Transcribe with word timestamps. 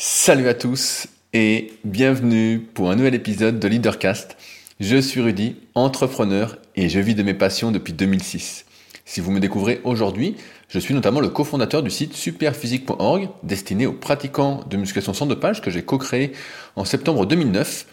Salut 0.00 0.46
à 0.46 0.54
tous 0.54 1.08
et 1.32 1.72
bienvenue 1.82 2.60
pour 2.60 2.88
un 2.88 2.94
nouvel 2.94 3.16
épisode 3.16 3.58
de 3.58 3.66
Leadercast. 3.66 4.36
Je 4.78 4.96
suis 4.96 5.20
Rudy, 5.20 5.56
entrepreneur 5.74 6.56
et 6.76 6.88
je 6.88 7.00
vis 7.00 7.16
de 7.16 7.24
mes 7.24 7.34
passions 7.34 7.72
depuis 7.72 7.92
2006. 7.94 8.64
Si 9.04 9.20
vous 9.20 9.32
me 9.32 9.40
découvrez 9.40 9.80
aujourd'hui, 9.82 10.36
je 10.68 10.78
suis 10.78 10.94
notamment 10.94 11.18
le 11.18 11.30
cofondateur 11.30 11.82
du 11.82 11.90
site 11.90 12.14
superphysique.org 12.14 13.28
destiné 13.42 13.86
aux 13.86 13.92
pratiquants 13.92 14.62
de 14.70 14.76
musculation 14.76 15.14
sans 15.14 15.26
dopage 15.26 15.60
que 15.60 15.68
j'ai 15.72 15.82
co-créé 15.82 16.30
en 16.76 16.84
septembre 16.84 17.26
2009 17.26 17.86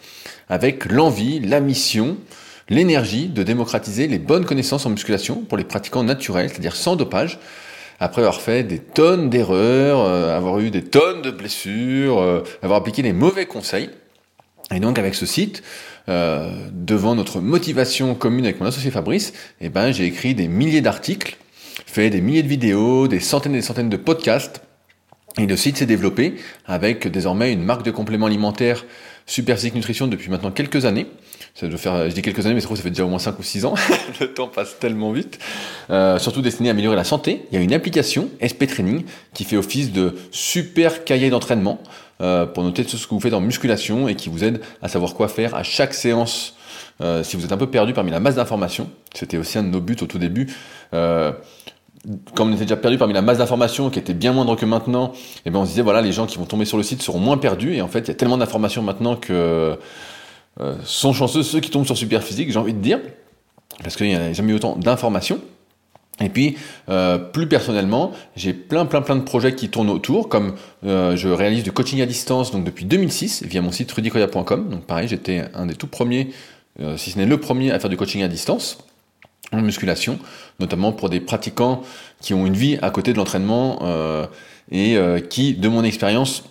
avec 0.48 0.84
l'envie, 0.84 1.40
la 1.40 1.58
mission, 1.58 2.18
l'énergie 2.68 3.26
de 3.26 3.42
démocratiser 3.42 4.06
les 4.06 4.20
bonnes 4.20 4.44
connaissances 4.44 4.86
en 4.86 4.90
musculation 4.90 5.42
pour 5.42 5.58
les 5.58 5.64
pratiquants 5.64 6.04
naturels, 6.04 6.50
c'est-à-dire 6.50 6.76
sans 6.76 6.94
dopage, 6.94 7.40
après 8.00 8.22
avoir 8.22 8.40
fait 8.40 8.62
des 8.62 8.78
tonnes 8.78 9.30
d'erreurs, 9.30 10.00
euh, 10.00 10.36
avoir 10.36 10.58
eu 10.60 10.70
des 10.70 10.82
tonnes 10.82 11.22
de 11.22 11.30
blessures, 11.30 12.18
euh, 12.18 12.42
avoir 12.62 12.80
appliqué 12.80 13.02
des 13.02 13.12
mauvais 13.12 13.46
conseils. 13.46 13.90
Et 14.74 14.80
donc 14.80 14.98
avec 14.98 15.14
ce 15.14 15.26
site, 15.26 15.62
euh, 16.08 16.50
devant 16.72 17.14
notre 17.14 17.40
motivation 17.40 18.14
commune 18.14 18.44
avec 18.44 18.60
mon 18.60 18.66
associé 18.66 18.90
Fabrice, 18.90 19.32
eh 19.60 19.68
ben, 19.68 19.92
j'ai 19.92 20.04
écrit 20.04 20.34
des 20.34 20.48
milliers 20.48 20.80
d'articles, 20.80 21.36
fait 21.86 22.10
des 22.10 22.20
milliers 22.20 22.42
de 22.42 22.48
vidéos, 22.48 23.08
des 23.08 23.20
centaines 23.20 23.54
et 23.54 23.58
des 23.58 23.62
centaines 23.62 23.90
de 23.90 23.96
podcasts. 23.96 24.62
Et 25.38 25.46
le 25.46 25.56
site 25.56 25.76
s'est 25.76 25.86
développé 25.86 26.36
avec 26.64 27.08
désormais 27.08 27.52
une 27.52 27.62
marque 27.62 27.82
de 27.82 27.90
compléments 27.90 28.26
alimentaires 28.26 28.84
Super 29.26 29.58
Nutrition 29.74 30.06
depuis 30.06 30.30
maintenant 30.30 30.50
quelques 30.50 30.84
années. 30.84 31.06
Ça 31.58 31.66
doit 31.68 31.78
faire, 31.78 32.10
je 32.10 32.14
dis 32.14 32.20
quelques 32.20 32.44
années, 32.44 32.54
mais 32.54 32.60
ça 32.60 32.68
fait 32.76 32.90
déjà 32.90 33.06
au 33.06 33.08
moins 33.08 33.18
5 33.18 33.38
ou 33.38 33.42
6 33.42 33.64
ans. 33.64 33.74
le 34.20 34.34
temps 34.34 34.46
passe 34.46 34.78
tellement 34.78 35.10
vite. 35.10 35.38
Euh, 35.88 36.18
surtout 36.18 36.42
destiné 36.42 36.68
à 36.68 36.72
améliorer 36.72 36.96
la 36.96 37.04
santé. 37.04 37.46
Il 37.50 37.54
y 37.54 37.58
a 37.58 37.64
une 37.64 37.72
application, 37.72 38.28
SP 38.44 38.68
Training, 38.68 39.04
qui 39.32 39.44
fait 39.44 39.56
office 39.56 39.90
de 39.90 40.14
super 40.30 41.04
cahier 41.04 41.30
d'entraînement 41.30 41.80
euh, 42.20 42.44
pour 42.44 42.62
noter 42.62 42.84
tout 42.84 42.98
ce 42.98 43.06
que 43.06 43.14
vous 43.14 43.20
faites 43.20 43.32
en 43.32 43.40
musculation 43.40 44.06
et 44.06 44.16
qui 44.16 44.28
vous 44.28 44.44
aide 44.44 44.60
à 44.82 44.88
savoir 44.88 45.14
quoi 45.14 45.28
faire 45.28 45.54
à 45.54 45.62
chaque 45.62 45.94
séance. 45.94 46.56
Euh, 47.00 47.22
si 47.22 47.38
vous 47.38 47.46
êtes 47.46 47.52
un 47.52 47.56
peu 47.56 47.70
perdu 47.70 47.94
parmi 47.94 48.10
la 48.10 48.20
masse 48.20 48.34
d'informations, 48.34 48.90
c'était 49.14 49.38
aussi 49.38 49.56
un 49.56 49.62
de 49.62 49.68
nos 49.68 49.80
buts 49.80 49.96
au 50.02 50.06
tout 50.06 50.18
début. 50.18 50.54
Euh, 50.92 51.32
comme 52.34 52.50
on 52.50 52.52
était 52.52 52.64
déjà 52.64 52.76
perdu 52.76 52.98
parmi 52.98 53.14
la 53.14 53.22
masse 53.22 53.38
d'informations 53.38 53.88
qui 53.88 53.98
était 53.98 54.12
bien 54.12 54.34
moindre 54.34 54.56
que 54.56 54.66
maintenant, 54.66 55.12
et 55.14 55.18
eh 55.46 55.50
ben 55.50 55.60
on 55.60 55.64
se 55.64 55.70
disait 55.70 55.82
voilà 55.82 56.02
les 56.02 56.12
gens 56.12 56.26
qui 56.26 56.36
vont 56.36 56.44
tomber 56.44 56.66
sur 56.66 56.76
le 56.76 56.82
site 56.82 57.00
seront 57.00 57.18
moins 57.18 57.38
perdus 57.38 57.74
et 57.74 57.82
en 57.82 57.88
fait 57.88 58.00
il 58.00 58.08
y 58.08 58.10
a 58.10 58.14
tellement 58.14 58.36
d'informations 58.36 58.82
maintenant 58.82 59.16
que 59.16 59.76
euh, 60.60 60.76
sont 60.84 61.12
chanceux 61.12 61.42
ceux 61.42 61.60
qui 61.60 61.70
tombent 61.70 61.84
sur 61.84 61.96
Superphysique, 61.96 62.50
j'ai 62.50 62.58
envie 62.58 62.72
de 62.72 62.80
dire, 62.80 62.98
parce 63.82 63.94
qu'il 63.94 64.06
n'y 64.06 64.14
a 64.14 64.32
jamais 64.32 64.52
eu 64.52 64.56
autant 64.56 64.76
d'informations. 64.76 65.40
Et 66.18 66.30
puis, 66.30 66.56
euh, 66.88 67.18
plus 67.18 67.46
personnellement, 67.46 68.12
j'ai 68.36 68.54
plein, 68.54 68.86
plein, 68.86 69.02
plein 69.02 69.16
de 69.16 69.20
projets 69.20 69.54
qui 69.54 69.68
tournent 69.68 69.90
autour, 69.90 70.30
comme 70.30 70.54
euh, 70.86 71.14
je 71.14 71.28
réalise 71.28 71.62
du 71.62 71.72
coaching 71.72 72.00
à 72.00 72.06
distance 72.06 72.52
donc 72.52 72.64
depuis 72.64 72.86
2006 72.86 73.42
via 73.42 73.60
mon 73.60 73.70
site 73.70 73.92
rudicoya.com. 73.92 74.70
Donc 74.70 74.84
pareil, 74.86 75.08
j'étais 75.08 75.44
un 75.52 75.66
des 75.66 75.74
tout 75.74 75.88
premiers, 75.88 76.30
si 76.96 77.10
ce 77.10 77.18
n'est 77.18 77.26
le 77.26 77.38
premier, 77.38 77.70
à 77.70 77.78
faire 77.78 77.90
du 77.90 77.98
coaching 77.98 78.22
à 78.22 78.28
distance 78.28 78.78
en 79.52 79.60
musculation, 79.60 80.18
notamment 80.58 80.92
pour 80.92 81.10
des 81.10 81.20
pratiquants 81.20 81.82
qui 82.20 82.32
ont 82.32 82.46
une 82.46 82.56
vie 82.56 82.78
à 82.80 82.90
côté 82.90 83.12
de 83.12 83.18
l'entraînement 83.18 83.78
et 84.70 84.98
qui, 85.30 85.54
de 85.54 85.68
mon 85.68 85.84
expérience, 85.84 86.44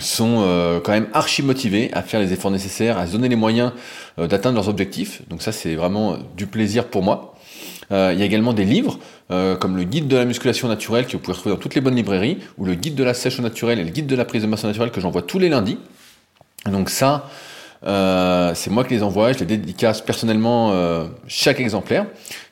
sont 0.00 0.36
euh, 0.38 0.80
quand 0.80 0.92
même 0.92 1.08
archi 1.12 1.42
motivés 1.42 1.90
à 1.92 2.02
faire 2.02 2.20
les 2.20 2.32
efforts 2.32 2.50
nécessaires, 2.50 2.98
à 2.98 3.06
se 3.06 3.12
donner 3.12 3.28
les 3.28 3.36
moyens 3.36 3.72
euh, 4.18 4.26
d'atteindre 4.26 4.56
leurs 4.56 4.68
objectifs. 4.68 5.22
Donc 5.28 5.42
ça, 5.42 5.52
c'est 5.52 5.74
vraiment 5.74 6.16
du 6.36 6.46
plaisir 6.46 6.86
pour 6.86 7.02
moi. 7.02 7.34
Euh, 7.90 8.10
il 8.12 8.18
y 8.18 8.22
a 8.22 8.24
également 8.24 8.52
des 8.52 8.64
livres, 8.64 8.98
comme 9.60 9.78
le 9.78 9.84
guide 9.84 10.08
de 10.08 10.16
la 10.16 10.26
musculation 10.26 10.68
naturelle 10.68 11.06
que 11.06 11.12
vous 11.12 11.18
pouvez 11.18 11.32
retrouver 11.32 11.54
dans 11.54 11.60
toutes 11.60 11.74
les 11.74 11.80
bonnes 11.80 11.96
librairies, 11.96 12.36
ou 12.58 12.66
le 12.66 12.74
guide 12.74 12.94
de 12.94 13.02
la 13.02 13.14
sèche 13.14 13.38
naturelle 13.40 13.78
et 13.78 13.84
le 13.84 13.88
guide 13.88 14.06
de 14.06 14.14
la 14.14 14.26
prise 14.26 14.42
de 14.42 14.46
masse 14.46 14.62
naturelle 14.62 14.90
que 14.90 15.00
j'envoie 15.00 15.22
tous 15.22 15.38
les 15.38 15.48
lundis. 15.48 15.78
Donc 16.70 16.90
ça, 16.90 17.30
c'est 17.82 18.70
moi 18.70 18.84
qui 18.84 18.92
les 18.92 19.02
envoie, 19.02 19.32
je 19.32 19.38
les 19.38 19.46
dédicace 19.46 20.02
personnellement 20.02 21.08
chaque 21.28 21.60
exemplaire. 21.60 22.04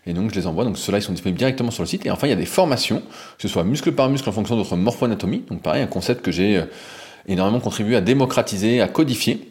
Et 0.07 0.15
donc 0.15 0.31
je 0.31 0.37
les 0.37 0.47
envoie, 0.47 0.65
donc 0.65 0.79
ceux-là 0.79 0.97
ils 0.97 1.03
sont 1.03 1.13
disponibles 1.13 1.39
directement 1.39 1.71
sur 1.71 1.83
le 1.83 1.87
site. 1.87 2.07
Et 2.07 2.11
enfin 2.11 2.27
il 2.27 2.31
y 2.31 2.33
a 2.33 2.37
des 2.37 2.47
formations, 2.47 3.01
que 3.01 3.43
ce 3.43 3.49
soit 3.49 3.63
muscle 3.63 3.93
par 3.93 4.09
muscle 4.09 4.27
en 4.31 4.33
fonction 4.33 4.57
de 4.57 4.63
votre 4.63 4.77
morpho-anatomie. 4.77 5.45
Donc 5.51 5.61
pareil, 5.61 5.83
un 5.83 5.87
concept 5.87 6.23
que 6.23 6.33
j'ai 6.33 6.65
énormément 7.27 7.61
contribué 7.61 7.97
à 7.97 8.01
démocratiser, 8.01 8.81
à 8.81 8.89
codifier. 8.89 9.51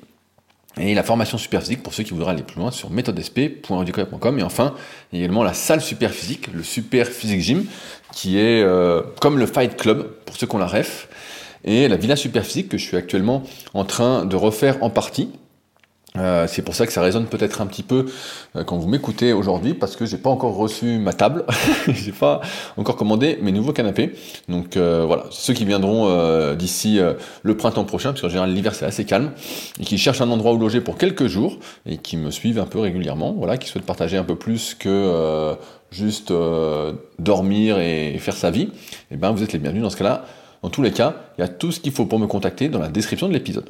Et 0.77 0.93
la 0.93 1.03
formation 1.03 1.37
superphysique 1.37 1.83
pour 1.83 1.93
ceux 1.93 2.03
qui 2.03 2.11
voudraient 2.11 2.31
aller 2.31 2.43
plus 2.43 2.59
loin 2.59 2.71
sur 2.71 2.89
méthodesp.com. 2.89 4.39
Et 4.39 4.43
enfin, 4.43 4.75
également 5.11 5.43
la 5.43 5.53
salle 5.53 5.81
superphysique, 5.81 6.47
le 6.53 6.63
Super 6.63 7.07
Physique 7.07 7.41
Gym, 7.41 7.65
qui 8.13 8.37
est 8.37 8.61
euh, 8.61 9.01
comme 9.19 9.39
le 9.39 9.45
Fight 9.45 9.75
Club 9.75 10.09
pour 10.25 10.37
ceux 10.37 10.47
qui 10.47 10.55
ont 10.55 10.59
la 10.59 10.67
ref. 10.67 11.09
Et 11.65 11.87
la 11.87 11.97
Villa 11.97 12.15
Superphysique 12.15 12.69
que 12.69 12.77
je 12.77 12.85
suis 12.85 12.95
actuellement 12.95 13.43
en 13.73 13.83
train 13.83 14.25
de 14.25 14.35
refaire 14.35 14.81
en 14.81 14.89
partie. 14.89 15.29
Euh, 16.17 16.47
c'est 16.47 16.63
pour 16.63 16.75
ça 16.75 16.87
que 16.87 16.93
ça 16.93 17.01
résonne 17.01 17.27
peut-être 17.27 17.61
un 17.61 17.67
petit 17.67 17.83
peu 17.83 18.07
euh, 18.55 18.63
quand 18.63 18.77
vous 18.77 18.87
m'écoutez 18.87 19.31
aujourd'hui 19.31 19.75
parce 19.75 19.95
que 19.95 20.05
j'ai 20.05 20.17
pas 20.17 20.29
encore 20.29 20.55
reçu 20.55 20.97
ma 20.97 21.13
table, 21.13 21.45
j'ai 21.87 22.11
pas 22.11 22.41
encore 22.77 22.95
commandé 22.95 23.37
mes 23.41 23.51
nouveaux 23.51 23.73
canapés. 23.73 24.13
Donc 24.47 24.75
euh, 24.75 25.03
voilà, 25.05 25.25
ceux 25.29 25.53
qui 25.53 25.65
viendront 25.65 25.89
d'ici 26.55 26.99
le 27.43 27.57
printemps 27.57 27.83
prochain, 27.83 28.09
parce 28.09 28.21
qu'en 28.21 28.29
général 28.29 28.51
l'hiver 28.51 28.73
c'est 28.73 28.85
assez 28.85 29.05
calme, 29.05 29.31
et 29.79 29.83
qui 29.83 29.97
cherchent 29.97 30.21
un 30.21 30.29
endroit 30.31 30.53
où 30.53 30.57
loger 30.57 30.81
pour 30.81 30.97
quelques 30.97 31.27
jours 31.27 31.59
et 31.85 31.97
qui 31.97 32.17
me 32.17 32.31
suivent 32.31 32.59
un 32.59 32.65
peu 32.65 32.79
régulièrement, 32.79 33.33
voilà, 33.33 33.57
qui 33.57 33.67
souhaitent 33.69 33.85
partager 33.85 34.17
un 34.17 34.23
peu 34.23 34.35
plus 34.35 34.75
que 34.75 35.55
juste 35.91 36.33
dormir 37.19 37.79
et 37.79 38.17
faire 38.19 38.35
sa 38.35 38.51
vie, 38.51 38.63
et 38.63 38.71
eh 39.11 39.17
ben 39.17 39.31
vous 39.31 39.43
êtes 39.43 39.53
les 39.53 39.59
bienvenus 39.59 39.83
dans 39.83 39.89
ce 39.89 39.97
cas-là. 39.97 40.25
Dans 40.63 40.69
tous 40.69 40.81
les 40.81 40.91
cas, 40.91 41.15
il 41.37 41.41
y 41.41 41.43
a 41.43 41.47
tout 41.47 41.71
ce 41.71 41.79
qu'il 41.79 41.91
faut 41.91 42.05
pour 42.05 42.19
me 42.19 42.27
contacter 42.27 42.67
dans 42.67 42.79
la 42.79 42.89
description 42.89 43.27
de 43.27 43.33
l'épisode. 43.33 43.69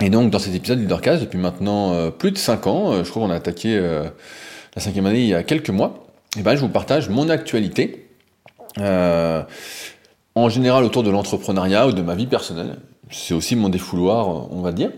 Et 0.00 0.10
donc 0.10 0.30
dans 0.30 0.38
cet 0.38 0.54
épisode 0.54 0.78
Leadercast, 0.78 1.22
depuis 1.22 1.38
maintenant 1.38 1.92
euh, 1.92 2.10
plus 2.10 2.30
de 2.30 2.38
5 2.38 2.66
ans, 2.66 2.92
euh, 2.92 3.04
je 3.04 3.10
crois 3.10 3.22
qu'on 3.22 3.30
a 3.30 3.36
attaqué 3.36 3.76
euh, 3.76 4.04
la 4.74 4.82
cinquième 4.82 5.06
année 5.06 5.20
il 5.20 5.28
y 5.28 5.34
a 5.34 5.42
quelques 5.42 5.70
mois, 5.70 6.06
et 6.38 6.42
ben 6.42 6.54
je 6.54 6.60
vous 6.60 6.68
partage 6.68 7.08
mon 7.08 7.30
actualité, 7.30 8.08
en 8.78 10.48
général 10.50 10.84
autour 10.84 11.02
de 11.02 11.10
l'entrepreneuriat 11.10 11.86
ou 11.86 11.92
de 11.92 12.02
ma 12.02 12.14
vie 12.14 12.26
personnelle. 12.26 12.76
C'est 13.10 13.32
aussi 13.32 13.56
mon 13.56 13.70
défouloir, 13.70 14.52
on 14.52 14.60
va 14.60 14.72
dire. 14.72 14.90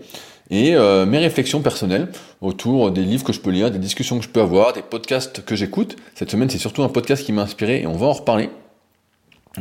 Et 0.49 0.75
mes 0.75 1.19
réflexions 1.19 1.61
personnelles 1.61 2.09
autour 2.41 2.91
des 2.91 3.03
livres 3.03 3.23
que 3.23 3.31
je 3.31 3.39
peux 3.39 3.51
lire, 3.51 3.71
des 3.71 3.79
discussions 3.79 4.17
que 4.17 4.25
je 4.25 4.29
peux 4.29 4.41
avoir, 4.41 4.73
des 4.73 4.81
podcasts 4.81 5.45
que 5.45 5.55
j'écoute. 5.55 5.95
Cette 6.13 6.29
semaine, 6.29 6.49
c'est 6.49 6.57
surtout 6.57 6.83
un 6.83 6.89
podcast 6.89 7.25
qui 7.25 7.31
m'a 7.31 7.43
inspiré 7.43 7.83
et 7.83 7.87
on 7.87 7.95
va 7.95 8.07
en 8.07 8.11
reparler. 8.11 8.49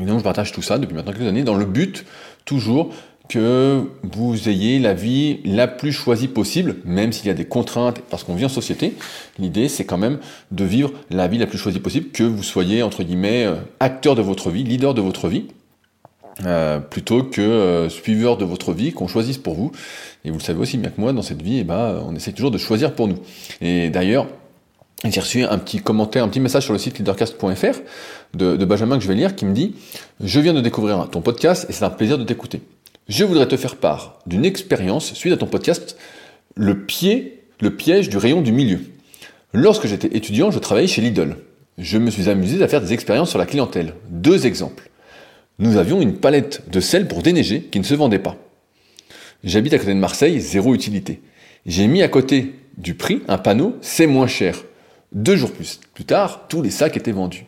Et 0.01 0.05
donc, 0.05 0.19
je 0.19 0.25
partage 0.25 0.51
tout 0.51 0.63
ça 0.63 0.79
depuis 0.79 0.95
maintenant 0.95 1.13
quelques 1.13 1.29
années 1.29 1.45
dans 1.45 1.55
le 1.55 1.65
but, 1.65 2.05
toujours, 2.45 2.91
que 3.29 3.83
vous 4.03 4.49
ayez 4.49 4.79
la 4.79 4.95
vie 4.95 5.41
la 5.45 5.69
plus 5.69 5.93
choisie 5.93 6.29
possible, 6.29 6.77
même 6.85 7.13
s'il 7.13 7.27
y 7.27 7.31
a 7.31 7.35
des 7.35 7.45
contraintes, 7.45 8.01
parce 8.11 8.25
qu'on 8.25 8.35
vit 8.35 8.47
en 8.47 8.51
société. 8.51 8.95
L'idée, 9.39 9.69
c'est 9.69 9.85
quand 9.85 9.99
même 9.99 10.19
de 10.51 10.65
vivre 10.65 10.93
la 11.11 11.29
vie 11.29 11.39
la 11.39 11.47
plus 11.47 11.59
choisie 11.59 11.81
possible, 11.81 12.09
que 12.11 12.23
vous 12.23 12.43
soyez, 12.43 12.83
entre 12.83 13.03
guillemets, 13.03 13.45
euh, 13.45 13.57
acteur 13.81 14.15
de 14.15 14.23
votre 14.23 14.51
vie, 14.51 14.65
leader 14.65 14.95
de 14.95 15.03
votre 15.03 15.29
vie, 15.29 15.45
euh, 16.47 16.79
plutôt 16.79 17.23
que 17.23 17.43
euh, 17.43 17.89
suiveur 17.89 18.39
de 18.39 18.45
votre 18.45 18.73
vie, 18.73 18.93
qu'on 18.93 19.09
choisisse 19.09 19.39
pour 19.39 19.55
vous. 19.55 19.73
Et 20.25 20.31
vous 20.31 20.39
le 20.39 20.43
savez 20.43 20.61
aussi 20.61 20.79
bien 20.79 20.91
que 20.91 21.01
moi, 21.01 21.13
dans 21.13 21.23
cette 21.23 21.43
vie, 21.43 21.59
eh 21.59 21.65
ben, 21.65 22.03
on 22.07 22.15
essaie 22.15 22.33
toujours 22.33 22.51
de 22.51 22.59
choisir 22.59 22.95
pour 22.95 23.09
nous. 23.09 23.19
Et 23.61 23.91
d'ailleurs, 23.91 24.27
j'ai 25.05 25.21
reçu 25.21 25.45
un 25.45 25.59
petit 25.59 25.79
commentaire, 25.79 26.25
un 26.25 26.29
petit 26.29 26.41
message 26.41 26.65
sur 26.65 26.73
le 26.73 26.79
site 26.79 26.99
leadercast.fr 26.99 27.81
de, 28.35 28.57
de 28.57 28.65
Benjamin 28.65 28.97
que 28.97 29.03
je 29.03 29.09
vais 29.09 29.15
lire, 29.15 29.37
qui 29.37 29.45
me 29.45 29.53
dit 29.53 29.75
«Je 30.21 30.41
viens 30.41 30.55
de 30.55 30.61
découvrir 30.61 31.09
ton 31.11 31.21
podcast 31.21 31.67
et 31.69 31.73
c'est 31.73 31.85
un 31.85 31.91
plaisir 31.91 32.19
de 32.19 32.25
t'écouter.» 32.25 32.63
je 33.09 33.25
voudrais 33.25 33.49
te 33.49 33.57
faire 33.57 33.77
part 33.77 34.19
d'une 34.27 34.45
expérience 34.45 35.15
suite 35.15 35.33
à 35.33 35.37
ton 35.39 35.47
podcast 35.47 35.97
Le 36.57 36.85
piège 36.85 38.09
du 38.09 38.17
rayon 38.19 38.43
du 38.43 38.53
milieu. 38.53 38.81
Lorsque 39.55 39.87
j'étais 39.87 40.15
étudiant, 40.15 40.51
je 40.51 40.59
travaillais 40.59 40.87
chez 40.87 41.01
Lidl. 41.01 41.37
Je 41.79 41.97
me 41.97 42.11
suis 42.11 42.29
amusé 42.29 42.63
à 42.63 42.69
faire 42.69 42.83
des 42.83 42.93
expériences 42.93 43.31
sur 43.31 43.39
la 43.39 43.47
clientèle. 43.47 43.95
Deux 44.11 44.47
exemples. 44.47 44.91
Nous 45.59 45.79
avions 45.79 46.03
une 46.03 46.19
palette 46.19 46.63
de 46.71 46.81
sel 46.81 47.09
pour 47.09 47.23
déneiger 47.23 47.63
qui 47.63 47.79
ne 47.79 47.85
se 47.85 47.95
vendait 47.95 48.19
pas. 48.19 48.37
J'habite 49.43 49.73
à 49.73 49.79
côté 49.79 49.95
de 49.95 49.99
Marseille, 49.99 50.41
zéro 50.41 50.75
utilité. 50.75 51.23
J'ai 51.65 51.87
mis 51.87 52.03
à 52.03 52.09
côté 52.09 52.57
du 52.77 52.95
prix 52.95 53.23
un 53.27 53.39
panneau 53.39 53.77
C'est 53.81 54.07
moins 54.07 54.27
cher. 54.27 54.63
Deux 55.13 55.37
jours 55.37 55.53
plus, 55.53 55.81
plus 55.95 56.05
tard, 56.05 56.47
tous 56.49 56.61
les 56.61 56.71
sacs 56.71 56.97
étaient 56.97 57.13
vendus. 57.13 57.47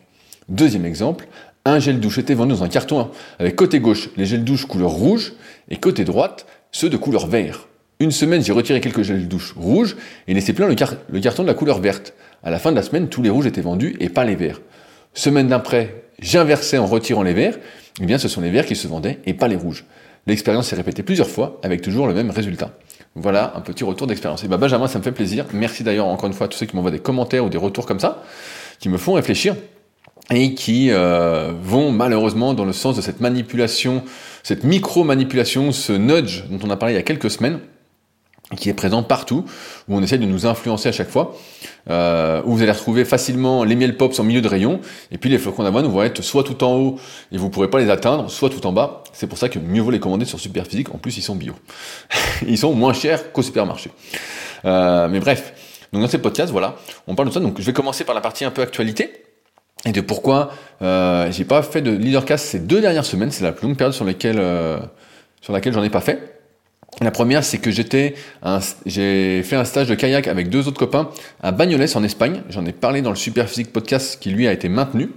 Deuxième 0.49 0.85
exemple, 0.85 1.27
un 1.65 1.79
gel 1.79 1.99
douche 1.99 2.17
était 2.17 2.33
vendu 2.33 2.53
dans 2.53 2.63
un 2.63 2.69
carton 2.69 3.11
avec 3.37 3.55
côté 3.55 3.79
gauche 3.79 4.09
les 4.17 4.25
gels 4.25 4.43
douche 4.43 4.65
couleur 4.65 4.89
rouge 4.89 5.33
et 5.71 5.77
côté 5.77 6.03
droite 6.03 6.45
ceux 6.71 6.89
de 6.89 6.97
couleur 6.97 7.25
vert. 7.25 7.67
Une 7.99 8.11
semaine, 8.11 8.43
j'ai 8.43 8.53
retiré 8.53 8.81
quelques 8.81 9.01
gels 9.01 9.27
douche 9.27 9.53
rouges 9.55 9.95
et 10.27 10.33
laissé 10.33 10.53
plein 10.53 10.67
le, 10.67 10.75
carton 10.75 11.43
de 11.43 11.47
la 11.47 11.53
couleur 11.53 11.79
verte. 11.79 12.13
À 12.43 12.51
la 12.51 12.59
fin 12.59 12.71
de 12.71 12.75
la 12.75 12.83
semaine, 12.83 13.09
tous 13.09 13.21
les 13.21 13.29
rouges 13.29 13.45
étaient 13.45 13.61
vendus 13.61 13.95
et 13.99 14.09
pas 14.09 14.25
les 14.25 14.35
verts. 14.35 14.61
Semaine 15.13 15.47
d'après, 15.47 16.03
j'inversais 16.19 16.77
en 16.77 16.85
retirant 16.85 17.23
les 17.23 17.33
verts. 17.33 17.57
Eh 18.01 18.05
bien, 18.05 18.17
ce 18.17 18.27
sont 18.27 18.41
les 18.41 18.49
verts 18.49 18.65
qui 18.65 18.75
se 18.75 18.87
vendaient 18.87 19.19
et 19.25 19.33
pas 19.33 19.47
les 19.47 19.55
rouges. 19.55 19.85
L'expérience 20.27 20.67
s'est 20.69 20.75
répétée 20.75 21.03
plusieurs 21.03 21.29
fois 21.29 21.59
avec 21.63 21.81
toujours 21.81 22.07
le 22.07 22.13
même 22.13 22.31
résultat. 22.31 22.71
Voilà 23.15 23.53
un 23.55 23.61
petit 23.61 23.83
retour 23.83 24.07
d'expérience. 24.07 24.43
Et 24.43 24.47
bah 24.47 24.57
Benjamin, 24.57 24.87
ça 24.87 24.97
me 24.97 25.03
fait 25.03 25.11
plaisir. 25.11 25.45
Merci 25.53 25.83
d'ailleurs 25.83 26.07
encore 26.07 26.27
une 26.27 26.33
fois 26.33 26.45
à 26.45 26.47
tous 26.47 26.57
ceux 26.57 26.65
qui 26.65 26.75
m'envoient 26.75 26.91
des 26.91 26.99
commentaires 26.99 27.45
ou 27.45 27.49
des 27.49 27.57
retours 27.57 27.85
comme 27.85 27.99
ça, 27.99 28.23
qui 28.79 28.89
me 28.89 28.97
font 28.97 29.13
réfléchir 29.13 29.55
et 30.29 30.53
qui 30.53 30.91
euh, 30.91 31.51
vont 31.61 31.91
malheureusement 31.91 32.53
dans 32.53 32.65
le 32.65 32.73
sens 32.73 32.95
de 32.95 33.01
cette 33.01 33.19
manipulation 33.19 34.03
cette 34.43 34.63
micro-manipulation, 34.63 35.71
ce 35.71 35.93
nudge 35.93 36.43
dont 36.49 36.59
on 36.63 36.69
a 36.69 36.77
parlé 36.77 36.93
il 36.93 36.97
y 36.97 36.99
a 36.99 37.03
quelques 37.03 37.31
semaines, 37.31 37.59
qui 38.57 38.69
est 38.69 38.73
présent 38.73 39.03
partout, 39.03 39.45
où 39.87 39.95
on 39.95 40.03
essaie 40.03 40.17
de 40.17 40.25
nous 40.25 40.45
influencer 40.45 40.89
à 40.89 40.91
chaque 40.91 41.09
fois, 41.09 41.35
euh, 41.89 42.41
où 42.45 42.55
vous 42.55 42.61
allez 42.61 42.71
retrouver 42.71 43.05
facilement 43.05 43.63
les 43.63 43.75
miel 43.75 43.95
pops 43.95 44.19
en 44.19 44.23
milieu 44.23 44.41
de 44.41 44.47
rayon, 44.47 44.81
et 45.11 45.17
puis 45.17 45.29
les 45.29 45.37
flocons 45.37 45.63
d'avoine 45.63 45.85
vont 45.85 46.03
être 46.03 46.21
soit 46.21 46.43
tout 46.43 46.63
en 46.63 46.75
haut 46.75 46.99
et 47.31 47.37
vous 47.37 47.49
pourrez 47.49 47.69
pas 47.69 47.79
les 47.79 47.89
atteindre, 47.89 48.29
soit 48.29 48.49
tout 48.49 48.65
en 48.65 48.73
bas. 48.73 49.03
C'est 49.13 49.27
pour 49.27 49.37
ça 49.37 49.49
que 49.49 49.59
mieux 49.59 49.81
vaut 49.81 49.91
les 49.91 49.99
commander 49.99 50.25
sur 50.25 50.39
Superphysique. 50.39 50.93
En 50.93 50.97
plus, 50.97 51.17
ils 51.17 51.21
sont 51.21 51.35
bio. 51.35 51.53
ils 52.47 52.57
sont 52.57 52.73
moins 52.73 52.93
chers 52.93 53.31
qu'au 53.31 53.41
supermarché. 53.41 53.91
Euh, 54.65 55.07
mais 55.09 55.19
bref, 55.19 55.53
donc 55.93 56.01
dans 56.01 56.09
ces 56.09 56.19
podcasts, 56.19 56.51
voilà, 56.51 56.75
on 57.07 57.15
parle 57.15 57.29
de 57.29 57.33
ça. 57.33 57.39
Donc 57.39 57.59
je 57.59 57.65
vais 57.65 57.73
commencer 57.73 58.03
par 58.03 58.15
la 58.15 58.21
partie 58.21 58.45
un 58.45 58.51
peu 58.51 58.61
actualité 58.61 59.11
et 59.85 59.91
de 59.91 60.01
pourquoi 60.01 60.51
euh, 60.81 61.31
j'ai 61.31 61.45
pas 61.45 61.61
fait 61.63 61.81
de 61.81 61.91
leadercast 61.91 62.45
ces 62.45 62.59
deux 62.59 62.81
dernières 62.81 63.05
semaines. 63.05 63.31
C'est 63.31 63.43
la 63.43 63.51
plus 63.51 63.67
longue 63.67 63.77
période 63.77 63.93
sur 63.93 64.05
laquelle 64.05 64.39
euh, 64.39 64.79
sur 65.41 65.53
laquelle 65.53 65.73
j'en 65.73 65.83
ai 65.83 65.89
pas 65.89 66.01
fait. 66.01 66.41
La 66.99 67.09
première, 67.09 67.43
c'est 67.43 67.57
que 67.57 67.71
j'étais, 67.71 68.15
j'ai 68.85 69.41
fait 69.43 69.55
un 69.55 69.63
stage 69.63 69.87
de 69.87 69.95
kayak 69.95 70.27
avec 70.27 70.49
deux 70.49 70.67
autres 70.67 70.77
copains 70.77 71.09
à 71.41 71.51
Bagnoles 71.51 71.87
en 71.95 72.03
Espagne. 72.03 72.43
J'en 72.49 72.65
ai 72.65 72.73
parlé 72.73 73.01
dans 73.01 73.09
le 73.09 73.15
Super 73.15 73.47
Physique 73.47 73.71
podcast 73.71 74.19
qui 74.21 74.29
lui 74.29 74.45
a 74.47 74.51
été 74.51 74.67
maintenu. 74.67 75.09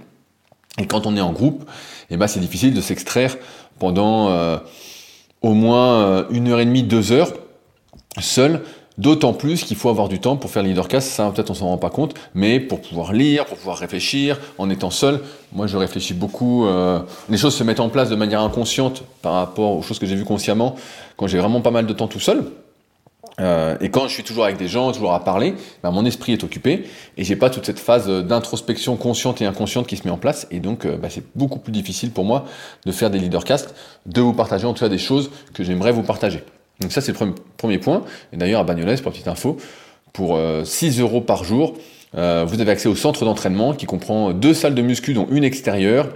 Et 0.79 0.87
quand 0.87 1.05
on 1.05 1.15
est 1.15 1.21
en 1.21 1.33
groupe, 1.33 1.69
eh 2.09 2.17
ben 2.17 2.27
c'est 2.27 2.39
difficile 2.39 2.73
de 2.73 2.81
s'extraire 2.81 3.37
pendant 3.77 4.29
euh, 4.29 4.57
au 5.41 5.53
moins 5.53 6.01
euh, 6.01 6.23
une 6.31 6.47
heure 6.47 6.59
et 6.59 6.65
demie, 6.65 6.83
deux 6.83 7.11
heures 7.11 7.33
seul 8.19 8.61
D'autant 8.97 9.33
plus 9.33 9.63
qu'il 9.63 9.75
faut 9.75 9.89
avoir 9.89 10.07
du 10.07 10.19
temps 10.19 10.37
pour 10.37 10.49
faire 10.49 10.63
le 10.63 10.69
leadercast, 10.69 11.09
ça 11.09 11.29
peut-être 11.29 11.49
on 11.49 11.53
s'en 11.53 11.67
rend 11.67 11.77
pas 11.77 11.89
compte, 11.89 12.13
mais 12.33 12.61
pour 12.61 12.79
pouvoir 12.81 13.11
lire, 13.11 13.45
pour 13.45 13.57
pouvoir 13.57 13.77
réfléchir, 13.77 14.39
en 14.57 14.69
étant 14.69 14.89
seul, 14.89 15.19
moi 15.51 15.67
je 15.67 15.75
réfléchis 15.75 16.13
beaucoup, 16.13 16.65
euh, 16.65 16.99
les 17.29 17.37
choses 17.37 17.55
se 17.55 17.63
mettent 17.65 17.81
en 17.81 17.89
place 17.89 18.09
de 18.09 18.15
manière 18.15 18.39
inconsciente 18.39 19.03
par 19.21 19.33
rapport 19.33 19.75
aux 19.75 19.81
choses 19.81 19.99
que 19.99 20.05
j'ai 20.05 20.15
vues 20.15 20.23
consciemment, 20.23 20.75
quand 21.17 21.27
j'ai 21.27 21.39
vraiment 21.39 21.59
pas 21.59 21.71
mal 21.71 21.85
de 21.85 21.93
temps 21.93 22.07
tout 22.07 22.21
seul. 22.21 22.45
Euh, 23.41 23.75
et 23.81 23.89
quand 23.89 24.07
je 24.07 24.13
suis 24.13 24.23
toujours 24.23 24.45
avec 24.45 24.55
des 24.55 24.69
gens, 24.69 24.89
toujours 24.93 25.13
à 25.13 25.21
parler, 25.23 25.55
ben 25.83 25.91
mon 25.91 26.05
esprit 26.05 26.31
est 26.31 26.43
occupé 26.45 26.85
et 27.17 27.25
j'ai 27.25 27.35
pas 27.35 27.49
toute 27.49 27.65
cette 27.65 27.79
phase 27.79 28.07
d'introspection 28.07 28.95
consciente 28.95 29.41
et 29.41 29.45
inconsciente 29.45 29.87
qui 29.87 29.97
se 29.97 30.03
met 30.05 30.11
en 30.11 30.17
place. 30.17 30.47
Et 30.51 30.61
donc, 30.61 30.85
euh, 30.85 30.95
ben 30.95 31.09
c'est 31.09 31.25
beaucoup 31.35 31.59
plus 31.59 31.73
difficile 31.73 32.11
pour 32.11 32.23
moi 32.23 32.45
de 32.85 32.93
faire 32.93 33.09
des 33.09 33.19
leadercasts, 33.19 33.75
de 34.05 34.21
vous 34.21 34.31
partager 34.31 34.65
en 34.65 34.73
tout 34.73 34.85
cas 34.85 34.89
des 34.89 34.97
choses 34.97 35.31
que 35.53 35.65
j'aimerais 35.65 35.91
vous 35.91 36.03
partager. 36.03 36.43
Donc 36.81 36.91
ça, 36.91 37.01
c'est 37.01 37.17
le 37.17 37.33
premier 37.57 37.77
point. 37.77 38.03
Et 38.33 38.37
d'ailleurs, 38.37 38.61
à 38.61 38.63
Bagnoles, 38.63 38.99
pour 39.01 39.11
petite 39.11 39.27
info, 39.27 39.57
pour 40.13 40.39
6 40.63 40.99
euh, 40.99 41.03
euros 41.03 41.21
par 41.21 41.43
jour, 41.43 41.75
euh, 42.17 42.45
vous 42.47 42.61
avez 42.61 42.71
accès 42.71 42.87
au 42.87 42.95
centre 42.95 43.25
d'entraînement 43.25 43.73
qui 43.73 43.85
comprend 43.85 44.31
deux 44.31 44.53
salles 44.53 44.75
de 44.75 44.81
muscu, 44.81 45.13
dont 45.13 45.27
une 45.29 45.43
extérieure, 45.43 46.09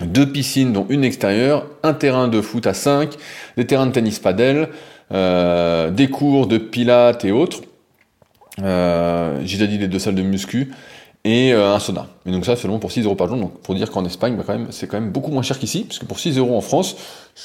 deux 0.00 0.30
piscines, 0.30 0.72
dont 0.72 0.86
une 0.88 1.04
extérieure, 1.04 1.66
un 1.82 1.94
terrain 1.94 2.28
de 2.28 2.40
foot 2.40 2.66
à 2.66 2.74
5, 2.74 3.14
des 3.56 3.66
terrains 3.66 3.86
de 3.86 3.92
tennis 3.92 4.18
padel, 4.18 4.68
euh, 5.12 5.90
des 5.90 6.08
cours 6.08 6.46
de 6.46 6.58
pilates 6.58 7.24
et 7.24 7.32
autres. 7.32 7.62
J'ai 8.58 9.56
déjà 9.58 9.66
dit 9.66 9.78
les 9.78 9.88
deux 9.88 9.98
salles 9.98 10.14
de 10.14 10.22
muscu 10.22 10.72
et 11.24 11.52
un 11.52 11.78
sauna. 11.78 12.08
Et 12.26 12.32
donc 12.32 12.44
ça 12.44 12.56
seulement 12.56 12.78
pour 12.78 12.90
6 12.90 13.04
euros 13.04 13.14
par 13.14 13.28
jour. 13.28 13.36
Donc 13.36 13.60
pour 13.60 13.74
dire 13.74 13.90
qu'en 13.90 14.04
Espagne, 14.04 14.36
bah, 14.36 14.42
quand 14.46 14.54
même, 14.54 14.68
c'est 14.70 14.88
quand 14.88 15.00
même 15.00 15.10
beaucoup 15.10 15.30
moins 15.30 15.42
cher 15.42 15.58
qu'ici, 15.58 15.84
puisque 15.84 16.04
pour 16.04 16.18
6 16.18 16.38
euros 16.38 16.56
en 16.56 16.60
France, 16.60 16.96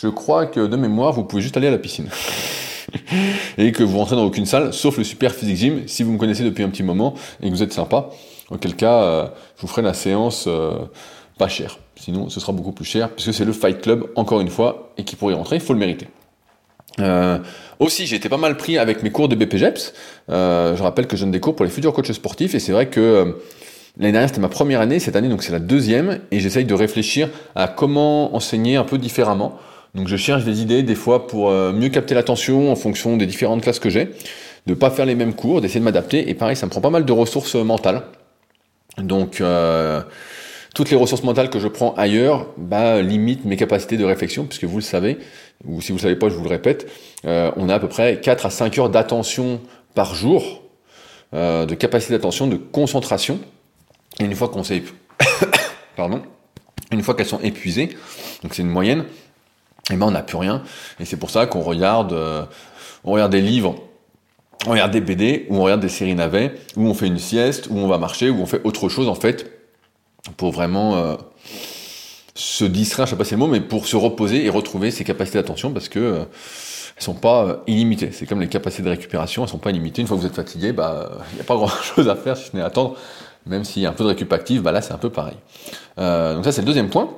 je 0.01 0.07
crois 0.07 0.47
que 0.47 0.65
de 0.65 0.75
mémoire, 0.75 1.13
vous 1.13 1.23
pouvez 1.23 1.41
juste 1.41 1.57
aller 1.57 1.67
à 1.67 1.71
la 1.71 1.77
piscine. 1.77 2.09
et 3.57 3.71
que 3.71 3.83
vous 3.83 3.97
rentrez 3.97 4.15
dans 4.15 4.25
aucune 4.25 4.45
salle, 4.45 4.73
sauf 4.73 4.97
le 4.97 5.03
Super 5.03 5.33
Physique 5.33 5.57
Gym, 5.57 5.87
si 5.87 6.03
vous 6.03 6.11
me 6.11 6.17
connaissez 6.17 6.43
depuis 6.43 6.63
un 6.63 6.69
petit 6.69 6.83
moment 6.83 7.15
et 7.41 7.47
que 7.47 7.53
vous 7.53 7.63
êtes 7.63 7.73
sympa. 7.73 8.09
Auquel 8.49 8.75
cas, 8.75 9.03
euh, 9.03 9.27
je 9.57 9.61
vous 9.61 9.67
ferai 9.67 9.81
la 9.81 9.93
séance 9.93 10.45
euh, 10.47 10.71
pas 11.37 11.47
chère. 11.47 11.79
Sinon, 11.95 12.29
ce 12.29 12.39
sera 12.39 12.53
beaucoup 12.53 12.71
plus 12.71 12.85
cher, 12.85 13.09
puisque 13.09 13.33
c'est 13.33 13.45
le 13.45 13.51
Fight 13.51 13.81
Club, 13.81 14.05
encore 14.15 14.39
une 14.39 14.49
fois, 14.49 14.93
et 14.97 15.03
qui 15.03 15.15
pour 15.15 15.31
y 15.31 15.33
rentrer, 15.33 15.57
il 15.57 15.61
faut 15.61 15.73
le 15.73 15.79
mériter. 15.79 16.07
Euh, 16.99 17.39
aussi, 17.79 18.07
j'ai 18.07 18.15
été 18.15 18.29
pas 18.29 18.37
mal 18.37 18.57
pris 18.57 18.77
avec 18.77 19.03
mes 19.03 19.11
cours 19.11 19.27
de 19.27 19.35
BPGEPS. 19.35 19.93
je 20.29 20.81
rappelle 20.81 21.07
que 21.07 21.17
je 21.17 21.23
donne 21.23 21.31
des 21.31 21.39
cours 21.39 21.55
pour 21.55 21.65
les 21.65 21.71
futurs 21.71 21.93
coachs 21.93 22.13
sportifs, 22.13 22.55
et 22.55 22.59
c'est 22.59 22.71
vrai 22.71 22.87
que 22.87 23.35
L'année 23.99 24.11
dernière, 24.11 24.29
c'était 24.29 24.41
ma 24.41 24.49
première 24.49 24.79
année, 24.79 24.99
cette 24.99 25.15
année, 25.15 25.27
donc 25.27 25.41
c'est 25.41 25.51
la 25.51 25.59
deuxième, 25.59 26.19
et 26.29 26.39
j'essaye 26.39 26.65
de 26.65 26.73
réfléchir 26.75 27.29
à 27.55 27.67
comment 27.67 28.35
enseigner 28.35 28.75
un 28.75 28.83
peu 28.83 28.99
différemment. 28.99 29.57
Donc 29.95 30.07
je 30.07 30.15
cherche 30.15 30.43
des 30.43 30.61
idées 30.61 30.83
des 30.83 30.93
fois 30.93 31.25
pour 31.25 31.49
euh, 31.49 31.73
mieux 31.73 31.89
capter 31.89 32.13
l'attention 32.13 32.71
en 32.71 32.75
fonction 32.75 33.17
des 33.17 33.25
différentes 33.25 33.63
classes 33.63 33.79
que 33.79 33.89
j'ai, 33.89 34.11
de 34.67 34.75
pas 34.75 34.91
faire 34.91 35.07
les 35.07 35.15
mêmes 35.15 35.33
cours, 35.33 35.61
d'essayer 35.61 35.79
de 35.79 35.85
m'adapter. 35.85 36.29
Et 36.29 36.35
pareil, 36.35 36.55
ça 36.55 36.67
me 36.67 36.69
prend 36.69 36.81
pas 36.81 36.91
mal 36.91 37.05
de 37.05 37.11
ressources 37.11 37.55
mentales. 37.55 38.03
Donc 38.99 39.41
euh, 39.41 40.01
toutes 40.75 40.91
les 40.91 40.97
ressources 40.97 41.23
mentales 41.23 41.49
que 41.49 41.57
je 41.57 41.67
prends 41.67 41.95
ailleurs, 41.95 42.45
bah, 42.57 43.01
limitent 43.01 43.45
mes 43.45 43.57
capacités 43.57 43.97
de 43.97 44.05
réflexion, 44.05 44.45
puisque 44.45 44.65
vous 44.65 44.77
le 44.77 44.83
savez, 44.83 45.17
ou 45.65 45.81
si 45.81 45.91
vous 45.91 45.97
le 45.97 46.03
savez 46.03 46.15
pas, 46.15 46.29
je 46.29 46.35
vous 46.35 46.43
le 46.43 46.49
répète, 46.49 46.87
euh, 47.25 47.49
on 47.55 47.67
a 47.67 47.75
à 47.75 47.79
peu 47.79 47.87
près 47.87 48.19
4 48.21 48.45
à 48.45 48.49
5 48.51 48.77
heures 48.77 48.89
d'attention 48.91 49.59
par 49.95 50.13
jour, 50.13 50.61
de 51.33 51.73
capacité 51.73 52.13
d'attention, 52.13 52.47
de 52.47 52.55
concentration. 52.55 53.39
Et 54.19 54.25
une 54.25 54.35
fois 54.35 54.49
qu'on 54.49 54.63
s'est, 54.63 54.83
pardon, 55.95 56.21
une 56.91 57.03
fois 57.03 57.15
qu'elles 57.15 57.27
sont 57.27 57.39
épuisées, 57.39 57.95
donc 58.43 58.53
c'est 58.53 58.61
une 58.61 58.69
moyenne, 58.69 59.01
et 59.89 59.93
eh 59.93 59.95
ben 59.95 60.07
on 60.07 60.11
n'a 60.11 60.23
plus 60.23 60.37
rien. 60.37 60.63
Et 60.99 61.05
c'est 61.05 61.17
pour 61.17 61.29
ça 61.29 61.45
qu'on 61.45 61.61
regarde, 61.61 62.13
euh, 62.13 62.43
on 63.03 63.11
regarde 63.11 63.31
des 63.31 63.41
livres, 63.41 63.75
on 64.65 64.71
regarde 64.71 64.91
des 64.91 65.01
BD, 65.01 65.45
ou 65.49 65.57
on 65.57 65.63
regarde 65.63 65.81
des 65.81 65.89
séries 65.89 66.15
navets, 66.15 66.55
ou 66.75 66.87
on 66.87 66.93
fait 66.93 67.07
une 67.07 67.19
sieste, 67.19 67.67
ou 67.69 67.77
on 67.77 67.87
va 67.87 67.97
marcher, 67.97 68.29
ou 68.29 68.41
on 68.41 68.45
fait 68.45 68.61
autre 68.63 68.89
chose 68.89 69.07
en 69.07 69.15
fait, 69.15 69.51
pour 70.35 70.51
vraiment 70.51 70.97
euh, 70.97 71.15
se 72.35 72.65
distraire, 72.65 73.05
je 73.05 73.11
sais 73.11 73.17
pas 73.17 73.23
si 73.23 73.29
c'est 73.29 73.35
le 73.35 73.39
mot, 73.39 73.47
mais 73.47 73.61
pour 73.61 73.87
se 73.87 73.95
reposer 73.95 74.45
et 74.45 74.49
retrouver 74.49 74.91
ses 74.91 75.03
capacités 75.03 75.37
d'attention, 75.37 75.71
parce 75.71 75.87
que 75.87 75.99
euh, 75.99 76.25
elles 76.97 77.03
sont 77.03 77.13
pas 77.13 77.61
illimitées. 77.67 78.11
C'est 78.11 78.25
comme 78.25 78.41
les 78.41 78.49
capacités 78.49 78.83
de 78.83 78.89
récupération, 78.89 79.43
elles 79.43 79.49
sont 79.49 79.59
pas 79.59 79.69
illimitées. 79.69 80.01
Une 80.01 80.07
fois 80.07 80.17
que 80.17 80.21
vous 80.21 80.27
êtes 80.27 80.35
fatigué, 80.35 80.71
bah 80.73 81.11
il 81.31 81.35
n'y 81.35 81.41
a 81.41 81.43
pas 81.43 81.55
grand 81.55 81.67
chose 81.67 82.09
à 82.09 82.15
faire 82.15 82.35
si 82.35 82.49
ce 82.49 82.55
n'est 82.55 82.63
attendre 82.63 82.97
même 83.47 83.63
s'il 83.63 83.81
y 83.81 83.85
a 83.85 83.89
un 83.89 83.93
peu 83.93 84.03
de 84.03 84.09
récup 84.09 84.31
active, 84.33 84.61
bah 84.61 84.71
là 84.71 84.81
c'est 84.81 84.93
un 84.93 84.97
peu 84.97 85.09
pareil. 85.09 85.37
Euh, 85.99 86.35
donc 86.35 86.45
ça 86.45 86.51
c'est 86.51 86.61
le 86.61 86.67
deuxième 86.67 86.89
point. 86.89 87.09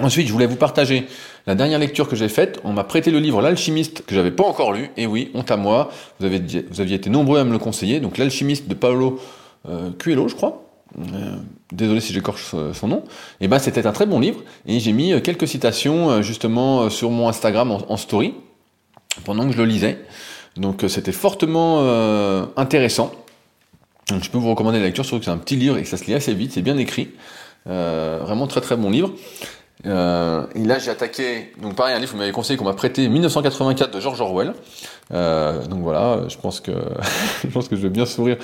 Ensuite, 0.00 0.26
je 0.26 0.32
voulais 0.32 0.46
vous 0.46 0.56
partager 0.56 1.06
la 1.46 1.54
dernière 1.54 1.78
lecture 1.78 2.08
que 2.08 2.16
j'ai 2.16 2.28
faite. 2.28 2.58
On 2.64 2.72
m'a 2.72 2.82
prêté 2.82 3.12
le 3.12 3.20
livre 3.20 3.40
L'Alchimiste 3.40 4.04
que 4.04 4.14
j'avais 4.14 4.32
pas 4.32 4.42
encore 4.42 4.72
lu. 4.72 4.90
Et 4.96 5.06
oui, 5.06 5.30
honte 5.34 5.52
à 5.52 5.56
moi. 5.56 5.88
Vous, 6.18 6.26
avez, 6.26 6.42
aviez 6.78 6.96
été 6.96 7.10
nombreux 7.10 7.38
à 7.38 7.44
me 7.44 7.52
le 7.52 7.58
conseiller. 7.58 8.00
Donc 8.00 8.18
L'Alchimiste 8.18 8.66
de 8.66 8.74
Paolo 8.74 9.20
euh, 9.68 9.90
Coelho, 10.02 10.26
je 10.26 10.34
crois. 10.34 10.64
Euh, 10.98 11.36
désolé 11.70 12.00
si 12.00 12.12
j'écorche 12.12 12.56
son 12.72 12.88
nom. 12.88 13.04
Et 13.40 13.46
ben 13.46 13.60
c'était 13.60 13.86
un 13.86 13.92
très 13.92 14.06
bon 14.06 14.18
livre. 14.18 14.42
Et 14.66 14.80
j'ai 14.80 14.92
mis 14.92 15.20
quelques 15.22 15.46
citations 15.46 16.22
justement 16.22 16.90
sur 16.90 17.10
mon 17.10 17.28
Instagram 17.28 17.70
en, 17.70 17.96
story 17.96 18.34
pendant 19.24 19.46
que 19.46 19.52
je 19.52 19.58
le 19.58 19.64
lisais. 19.64 20.04
Donc 20.56 20.84
c'était 20.88 21.12
fortement 21.12 21.80
intéressant. 22.56 23.12
Donc 24.08 24.22
je 24.22 24.30
peux 24.30 24.38
vous 24.38 24.50
recommander 24.50 24.78
la 24.78 24.86
lecture, 24.86 25.04
surtout 25.04 25.20
que 25.20 25.24
c'est 25.24 25.30
un 25.30 25.38
petit 25.38 25.56
livre 25.56 25.78
et 25.78 25.82
que 25.82 25.88
ça 25.88 25.96
se 25.96 26.04
lit 26.04 26.14
assez 26.14 26.34
vite, 26.34 26.52
c'est 26.52 26.62
bien 26.62 26.76
écrit. 26.76 27.10
Euh, 27.66 28.20
vraiment 28.22 28.46
très 28.46 28.60
très 28.60 28.76
bon 28.76 28.90
livre. 28.90 29.12
Euh, 29.86 30.46
et 30.54 30.64
là 30.64 30.78
j'ai 30.78 30.90
attaqué, 30.90 31.52
donc 31.60 31.74
pareil, 31.74 31.94
un 31.94 31.98
livre 31.98 32.10
que 32.10 32.16
vous 32.16 32.20
m'avez 32.20 32.32
conseillé 32.32 32.56
qu'on 32.56 32.64
m'a 32.64 32.74
prêté, 32.74 33.08
1984 33.08 33.94
de 33.94 34.00
George 34.00 34.20
Orwell. 34.20 34.54
Euh, 35.12 35.64
donc 35.66 35.80
voilà, 35.80 36.20
je 36.28 36.36
pense 36.36 36.60
que 36.60 36.72
je 37.42 37.48
pense 37.48 37.68
que 37.68 37.76
je 37.76 37.82
vais 37.82 37.90
bien 37.90 38.06
sourire 38.06 38.36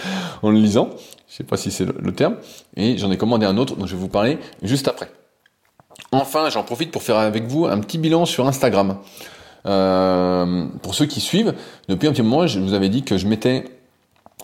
en 0.42 0.50
le 0.50 0.58
lisant. 0.58 0.90
Je 1.28 1.36
sais 1.36 1.44
pas 1.44 1.56
si 1.56 1.70
c'est 1.70 1.86
le, 1.86 2.12
terme. 2.12 2.36
Et 2.76 2.98
j'en 2.98 3.10
ai 3.10 3.16
commandé 3.16 3.46
un 3.46 3.56
autre 3.56 3.76
dont 3.76 3.86
je 3.86 3.94
vais 3.94 4.00
vous 4.00 4.08
parler 4.08 4.38
juste 4.62 4.88
après. 4.88 5.10
Enfin, 6.12 6.50
j'en 6.50 6.64
profite 6.64 6.90
pour 6.90 7.02
faire 7.02 7.16
avec 7.16 7.44
vous 7.44 7.66
un 7.66 7.78
petit 7.78 7.98
bilan 7.98 8.26
sur 8.26 8.48
Instagram. 8.48 8.98
Euh, 9.66 10.66
pour 10.82 10.94
ceux 10.94 11.06
qui 11.06 11.20
suivent, 11.20 11.54
depuis 11.88 12.08
un 12.08 12.12
petit 12.12 12.22
moment, 12.22 12.46
je 12.46 12.58
vous 12.58 12.74
avais 12.74 12.88
dit 12.88 13.04
que 13.04 13.16
je 13.16 13.26
mettais 13.28 13.64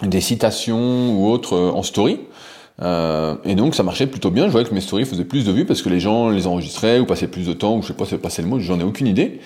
des 0.03 0.21
citations 0.21 1.15
ou 1.17 1.29
autres 1.29 1.55
euh, 1.55 1.71
en 1.71 1.83
story. 1.83 2.21
Euh, 2.83 3.37
et 3.45 3.55
donc 3.55 3.75
ça 3.75 3.83
marchait 3.83 4.07
plutôt 4.07 4.31
bien, 4.31 4.47
je 4.47 4.51
voyais 4.51 4.69
que 4.69 4.75
mes 4.75 4.83
stories 4.83 5.07
faisaient 5.07 5.25
plus 5.25 5.47
de 5.47 5.53
vues 5.53 5.65
parce 5.65 5.81
que 5.81 5.89
les 5.89 6.01
gens 6.01 6.29
les 6.29 6.47
enregistraient 6.47 6.99
ou 6.99 7.07
passaient 7.07 7.29
plus 7.29 7.47
de 7.47 7.55
temps, 7.55 7.77
ou 7.77 7.83
je 7.83 7.89
sais 7.89 7.95
pas 7.95 8.05
si 8.05 8.17
passer 8.17 8.43
le 8.43 8.49
mot, 8.49 8.61
j'en 8.61 8.79
ai 8.79 8.85
aucune 8.85 9.07
idée. 9.07 9.41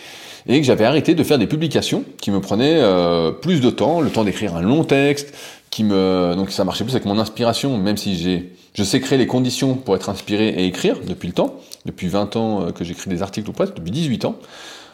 Et 0.49 0.59
que 0.59 0.67
j'avais 0.67 0.85
arrêté 0.85 1.15
de 1.15 1.23
faire 1.23 1.39
des 1.39 1.47
publications 1.47 2.03
qui 2.21 2.31
me 2.31 2.41
prenaient 2.41 2.81
euh, 2.81 3.31
plus 3.31 3.61
de 3.61 3.71
temps, 3.71 4.01
le 4.01 4.11
temps 4.11 4.25
d'écrire 4.25 4.57
un 4.57 4.63
long 4.63 4.85
texte, 4.85 5.35
qui 5.69 5.85
me 5.85 6.35
donc 6.35 6.51
ça 6.51 6.65
marchait 6.65 6.83
plus 6.83 6.95
avec 6.95 7.05
mon 7.05 7.19
inspiration, 7.19 7.79
même 7.79 7.97
si 7.97 8.17
j'ai 8.17 8.53
je 8.75 8.85
sais 8.85 9.01
créer 9.01 9.19
les 9.19 9.27
conditions 9.27 9.75
pour 9.75 9.97
être 9.97 10.09
inspiré 10.09 10.49
et 10.49 10.65
écrire 10.65 10.97
depuis 11.07 11.27
le 11.27 11.35
temps, 11.35 11.57
depuis 11.87 12.07
20 12.07 12.37
ans 12.37 12.73
que 12.73 12.85
j'écris 12.85 13.11
des 13.11 13.21
articles 13.21 13.49
ou 13.51 13.53
presque, 13.53 13.75
depuis 13.75 13.91
18 13.91 14.25
ans. 14.25 14.37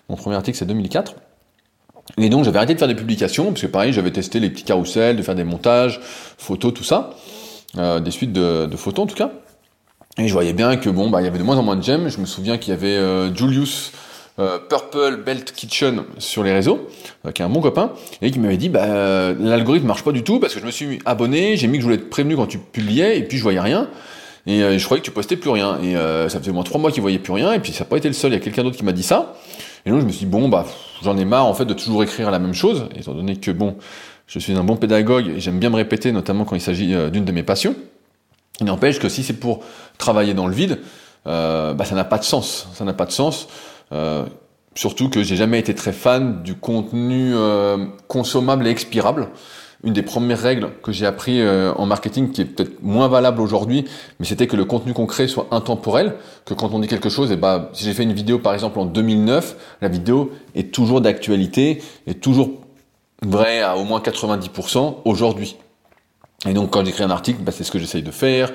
Mon 0.08 0.16
premier 0.16 0.36
article 0.36 0.58
c'est 0.58 0.66
2004. 0.66 1.14
Et 2.18 2.28
donc 2.28 2.44
j'avais 2.44 2.58
arrêté 2.58 2.74
de 2.74 2.78
faire 2.78 2.88
des 2.88 2.94
publications, 2.94 3.46
parce 3.46 3.62
que 3.62 3.66
pareil, 3.66 3.92
j'avais 3.92 4.10
testé 4.10 4.40
les 4.40 4.50
petits 4.50 4.64
carousels, 4.64 5.16
de 5.16 5.22
faire 5.22 5.34
des 5.34 5.44
montages, 5.44 6.00
photos, 6.38 6.72
tout 6.72 6.84
ça, 6.84 7.10
euh, 7.76 8.00
des 8.00 8.10
suites 8.10 8.32
de, 8.32 8.68
photos 8.76 9.04
en 9.04 9.06
tout 9.06 9.16
cas. 9.16 9.30
Et 10.18 10.28
je 10.28 10.32
voyais 10.32 10.54
bien 10.54 10.76
que 10.76 10.88
bon, 10.88 11.10
bah, 11.10 11.20
il 11.20 11.24
y 11.24 11.28
avait 11.28 11.38
de 11.38 11.42
moins 11.42 11.58
en 11.58 11.62
moins 11.62 11.76
de 11.76 11.82
j'aime. 11.82 12.08
Je 12.08 12.18
me 12.18 12.26
souviens 12.26 12.56
qu'il 12.56 12.70
y 12.70 12.76
avait 12.76 12.96
euh, 12.96 13.34
Julius 13.34 13.92
euh, 14.38 14.58
Purple 14.58 15.22
Belt 15.24 15.52
Kitchen 15.52 16.04
sur 16.16 16.42
les 16.42 16.52
réseaux, 16.52 16.88
qui 17.34 17.42
est 17.42 17.44
un 17.44 17.50
bon 17.50 17.60
copain, 17.60 17.92
et 18.22 18.30
qui 18.30 18.38
m'avait 18.38 18.56
dit 18.56 18.70
bah, 18.70 19.32
l'algorithme 19.38 19.86
marche 19.86 20.04
pas 20.04 20.12
du 20.12 20.22
tout 20.22 20.40
parce 20.40 20.54
que 20.54 20.60
je 20.60 20.64
me 20.64 20.70
suis 20.70 21.00
abonné, 21.04 21.56
j'ai 21.56 21.66
mis 21.66 21.76
que 21.76 21.82
je 21.82 21.86
voulais 21.86 21.98
être 21.98 22.08
prévenu 22.08 22.36
quand 22.36 22.46
tu 22.46 22.58
publiais, 22.58 23.18
et 23.18 23.24
puis 23.24 23.36
je 23.36 23.42
voyais 23.42 23.60
rien. 23.60 23.88
Et 24.46 24.78
je 24.78 24.84
croyais 24.84 25.00
que 25.00 25.06
tu 25.06 25.10
postais 25.10 25.36
plus 25.36 25.50
rien. 25.50 25.78
Et 25.82 25.94
ça 26.30 26.38
faisait 26.38 26.50
au 26.50 26.54
moins 26.54 26.62
trois 26.62 26.80
mois 26.80 26.92
qu'il 26.92 27.02
voyait 27.02 27.18
plus 27.18 27.32
rien. 27.32 27.52
Et 27.52 27.58
puis 27.58 27.72
ça 27.72 27.80
n'a 27.80 27.90
pas 27.90 27.96
été 27.96 28.06
le 28.06 28.14
seul. 28.14 28.30
Il 28.30 28.34
y 28.34 28.36
a 28.36 28.40
quelqu'un 28.40 28.62
d'autre 28.62 28.76
qui 28.76 28.84
m'a 28.84 28.92
dit 28.92 29.02
ça. 29.02 29.34
Et 29.86 29.90
donc 29.90 30.00
je 30.00 30.04
me 30.04 30.10
suis 30.10 30.26
dit 30.26 30.30
bon 30.30 30.48
bah 30.48 30.66
j'en 31.02 31.16
ai 31.16 31.24
marre 31.24 31.46
en 31.46 31.54
fait 31.54 31.64
de 31.64 31.72
toujours 31.72 32.02
écrire 32.02 32.30
la 32.30 32.38
même 32.38 32.54
chose, 32.54 32.88
étant 32.96 33.14
donné 33.14 33.36
que 33.36 33.50
bon 33.50 33.76
je 34.26 34.38
suis 34.38 34.52
un 34.52 34.64
bon 34.64 34.76
pédagogue 34.76 35.28
et 35.28 35.40
j'aime 35.40 35.58
bien 35.58 35.70
me 35.70 35.76
répéter, 35.76 36.12
notamment 36.12 36.44
quand 36.44 36.56
il 36.56 36.60
s'agit 36.60 36.94
d'une 37.10 37.24
de 37.24 37.32
mes 37.32 37.44
passions. 37.44 37.74
Il 38.60 38.66
n'empêche 38.66 38.98
que 38.98 39.08
si 39.08 39.22
c'est 39.22 39.34
pour 39.34 39.62
travailler 39.98 40.34
dans 40.34 40.46
le 40.46 40.54
vide, 40.54 40.80
euh, 41.26 41.74
bah, 41.74 41.84
ça 41.84 41.94
n'a 41.94 42.04
pas 42.04 42.18
de 42.18 42.24
sens. 42.24 42.68
Ça 42.74 42.84
n'a 42.84 42.92
pas 42.92 43.06
de 43.06 43.12
sens. 43.12 43.48
Euh, 43.92 44.24
surtout 44.74 45.08
que 45.10 45.22
j'ai 45.22 45.36
jamais 45.36 45.58
été 45.58 45.74
très 45.74 45.92
fan 45.92 46.42
du 46.42 46.54
contenu 46.54 47.32
euh, 47.34 47.86
consommable 48.08 48.66
et 48.66 48.70
expirable. 48.70 49.28
Une 49.86 49.92
des 49.92 50.02
premières 50.02 50.40
règles 50.40 50.70
que 50.82 50.90
j'ai 50.90 51.06
appris 51.06 51.40
euh, 51.40 51.72
en 51.74 51.86
marketing, 51.86 52.32
qui 52.32 52.40
est 52.40 52.44
peut-être 52.44 52.82
moins 52.82 53.06
valable 53.06 53.40
aujourd'hui, 53.40 53.84
mais 54.18 54.26
c'était 54.26 54.48
que 54.48 54.56
le 54.56 54.64
contenu 54.64 54.92
qu'on 54.92 55.06
crée 55.06 55.28
soit 55.28 55.46
intemporel, 55.52 56.16
que 56.44 56.54
quand 56.54 56.74
on 56.74 56.80
dit 56.80 56.88
quelque 56.88 57.08
chose, 57.08 57.30
et 57.30 57.34
eh 57.34 57.36
bah, 57.36 57.70
si 57.72 57.84
j'ai 57.84 57.94
fait 57.94 58.02
une 58.02 58.12
vidéo 58.12 58.40
par 58.40 58.52
exemple 58.52 58.80
en 58.80 58.84
2009, 58.84 59.56
la 59.80 59.88
vidéo 59.88 60.32
est 60.56 60.74
toujours 60.74 61.00
d'actualité, 61.00 61.82
est 62.08 62.20
toujours 62.20 62.50
vraie 63.22 63.62
à 63.62 63.76
au 63.76 63.84
moins 63.84 64.00
90% 64.00 64.96
aujourd'hui. 65.04 65.56
Et 66.48 66.52
donc 66.52 66.70
quand 66.70 66.84
j'écris 66.84 67.04
un 67.04 67.10
article, 67.10 67.42
bah, 67.42 67.52
c'est 67.52 67.62
ce 67.62 67.70
que 67.70 67.78
j'essaye 67.78 68.02
de 68.02 68.10
faire. 68.10 68.50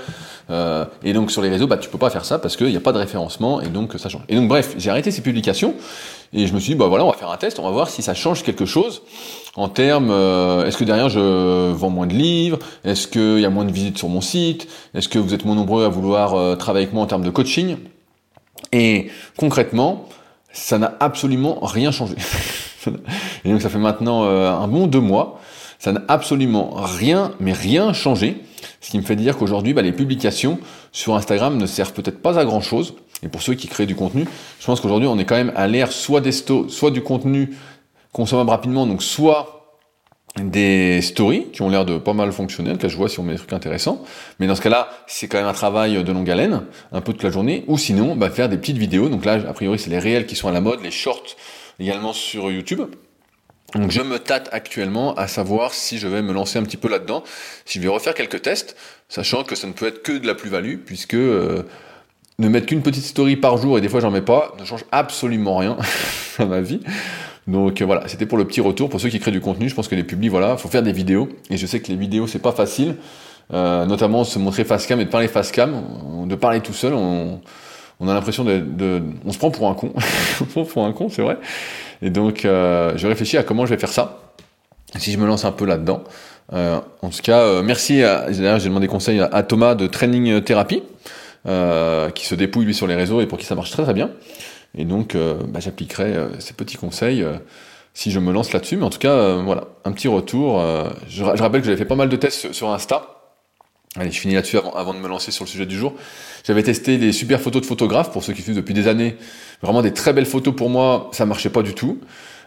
Euh, 0.49 0.83
et 1.01 1.13
donc 1.13 1.31
sur 1.31 1.41
les 1.41 1.49
réseaux, 1.49 1.65
bah, 1.65 1.77
tu 1.77 1.89
peux 1.89 1.97
pas 1.97 2.09
faire 2.09 2.25
ça 2.25 2.39
parce 2.39 2.57
qu'il 2.57 2.67
n'y 2.67 2.75
a 2.75 2.81
pas 2.81 2.91
de 2.91 2.97
référencement 2.97 3.61
et 3.61 3.67
donc 3.67 3.93
ça 3.97 4.09
change. 4.09 4.23
Et 4.27 4.35
donc 4.35 4.49
bref, 4.49 4.75
j'ai 4.77 4.89
arrêté 4.89 5.11
ces 5.11 5.21
publications 5.21 5.75
et 6.33 6.45
je 6.45 6.53
me 6.53 6.59
suis 6.59 6.73
dit, 6.73 6.77
bah 6.77 6.87
voilà, 6.87 7.05
on 7.05 7.09
va 7.09 7.17
faire 7.17 7.31
un 7.31 7.37
test, 7.37 7.57
on 7.57 7.63
va 7.63 7.71
voir 7.71 7.89
si 7.89 8.01
ça 8.01 8.13
change 8.13 8.43
quelque 8.43 8.65
chose 8.65 9.01
en 9.55 9.67
termes, 9.67 10.09
euh, 10.11 10.65
est-ce 10.65 10.77
que 10.77 10.83
derrière 10.83 11.09
je 11.09 11.71
vends 11.71 11.89
moins 11.89 12.07
de 12.07 12.13
livres, 12.13 12.59
est-ce 12.83 13.07
qu'il 13.07 13.39
y 13.39 13.45
a 13.45 13.49
moins 13.49 13.65
de 13.65 13.71
visites 13.71 13.97
sur 13.97 14.07
mon 14.07 14.21
site, 14.21 14.67
est-ce 14.93 15.09
que 15.09 15.19
vous 15.19 15.33
êtes 15.33 15.45
moins 15.45 15.55
nombreux 15.55 15.83
à 15.83 15.89
vouloir 15.89 16.35
euh, 16.35 16.55
travailler 16.55 16.85
avec 16.85 16.93
moi 16.93 17.03
en 17.03 17.07
termes 17.07 17.23
de 17.23 17.29
coaching? 17.29 17.77
Et 18.71 19.09
concrètement, 19.37 20.07
ça 20.53 20.77
n'a 20.77 20.95
absolument 20.99 21.59
rien 21.61 21.91
changé. 21.91 22.15
et 23.45 23.49
donc 23.49 23.61
ça 23.61 23.69
fait 23.69 23.77
maintenant 23.77 24.23
un 24.23 24.67
bon 24.67 24.87
deux 24.87 24.99
mois 24.99 25.39
ça 25.81 25.91
n'a 25.91 26.03
absolument 26.09 26.75
rien, 26.75 27.31
mais 27.39 27.53
rien 27.53 27.91
changé. 27.91 28.43
Ce 28.81 28.91
qui 28.91 28.99
me 28.99 29.03
fait 29.03 29.15
dire 29.15 29.35
qu'aujourd'hui, 29.35 29.73
bah, 29.73 29.81
les 29.81 29.91
publications 29.91 30.59
sur 30.91 31.15
Instagram 31.15 31.57
ne 31.57 31.65
servent 31.65 31.93
peut-être 31.93 32.21
pas 32.21 32.37
à 32.37 32.45
grand 32.45 32.61
chose. 32.61 32.93
Et 33.23 33.29
pour 33.29 33.41
ceux 33.41 33.55
qui 33.55 33.67
créent 33.67 33.87
du 33.87 33.95
contenu, 33.95 34.27
je 34.59 34.65
pense 34.67 34.79
qu'aujourd'hui, 34.79 35.07
on 35.07 35.17
est 35.17 35.25
quand 35.25 35.33
même 35.35 35.51
à 35.55 35.65
l'ère 35.67 35.91
soit 35.91 36.21
des 36.21 36.31
soit 36.31 36.91
du 36.91 37.01
contenu 37.01 37.57
consommable 38.11 38.49
rapidement, 38.49 38.85
donc 38.85 39.03
soit 39.03 39.61
des 40.41 41.01
stories 41.01 41.47
qui 41.51 41.61
ont 41.61 41.69
l'air 41.69 41.85
de 41.85 41.97
pas 41.97 42.13
mal 42.13 42.31
fonctionner. 42.31 42.71
En 42.71 42.73
tout 42.73 42.79
cas, 42.79 42.87
je 42.87 42.95
vois 42.95 43.09
si 43.09 43.19
on 43.19 43.23
met 43.23 43.33
des 43.33 43.37
trucs 43.37 43.53
intéressants. 43.53 44.03
Mais 44.39 44.47
dans 44.47 44.55
ce 44.55 44.61
cas-là, 44.61 44.89
c'est 45.07 45.27
quand 45.27 45.37
même 45.37 45.47
un 45.47 45.53
travail 45.53 46.01
de 46.03 46.11
longue 46.11 46.29
haleine, 46.29 46.63
un 46.91 47.01
peu 47.01 47.11
toute 47.11 47.23
la 47.23 47.31
journée. 47.31 47.65
Ou 47.67 47.77
sinon, 47.77 48.15
bah, 48.15 48.29
faire 48.29 48.47
des 48.47 48.57
petites 48.57 48.77
vidéos. 48.77 49.09
Donc 49.09 49.25
là, 49.25 49.33
a 49.33 49.53
priori, 49.53 49.77
c'est 49.77 49.89
les 49.89 49.99
réels 49.99 50.25
qui 50.25 50.35
sont 50.35 50.47
à 50.47 50.51
la 50.51 50.61
mode, 50.61 50.81
les 50.81 50.91
shorts 50.91 51.35
également 51.79 52.13
sur 52.13 52.49
YouTube. 52.49 52.81
Donc 53.73 53.91
je 53.91 54.01
me 54.01 54.19
tâte 54.19 54.49
actuellement 54.51 55.13
à 55.15 55.27
savoir 55.27 55.73
si 55.73 55.97
je 55.97 56.07
vais 56.07 56.21
me 56.21 56.33
lancer 56.33 56.59
un 56.59 56.63
petit 56.63 56.77
peu 56.77 56.89
là-dedans, 56.89 57.23
si 57.65 57.79
je 57.79 57.83
vais 57.83 57.89
refaire 57.89 58.13
quelques 58.13 58.41
tests, 58.41 58.75
sachant 59.07 59.43
que 59.43 59.55
ça 59.55 59.67
ne 59.67 59.71
peut 59.71 59.87
être 59.87 60.03
que 60.03 60.11
de 60.11 60.27
la 60.27 60.35
plus-value, 60.35 60.75
puisque 60.85 61.13
euh, 61.13 61.63
ne 62.37 62.49
mettre 62.49 62.65
qu'une 62.65 62.81
petite 62.81 63.05
story 63.05 63.37
par 63.37 63.57
jour, 63.57 63.77
et 63.77 63.81
des 63.81 63.87
fois 63.87 64.01
j'en 64.01 64.11
mets 64.11 64.21
pas, 64.21 64.53
ne 64.59 64.65
change 64.65 64.83
absolument 64.91 65.57
rien 65.57 65.77
à 66.37 66.45
ma 66.45 66.59
vie. 66.59 66.81
Donc 67.51 67.81
euh, 67.81 67.85
voilà, 67.85 68.07
c'était 68.07 68.25
pour 68.25 68.37
le 68.37 68.45
petit 68.45 68.61
retour. 68.61 68.89
Pour 68.89 68.99
ceux 69.01 69.09
qui 69.09 69.19
créent 69.19 69.31
du 69.31 69.41
contenu, 69.41 69.69
je 69.69 69.75
pense 69.75 69.87
que 69.87 69.95
les 69.95 70.03
publics, 70.03 70.31
voilà, 70.31 70.57
faut 70.57 70.69
faire 70.69 70.83
des 70.83 70.93
vidéos, 70.93 71.29
et 71.49 71.57
je 71.57 71.65
sais 71.65 71.79
que 71.81 71.89
les 71.89 71.97
vidéos 71.97 72.25
c'est 72.25 72.39
pas 72.39 72.53
facile, 72.53 72.95
euh, 73.53 73.85
notamment 73.85 74.23
se 74.23 74.39
montrer 74.39 74.63
face 74.63 74.87
cam 74.87 74.99
et 74.99 75.05
de 75.05 75.09
parler 75.09 75.27
face 75.27 75.51
cam, 75.51 75.83
de 76.25 76.35
parler 76.35 76.61
tout 76.61 76.73
seul, 76.73 76.93
on, 76.93 77.41
a 78.07 78.13
l'impression 78.13 78.43
de, 78.43 79.03
on 79.25 79.31
se 79.31 79.37
prend 79.37 79.51
pour 79.51 79.69
un 79.69 79.73
con, 79.73 79.91
on 80.41 80.45
se 80.45 80.49
prend 80.49 80.63
pour 80.63 80.85
un 80.85 80.93
con, 80.93 81.09
c'est 81.09 81.21
vrai. 81.21 81.37
Et 82.01 82.09
donc, 82.09 82.45
euh, 82.45 82.93
je 82.95 83.05
réfléchis 83.05 83.37
à 83.37 83.43
comment 83.43 83.65
je 83.65 83.71
vais 83.71 83.79
faire 83.79 83.91
ça, 83.91 84.21
si 84.97 85.11
je 85.11 85.17
me 85.17 85.27
lance 85.27 85.45
un 85.45 85.51
peu 85.51 85.65
là-dedans. 85.65 86.03
En 86.53 87.09
tout 87.09 87.21
cas, 87.23 87.61
merci. 87.61 88.01
D'ailleurs, 88.01 88.59
j'ai 88.59 88.67
demandé 88.67 88.87
conseil 88.87 89.21
à, 89.21 89.41
Thomas 89.43 89.73
de 89.73 89.87
Training 89.87 90.41
Therapy, 90.41 90.83
qui 91.45 92.25
se 92.25 92.35
dépouille 92.35 92.65
lui 92.65 92.73
sur 92.73 92.87
les 92.87 92.95
réseaux 92.95 93.21
et 93.21 93.25
pour 93.25 93.37
qui 93.37 93.45
ça 93.45 93.55
marche 93.55 93.71
très 93.71 93.83
très 93.83 93.93
bien. 93.93 94.09
Et 94.77 94.85
donc, 94.85 95.15
euh, 95.15 95.35
bah, 95.47 95.59
j'appliquerai 95.59 96.15
ces 96.39 96.53
petits 96.53 96.77
conseils 96.77 97.25
si 97.93 98.11
je 98.11 98.19
me 98.19 98.31
lance 98.31 98.53
là-dessus. 98.53 98.77
Mais 98.77 98.85
en 98.85 98.89
tout 98.89 98.99
cas, 98.99 99.35
voilà, 99.35 99.67
un 99.85 99.91
petit 99.91 100.07
retour. 100.07 100.63
Je, 101.07 101.23
je, 101.23 101.23
rappelle 101.23 101.61
que 101.61 101.65
j'avais 101.65 101.77
fait 101.77 101.85
pas 101.85 101.95
mal 101.95 102.09
de 102.09 102.15
tests 102.15 102.51
sur 102.53 102.69
Insta. 102.69 103.21
Allez, 103.97 104.09
je 104.09 104.19
finis 104.19 104.35
là-dessus 104.35 104.57
avant, 104.57 104.71
avant, 104.71 104.93
de 104.93 104.99
me 104.99 105.07
lancer 105.09 105.31
sur 105.31 105.43
le 105.43 105.49
sujet 105.49 105.65
du 105.65 105.77
jour. 105.77 105.93
J'avais 106.45 106.63
testé 106.63 106.97
les 106.97 107.11
super 107.11 107.41
photos 107.41 107.61
de 107.61 107.67
photographes, 107.67 108.11
pour 108.11 108.23
ceux 108.23 108.31
qui 108.31 108.41
suivent 108.41 108.55
depuis 108.55 108.73
des 108.73 108.87
années. 108.87 109.17
Vraiment 109.61 109.81
des 109.81 109.93
très 109.93 110.13
belles 110.13 110.25
photos 110.25 110.55
pour 110.55 110.69
moi, 110.69 111.09
ça 111.11 111.25
marchait 111.25 111.49
pas 111.49 111.61
du 111.61 111.73
tout. 111.73 111.99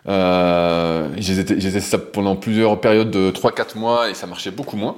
Euh, 0.09 1.09
j'ai 1.19 1.45
testé 1.45 1.81
ça 1.81 1.99
pendant 1.99 2.37
plusieurs 2.37 2.81
périodes 2.81 3.11
de 3.11 3.31
3-4 3.31 3.79
mois 3.79 4.11
et 4.11 4.15
ça 4.15 4.27
marchait 4.27 4.51
beaucoup 4.51 4.77
moins. 4.77 4.97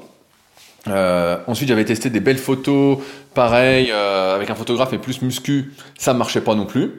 Euh, 0.89 1.39
ensuite, 1.47 1.69
j'avais 1.69 1.85
testé 1.85 2.11
des 2.11 2.21
belles 2.21 2.39
photos, 2.39 2.99
pareil, 3.35 3.91
euh, 3.91 4.35
avec 4.35 4.51
un 4.51 4.55
photographe 4.55 4.93
et 4.93 4.99
plus 4.99 5.23
muscu, 5.23 5.73
ça 5.99 6.15
marchait 6.15 6.41
pas 6.41 6.55
non 6.55 6.67
plus. 6.67 6.93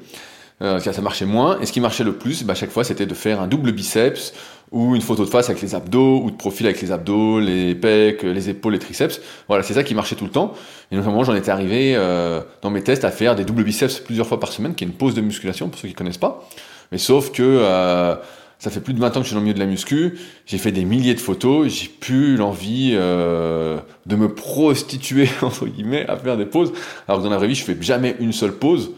Euh, 0.61 0.79
ça 0.79 1.01
marchait 1.01 1.25
moins. 1.25 1.59
Et 1.59 1.65
ce 1.65 1.71
qui 1.71 1.79
marchait 1.79 2.03
le 2.03 2.13
plus, 2.13 2.43
bah, 2.43 2.55
chaque 2.55 2.71
fois, 2.71 2.83
c'était 2.83 3.05
de 3.05 3.13
faire 3.13 3.39
un 3.41 3.47
double 3.47 3.71
biceps 3.71 4.33
ou 4.71 4.95
une 4.95 5.01
photo 5.01 5.23
de 5.23 5.29
face 5.29 5.49
avec 5.49 5.61
les 5.61 5.75
abdos 5.75 6.21
ou 6.23 6.31
de 6.31 6.35
profil 6.35 6.65
avec 6.65 6.81
les 6.81 6.91
abdos, 6.91 7.39
les 7.39 7.75
pecs, 7.75 8.23
les 8.23 8.49
épaules, 8.49 8.73
les 8.73 8.79
triceps. 8.79 9.21
Voilà, 9.47 9.63
c'est 9.63 9.73
ça 9.73 9.83
qui 9.83 9.95
marchait 9.95 10.15
tout 10.15 10.25
le 10.25 10.31
temps. 10.31 10.53
Et 10.91 10.95
notamment, 10.95 11.23
j'en 11.23 11.35
étais 11.35 11.51
arrivé 11.51 11.93
euh, 11.95 12.41
dans 12.61 12.69
mes 12.69 12.81
tests 12.81 13.05
à 13.05 13.11
faire 13.11 13.35
des 13.35 13.45
doubles 13.45 13.63
biceps 13.63 13.99
plusieurs 13.99 14.27
fois 14.27 14.39
par 14.39 14.51
semaine, 14.51 14.75
qui 14.75 14.83
est 14.83 14.87
une 14.87 14.93
pause 14.93 15.13
de 15.13 15.21
musculation 15.21 15.69
pour 15.69 15.79
ceux 15.79 15.87
qui 15.87 15.93
connaissent 15.93 16.17
pas. 16.17 16.47
Mais 16.91 16.97
sauf 16.97 17.31
que 17.31 17.43
euh, 17.43 18.15
ça 18.59 18.71
fait 18.71 18.79
plus 18.79 18.93
de 18.93 18.99
20 18.99 19.09
ans 19.09 19.11
que 19.11 19.19
je 19.19 19.27
suis 19.27 19.33
dans 19.33 19.39
le 19.39 19.45
milieu 19.45 19.53
de 19.53 19.59
la 19.59 19.67
muscu. 19.67 20.17
J'ai 20.45 20.57
fait 20.57 20.71
des 20.71 20.83
milliers 20.83 21.13
de 21.13 21.19
photos. 21.19 21.67
J'ai 21.67 21.87
plus 21.87 22.37
l'envie 22.37 22.91
euh, 22.93 23.77
de 24.05 24.15
me 24.15 24.33
prostituer 24.33 25.29
entre 25.41 25.67
guillemets 25.67 26.07
à 26.07 26.17
faire 26.17 26.37
des 26.37 26.45
pauses. 26.45 26.73
Alors 27.07 27.19
que 27.19 27.23
dans 27.23 27.29
la 27.29 27.37
vraie 27.37 27.47
vie, 27.47 27.55
je 27.55 27.63
fais 27.63 27.77
jamais 27.79 28.15
une 28.19 28.33
seule 28.33 28.53
pause. 28.53 28.91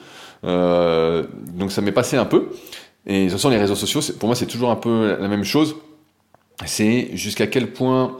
Euh, 0.45 1.25
donc 1.53 1.71
ça 1.71 1.81
m'est 1.81 1.91
passé 1.91 2.15
un 2.15 2.25
peu. 2.25 2.49
Et 3.05 3.19
de 3.19 3.23
toute 3.25 3.33
façon, 3.33 3.49
les 3.49 3.57
réseaux 3.57 3.75
sociaux, 3.75 4.01
pour 4.17 4.27
moi, 4.27 4.35
c'est 4.35 4.45
toujours 4.45 4.69
un 4.69 4.75
peu 4.75 5.17
la 5.19 5.27
même 5.27 5.43
chose. 5.43 5.75
C'est 6.65 7.09
jusqu'à 7.13 7.47
quel 7.47 7.71
point 7.71 8.17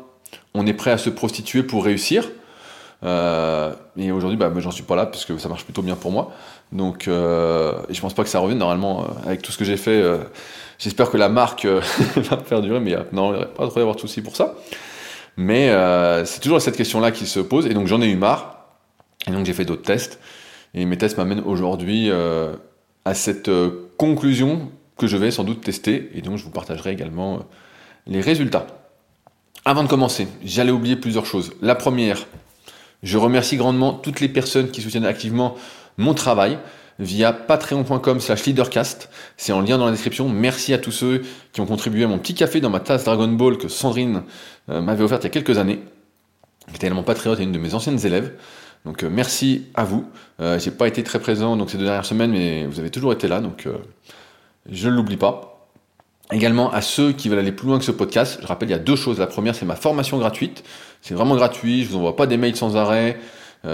on 0.54 0.66
est 0.66 0.74
prêt 0.74 0.92
à 0.92 0.98
se 0.98 1.10
prostituer 1.10 1.64
pour 1.64 1.86
réussir. 1.86 2.30
Euh, 3.04 3.74
et 3.98 4.12
aujourd'hui, 4.12 4.38
bah, 4.38 4.52
j'en 4.58 4.72
suis 4.72 4.84
pas 4.84 4.96
là 4.96 5.06
parce 5.06 5.26
que 5.26 5.38
ça 5.38 5.50
marche 5.50 5.64
plutôt 5.64 5.82
bien 5.82 5.96
pour 5.96 6.12
moi. 6.12 6.32
Donc, 6.72 7.08
euh, 7.08 7.74
et 7.90 7.94
je 7.94 8.02
pense 8.02 8.14
pas 8.14 8.24
que 8.24 8.30
ça 8.30 8.40
revienne. 8.40 8.60
Normalement, 8.60 9.04
euh, 9.04 9.28
avec 9.28 9.42
tout 9.42 9.52
ce 9.52 9.58
que 9.58 9.66
j'ai 9.66 9.78
fait, 9.78 10.02
euh, 10.02 10.18
j'espère 10.78 11.10
que 11.10 11.18
la 11.18 11.30
marque 11.30 11.66
va 12.16 12.38
perdurer. 12.38 12.80
Mais 12.80 12.96
non, 13.12 13.34
il 13.34 13.40
n'y 13.40 13.46
pas 13.46 13.68
trop 13.68 13.80
avoir 13.80 13.96
de 13.96 14.02
soucis 14.02 14.22
pour 14.22 14.36
ça. 14.36 14.56
Mais 15.38 15.72
c'est 16.26 16.42
toujours 16.42 16.62
cette 16.62 16.76
question-là 16.76 17.12
qui 17.12 17.26
se 17.26 17.40
pose. 17.40 17.66
Et 17.66 17.74
donc, 17.74 17.88
j'en 17.88 18.02
ai 18.02 18.08
eu 18.08 18.18
marre. 18.18 18.66
Et 19.28 19.32
donc, 19.32 19.46
j'ai 19.46 19.54
fait 19.54 19.66
d'autres 19.66 19.84
tests. 19.84 20.20
Et 20.74 20.86
mes 20.86 20.98
tests 20.98 21.18
m'amènent 21.18 21.44
aujourd'hui 21.46 22.12
à 23.06 23.14
cette 23.14 23.50
conclusion 23.98 24.70
que 24.98 25.08
je 25.08 25.16
vais 25.16 25.32
sans 25.32 25.46
doute 25.46 25.62
tester, 25.62 26.12
et 26.14 26.22
donc 26.22 26.38
je 26.38 26.44
vous 26.44 26.52
partagerai 26.52 26.92
également 26.92 27.40
les 28.06 28.20
résultats. 28.20 28.68
Avant 29.66 29.84
de 29.84 29.88
commencer, 29.88 30.28
j'allais 30.44 30.72
oublier 30.72 30.98
plusieurs 30.98 31.26
choses. 31.26 31.54
La 31.62 31.76
première, 31.76 32.28
je 33.04 33.18
remercie 33.18 33.58
grandement 33.58 33.94
toutes 33.94 34.20
les 34.20 34.30
personnes 34.30 34.72
qui 34.72 34.82
soutiennent 34.82 35.06
activement 35.06 35.56
mon 35.98 36.14
travail 36.14 36.58
via 37.00 37.32
patreon.com 37.32 38.20
slash 38.20 38.46
leadercast. 38.46 39.10
C'est 39.38 39.54
en 39.54 39.62
lien 39.62 39.78
dans 39.78 39.86
la 39.86 39.92
description. 39.92 40.28
Merci 40.28 40.74
à 40.74 40.78
tous 40.78 40.92
ceux 40.92 41.24
qui 41.54 41.62
ont 41.62 41.66
contribué 41.66 42.04
à 42.04 42.08
mon 42.08 42.18
petit 42.18 42.34
café 42.34 42.60
dans 42.60 42.70
ma 42.70 42.82
tasse 42.82 43.06
Dragon 43.06 43.28
Ball 43.28 43.58
que 43.58 43.70
Sandrine 43.70 44.24
m'avait 44.68 45.04
offerte 45.04 45.24
il 45.24 45.28
y 45.28 45.30
a 45.30 45.32
quelques 45.32 45.58
années. 45.58 45.80
J'étais 46.72 46.88
également 46.88 47.04
patriote 47.04 47.40
et 47.40 47.44
une 47.44 47.52
de 47.52 47.60
mes 47.60 47.74
anciennes 47.74 48.06
élèves. 48.06 48.34
Donc 48.86 49.04
euh, 49.04 49.10
merci 49.10 49.66
à 49.74 49.84
vous. 49.84 50.10
Euh, 50.40 50.60
j'ai 50.60 50.72
pas 50.72 50.88
été 50.88 51.04
très 51.04 51.20
présent 51.20 51.58
donc 51.58 51.70
ces 51.70 51.78
deux 51.78 51.86
dernières 51.86 52.06
semaines, 52.06 52.32
mais 52.32 52.66
vous 52.66 52.80
avez 52.80 52.90
toujours 52.90 53.12
été 53.12 53.28
là, 53.28 53.42
donc 53.42 53.66
euh, 53.66 53.78
je 54.70 54.90
ne 54.90 54.96
l'oublie 54.96 55.18
pas. 55.18 55.59
Également 56.32 56.72
à 56.72 56.82
ceux 56.82 57.12
qui 57.12 57.28
veulent 57.28 57.40
aller 57.40 57.52
plus 57.52 57.68
loin 57.68 57.80
que 57.80 57.86
ce 57.86 57.92
podcast, 57.92 58.40
je 58.42 58.48
rappelle 58.48 58.70
il 58.70 58.74
y 58.74 58.76
a 58.76 58.80
deux 58.80 58.96
choses. 58.96 59.20
La 59.20 59.28
première 59.28 59.56
c'est 59.56 59.66
ma 59.66 59.76
formation 59.76 60.18
gratuite. 60.18 60.64
C'est 61.02 61.14
vraiment 61.14 61.36
gratuit, 61.36 61.84
je 61.84 61.90
vous 61.90 61.98
envoie 61.98 62.16
pas 62.16 62.28
des 62.28 62.38
mails 62.38 62.56
sans 62.56 62.76
arrêt. 62.76 63.18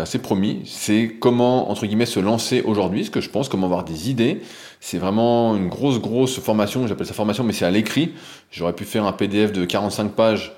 c'est 0.05 0.21
promis, 0.21 0.61
c'est 0.65 1.15
comment, 1.19 1.69
entre 1.69 1.85
guillemets, 1.85 2.05
se 2.05 2.19
lancer 2.19 2.61
aujourd'hui, 2.61 3.05
ce 3.05 3.11
que 3.11 3.21
je 3.21 3.29
pense, 3.29 3.49
comment 3.49 3.65
avoir 3.65 3.83
des 3.83 4.09
idées. 4.09 4.41
C'est 4.79 4.99
vraiment 4.99 5.55
une 5.55 5.67
grosse, 5.67 5.99
grosse 5.99 6.39
formation, 6.39 6.87
j'appelle 6.87 7.07
ça 7.07 7.13
formation, 7.13 7.43
mais 7.43 7.53
c'est 7.53 7.65
à 7.65 7.71
l'écrit. 7.71 8.13
J'aurais 8.51 8.73
pu 8.73 8.85
faire 8.85 9.05
un 9.05 9.11
PDF 9.11 9.51
de 9.51 9.65
45 9.65 10.11
pages, 10.13 10.53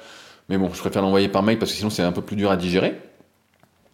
mais 0.49 0.57
bon, 0.57 0.69
je 0.73 0.79
préfère 0.79 1.01
l'envoyer 1.01 1.29
par 1.29 1.43
mail 1.43 1.57
parce 1.57 1.71
que 1.71 1.77
sinon 1.77 1.89
c'est 1.89 2.03
un 2.03 2.11
peu 2.11 2.21
plus 2.21 2.35
dur 2.35 2.51
à 2.51 2.57
digérer. 2.57 2.95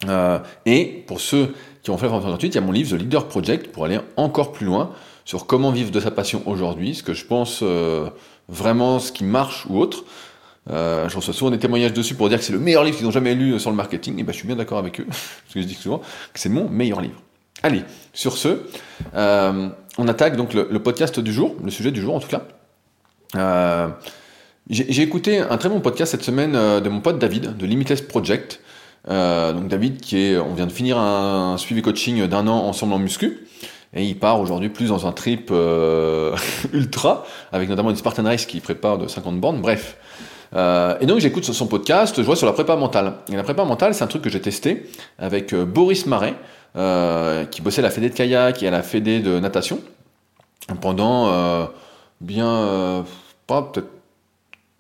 Euh, 0.08 0.40
et 0.66 1.04
pour 1.08 1.22
ceux 1.22 1.54
qui 1.82 1.92
ont 1.92 1.98
fait 1.98 2.06
la 2.06 2.10
formation 2.10 2.30
gratuite, 2.30 2.54
il 2.54 2.58
y 2.58 2.62
a 2.62 2.66
mon 2.66 2.72
livre 2.72 2.96
The 2.96 3.00
Leader 3.00 3.28
Project 3.28 3.72
pour 3.72 3.86
aller 3.86 4.00
encore 4.18 4.52
plus 4.52 4.66
loin 4.66 4.92
sur 5.26 5.46
comment 5.46 5.72
vivre 5.72 5.92
de 5.92 6.00
sa 6.00 6.12
passion 6.12 6.44
aujourd'hui, 6.46 6.96
ce 6.96 7.04
que 7.04 7.14
je 7.14 7.26
pense 7.26 7.60
euh, 7.62 8.10
vraiment 8.50 9.00
ce 9.00 9.12
qui 9.12 9.24
marche 9.24 9.66
ou 9.70 9.80
autre. 9.80 10.04
Euh, 10.70 11.10
je 11.10 11.16
reçois 11.16 11.34
souvent 11.34 11.52
des 11.52 11.60
témoignages 11.60 11.94
dessus 11.94 12.16
pour 12.16 12.30
dire 12.30 12.40
que 12.40 12.46
c'est 12.46 12.54
le 12.54 12.60
meilleur 12.60 12.84
livre 12.84 12.98
qu'ils 12.98 13.08
ont 13.08 13.12
jamais 13.12 13.36
lu 13.36 13.60
sur 13.60 13.70
le 13.70 13.76
marketing. 13.76 14.20
Et 14.20 14.24
ben, 14.24 14.32
je 14.32 14.38
suis 14.38 14.48
bien 14.48 14.56
d'accord 14.56 14.78
avec 14.78 15.00
eux, 15.00 15.06
parce 15.08 15.54
que 15.54 15.62
je 15.62 15.68
dis 15.68 15.74
souvent 15.74 16.00
que 16.00 16.40
c'est 16.40 16.50
mon 16.50 16.70
meilleur 16.70 17.02
livre. 17.02 17.22
Allez, 17.62 17.84
sur 18.14 18.38
ce, 18.38 18.60
euh, 19.16 19.70
on 19.98 20.08
attaque 20.08 20.36
donc 20.36 20.54
le, 20.54 20.80
podcast 20.80 21.20
du 21.20 21.32
jour, 21.32 21.56
le 21.64 21.72
sujet 21.72 21.92
du 21.92 22.02
jour 22.02 22.16
en 22.16 22.20
tout 22.20 22.28
cas. 22.28 22.44
Euh, 23.36 23.88
j'ai 24.70 25.02
écouté 25.02 25.40
un 25.40 25.58
très 25.58 25.70
bon 25.70 25.82
podcast 25.82 26.12
cette 26.12 26.24
semaine 26.24 26.54
de 26.54 26.90
mon 26.90 27.02
pote 27.02 27.20
David 27.20 27.58
de 27.58 27.66
Limitless 27.66 28.02
Project. 28.02 28.62
donc 29.08 29.68
David 29.68 30.00
qui 30.00 30.18
est, 30.20 30.38
on 30.38 30.54
vient 30.54 30.68
de 30.68 30.72
finir 30.72 30.98
un, 30.98 31.58
suivi 31.58 31.82
coaching 31.82 32.28
d'un 32.28 32.48
an 32.48 32.66
ensemble 32.66 32.94
en 32.94 33.00
muscu. 33.00 33.46
Et 33.96 34.06
il 34.06 34.18
part 34.18 34.40
aujourd'hui 34.40 34.70
plus 34.70 34.90
dans 34.90 35.06
un 35.06 35.12
trip 35.12 35.52
ultra, 36.74 37.26
avec 37.52 37.70
notamment 37.70 37.90
une 37.90 37.96
Spartan 37.96 38.24
Race 38.24 38.46
qui 38.46 38.60
prépare 38.60 38.98
de 38.98 39.08
50 39.08 39.40
bornes. 39.40 39.62
Bref, 39.62 39.98
euh, 40.56 40.98
et 41.00 41.06
donc 41.06 41.20
j'écoute 41.20 41.44
son 41.44 41.68
podcast, 41.68 42.16
je 42.18 42.22
vois 42.22 42.36
sur 42.36 42.46
la 42.46 42.54
prépa 42.54 42.76
mentale. 42.76 43.14
Et 43.32 43.36
la 43.36 43.44
prépa 43.44 43.66
mentale, 43.66 43.94
c'est 43.94 44.04
un 44.04 44.08
truc 44.08 44.22
que 44.22 44.30
j'ai 44.30 44.42
testé 44.42 44.90
avec 45.18 45.54
euh, 45.54 45.66
Boris 45.66 46.06
Marais, 46.06 46.36
euh, 46.76 47.46
qui 47.46 47.62
bossait 47.62 47.80
à 47.80 47.84
la 47.84 47.90
fédé 47.90 48.10
de 48.10 48.16
kayak 48.16 48.62
et 48.62 48.68
à 48.68 48.72
la 48.72 48.84
fédé 48.84 49.20
de 49.20 49.40
natation, 49.40 49.80
pendant 50.82 51.70
bien, 52.22 53.06
pas 53.48 53.62
peut-être 53.64 53.90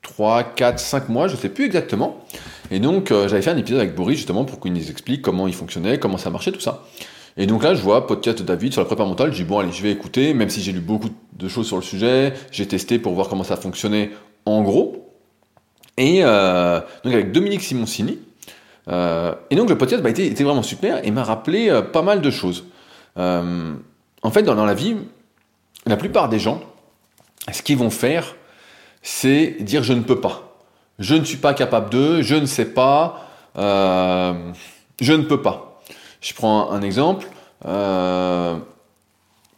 3, 0.03 0.43
4, 0.43 0.79
5 0.79 1.09
mois, 1.09 1.27
je 1.27 1.35
sais 1.35 1.49
plus 1.49 1.65
exactement. 1.65 2.23
Et 2.71 2.79
donc 2.79 3.09
j'avais 3.09 3.41
fait 3.41 3.51
un 3.51 3.57
épisode 3.57 3.79
avec 3.79 3.95
Boris 3.95 4.17
justement 4.17 4.45
pour 4.45 4.59
qu'il 4.59 4.73
nous 4.73 4.89
explique 4.89 5.21
comment 5.21 5.47
il 5.47 5.53
fonctionnait, 5.53 5.97
comment 5.97 6.17
ça 6.17 6.29
marchait, 6.29 6.51
tout 6.51 6.59
ça. 6.59 6.83
Et 7.37 7.47
donc 7.47 7.63
là, 7.63 7.73
je 7.73 7.81
vois 7.81 8.05
podcast 8.05 8.39
de 8.39 8.43
David 8.43 8.73
sur 8.73 8.81
la 8.81 8.85
prépa 8.85 9.05
mentale. 9.05 9.31
Je 9.31 9.37
dis 9.37 9.43
bon, 9.43 9.59
allez, 9.59 9.71
je 9.71 9.81
vais 9.81 9.91
écouter, 9.91 10.33
même 10.33 10.49
si 10.49 10.61
j'ai 10.61 10.71
lu 10.71 10.81
beaucoup 10.81 11.09
de 11.33 11.47
choses 11.47 11.67
sur 11.67 11.77
le 11.77 11.81
sujet. 11.81 12.33
J'ai 12.51 12.67
testé 12.67 12.99
pour 12.99 13.13
voir 13.13 13.27
comment 13.27 13.43
ça 13.43 13.55
fonctionnait 13.55 14.11
en 14.45 14.61
gros. 14.61 15.03
Et 15.97 16.19
euh, 16.23 16.79
donc 17.03 17.13
avec 17.13 17.31
Dominique 17.31 17.61
Simoncini. 17.61 18.19
Euh, 18.89 19.33
et 19.49 19.55
donc 19.55 19.69
le 19.69 19.77
podcast 19.77 20.03
bah, 20.03 20.09
était, 20.09 20.43
vraiment 20.43 20.63
super 20.63 21.05
et 21.05 21.11
m'a 21.11 21.23
rappelé 21.23 21.69
euh, 21.69 21.81
pas 21.81 22.01
mal 22.01 22.21
de 22.21 22.29
choses. 22.29 22.65
En 23.15 24.31
fait, 24.31 24.43
dans, 24.43 24.65
la 24.65 24.73
vie, 24.73 24.95
la 25.85 25.97
plupart 25.97 26.29
des 26.29 26.39
gens, 26.39 26.61
ce 27.51 27.61
qu'ils 27.61 27.77
vont 27.77 27.89
faire, 27.89 28.35
c'est 29.01 29.57
dire 29.59 29.83
je 29.83 29.93
ne 29.93 30.01
peux 30.01 30.21
pas. 30.21 30.57
Je 30.99 31.15
ne 31.15 31.23
suis 31.23 31.37
pas 31.37 31.53
capable 31.53 31.89
de, 31.89 32.21
je 32.21 32.35
ne 32.35 32.45
sais 32.45 32.65
pas, 32.65 33.27
je 33.55 35.13
ne 35.13 35.23
peux 35.23 35.41
pas. 35.41 35.72
Je 36.23 36.33
prends 36.33 36.71
un, 36.71 36.81
exemple. 36.81 37.27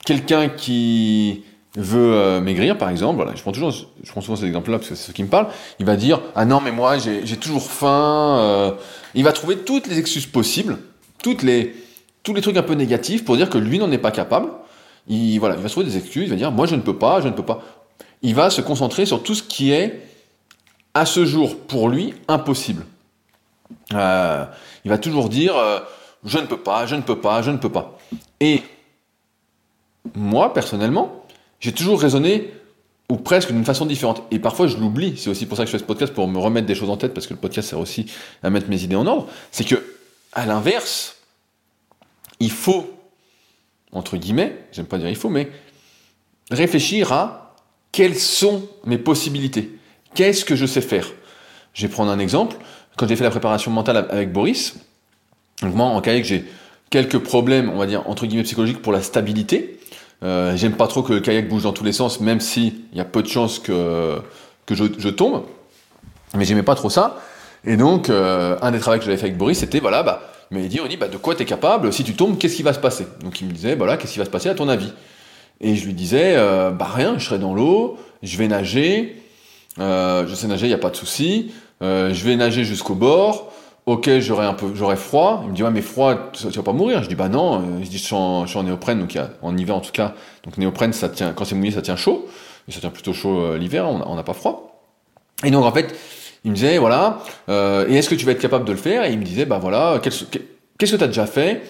Quelqu'un 0.06 0.50
qui 0.50 1.44
veut 1.78 2.14
euh, 2.14 2.42
maigrir, 2.42 2.78
par 2.78 2.90
exemple, 2.90 3.16
voilà, 3.16 3.36
je 3.36 3.42
prends 3.42 3.52
toujours, 3.52 3.72
je 3.72 4.12
prends 4.12 4.22
souvent 4.22 4.36
cet 4.36 4.46
exemple-là 4.46 4.78
parce 4.78 4.90
que 4.90 4.96
c'est 4.96 5.08
ce 5.08 5.12
qui 5.12 5.24
me 5.24 5.30
parle. 5.30 5.48
Il 5.80 5.86
va 5.86 5.96
dire 5.96 6.22
ah 6.36 6.46
non 6.46 6.62
mais 6.62 6.72
moi 6.72 6.98
j'ai 6.98 7.38
toujours 7.38 7.64
faim. 7.70 8.38
Euh, 8.40 8.72
il 9.14 9.24
va 9.24 9.32
trouver 9.32 9.58
toutes 9.58 9.88
les 9.88 10.00
excuses 10.00 10.26
possibles, 10.26 10.78
toutes 11.22 11.44
les 11.44 11.76
tous 12.24 12.34
les 12.34 12.42
trucs 12.42 12.58
un 12.58 12.64
peu 12.64 12.74
négatifs 12.74 13.26
pour 13.26 13.36
dire 13.36 13.50
que 13.50 13.58
lui 13.58 13.80
n'en 13.80 13.92
est 13.92 13.98
pas 13.98 14.12
capable. 14.12 14.50
Il 15.08 15.38
voilà, 15.40 15.56
il 15.56 15.62
va 15.62 15.70
trouver 15.70 15.86
des 15.86 15.98
excuses. 15.98 16.26
Il 16.26 16.30
va 16.30 16.36
dire 16.36 16.52
moi 16.52 16.66
je 16.66 16.76
ne 16.76 16.82
peux 16.82 16.98
pas, 16.98 17.22
je 17.22 17.28
ne 17.28 17.34
peux 17.34 17.44
pas. 17.46 17.62
Il 18.22 18.36
va 18.36 18.50
se 18.50 18.62
concentrer 18.62 19.06
sur 19.06 19.22
tout 19.22 19.36
ce 19.36 19.44
qui 19.44 19.72
est 19.72 20.02
à 20.94 21.06
ce 21.06 21.26
jour 21.26 21.58
pour 21.58 21.90
lui 21.90 22.14
impossible. 22.28 22.86
Euh, 23.94 24.46
il 24.86 24.90
va 24.90 24.98
toujours 24.98 25.30
dire 25.30 25.56
je 26.26 26.38
ne 26.38 26.46
peux 26.46 26.60
pas, 26.60 26.86
je 26.86 26.96
ne 26.96 27.02
peux 27.02 27.20
pas, 27.20 27.42
je 27.42 27.52
ne 27.52 27.58
peux 27.58 27.72
pas. 27.72 27.98
Et 28.40 28.62
moi 30.14 30.54
personnellement 30.54 31.26
j'ai 31.60 31.72
toujours 31.72 32.02
raisonné 32.02 32.52
ou 33.10 33.18
presque 33.18 33.52
d'une 33.52 33.66
façon 33.66 33.86
différente. 33.86 34.24
Et 34.32 34.40
parfois, 34.40 34.68
je 34.68 34.78
l'oublie. 34.78 35.16
C'est 35.18 35.30
aussi 35.30 35.46
pour 35.46 35.58
ça 35.58 35.64
que 35.64 35.68
je 35.68 35.72
fais 35.72 35.80
ce 35.80 35.84
podcast, 35.84 36.14
pour 36.14 36.28
me 36.28 36.40
remettre 36.40 36.68
des 36.68 36.76
choses 36.76 36.90
en 36.90 36.98
tête, 36.98 37.14
parce 37.14 37.28
que 37.28 37.34
le 37.34 37.40
podcast 37.40 37.70
sert 37.70 37.80
aussi 37.80 38.08
à 38.42 38.50
mettre 38.50 38.70
mes 38.70 38.84
idées 38.84 38.96
en 38.96 39.06
ordre. 39.06 39.28
C'est 39.52 39.64
que, 39.64 39.76
à 40.34 40.46
l'inverse, 40.46 41.18
il 42.40 42.52
faut, 42.52 42.90
entre 43.92 44.18
guillemets, 44.18 44.66
j'aime 44.72 44.86
pas 44.86 44.98
dire 44.98 45.10
il 45.10 45.16
faut, 45.16 45.30
mais 45.30 45.50
réfléchir 46.52 47.14
à 47.14 47.56
quelles 47.92 48.18
sont 48.18 48.68
mes 48.86 48.98
possibilités. 48.98 49.78
Qu'est-ce 50.16 50.44
que 50.44 50.56
je 50.56 50.66
sais 50.66 50.82
faire? 50.82 51.08
Je 51.74 51.86
vais 51.86 51.94
prendre 51.94 52.12
un 52.12 52.20
exemple. 52.20 52.58
Quand 52.98 53.08
j'ai 53.08 53.16
fait 53.16 53.24
la 53.24 53.30
préparation 53.30 53.72
mentale 53.72 54.08
avec 54.10 54.32
Boris, 54.32 54.76
donc 55.62 55.74
moi, 55.74 55.86
en 55.86 56.02
kayak, 56.02 56.26
j'ai 56.26 56.46
quelques 56.90 57.20
problèmes, 57.20 57.70
on 57.70 57.78
va 57.78 57.86
dire, 57.86 58.04
entre 58.08 58.26
guillemets, 58.26 58.44
psychologiques 58.44 58.82
pour 58.82 58.94
la 58.94 59.02
stabilité. 59.02 59.80
Euh, 60.24 60.56
j'aime 60.56 60.74
pas 60.74 60.88
trop 60.88 61.04
que 61.04 61.14
le 61.14 61.20
kayak 61.20 61.48
bouge 61.48 61.64
dans 61.64 61.74
tous 61.74 61.84
les 61.84 61.94
sens, 61.94 62.20
même 62.20 62.40
s'il 62.40 62.74
y 62.94 63.00
a 63.00 63.06
peu 63.06 63.22
de 63.22 63.28
chances 63.28 63.60
que, 63.60 64.18
que 64.66 64.76
je, 64.76 65.10
tombe. 65.10 65.44
Mais 66.36 66.46
j'aimais 66.46 66.64
pas 66.64 66.76
trop 66.76 66.90
ça. 66.90 67.22
Et 67.66 67.78
donc, 67.78 68.10
euh, 68.10 68.58
un 68.62 68.72
des 68.72 68.80
travaux 68.80 68.98
que 68.98 69.06
j'avais 69.06 69.18
fait 69.18 69.26
avec 69.26 69.38
Boris, 69.38 69.60
c'était, 69.60 69.80
voilà, 69.80 70.04
bah, 70.04 70.22
il 70.52 70.58
m'avait 70.58 70.70
dit, 70.70 70.80
on 70.82 70.88
dit, 70.88 70.98
bah, 70.98 71.08
de 71.08 71.18
quoi 71.18 71.36
tu 71.36 71.44
es 71.44 71.46
capable? 71.46 71.92
Si 71.92 72.04
tu 72.04 72.14
tombes, 72.14 72.38
qu'est-ce 72.38 72.56
qui 72.56 72.64
va 72.64 72.74
se 72.74 72.80
passer? 72.80 73.08
Donc 73.24 73.42
il 73.42 73.48
me 73.48 73.52
disait, 73.52 73.76
voilà, 73.76 73.98
qu'est-ce 73.98 74.14
qui 74.14 74.20
va 74.20 74.26
se 74.26 74.30
passer 74.30 74.50
à 74.50 74.56
ton 74.56 74.70
avis? 74.70 74.92
Et 75.62 75.76
je 75.76 75.86
lui 75.86 75.94
disais, 75.94 76.34
euh, 76.36 76.70
bah 76.70 76.90
rien, 76.94 77.18
je 77.18 77.26
serai 77.26 77.40
dans 77.40 77.54
l'eau, 77.54 77.98
je 78.22 78.38
vais 78.38 78.48
nager, 78.48 79.22
je 79.78 80.32
sais 80.36 80.48
nager, 80.48 80.66
il 80.66 80.70
n'y 80.70 80.76
a 80.76 80.80
pas 80.80 80.90
de 80.90 80.98
souci, 80.98 81.54
je 81.82 82.26
vais 82.26 82.36
nager 82.36 82.66
jusqu'au 82.66 82.94
bord, 82.94 83.54
ok, 83.86 84.20
j'aurais 84.20 84.46
un 84.46 84.54
peu, 84.54 84.68
j'aurais 84.74 84.96
froid. 84.96 85.42
Il 85.46 85.52
me 85.52 85.56
dit, 85.56 85.64
ouais, 85.64 85.72
mais 85.72 85.82
froid, 85.82 86.32
tu 86.32 86.50
vas 86.50 86.64
pas 86.64 86.74
mourir. 86.74 87.04
Je 87.04 87.10
dis, 87.10 87.16
bah 87.16 87.30
non. 87.30 87.60
Euh, 87.60 87.84
je 87.84 87.90
dis, 87.90 87.98
je 87.98 88.04
suis 88.04 88.16
en, 88.16 88.64
néoprène, 88.64 89.00
donc 89.00 89.18
en 89.42 89.58
hiver 89.58 89.76
en 89.76 89.82
tout 89.82 89.92
cas. 89.92 90.14
Donc 90.44 90.58
néoprène, 90.58 90.94
ça 90.94 91.10
tient, 91.10 91.34
quand 91.34 91.46
c'est 91.46 91.56
mouillé, 91.56 91.72
ça 91.72 91.82
tient 91.82 91.96
chaud. 91.96 92.28
Et 92.68 92.72
ça 92.72 92.80
tient 92.80 92.90
plutôt 92.90 93.14
chaud 93.14 93.40
euh, 93.40 93.58
l'hiver, 93.58 93.88
on 93.88 94.16
n'a 94.16 94.24
pas 94.24 94.34
froid. 94.34 94.82
Et 95.44 95.52
donc 95.52 95.66
en 95.66 95.72
fait, 95.72 95.96
il 96.44 96.52
me 96.52 96.56
disait, 96.56 96.78
voilà, 96.78 97.20
euh, 97.50 97.88
et 97.88 97.96
est-ce 97.96 98.10
que 98.10 98.16
tu 98.16 98.26
vas 98.26 98.32
être 98.32 98.40
capable 98.40 98.66
de 98.66 98.72
le 98.72 98.78
faire? 98.78 99.06
Et 99.06 99.12
il 99.12 99.20
me 99.20 99.24
disait, 99.24 99.46
bah 99.46 99.60
voilà, 99.60 100.00
qu'est-ce 100.02 100.24
que 100.26 100.96
tu 100.98 101.04
as 101.04 101.08
déjà 101.08 101.26
fait? 101.26 101.62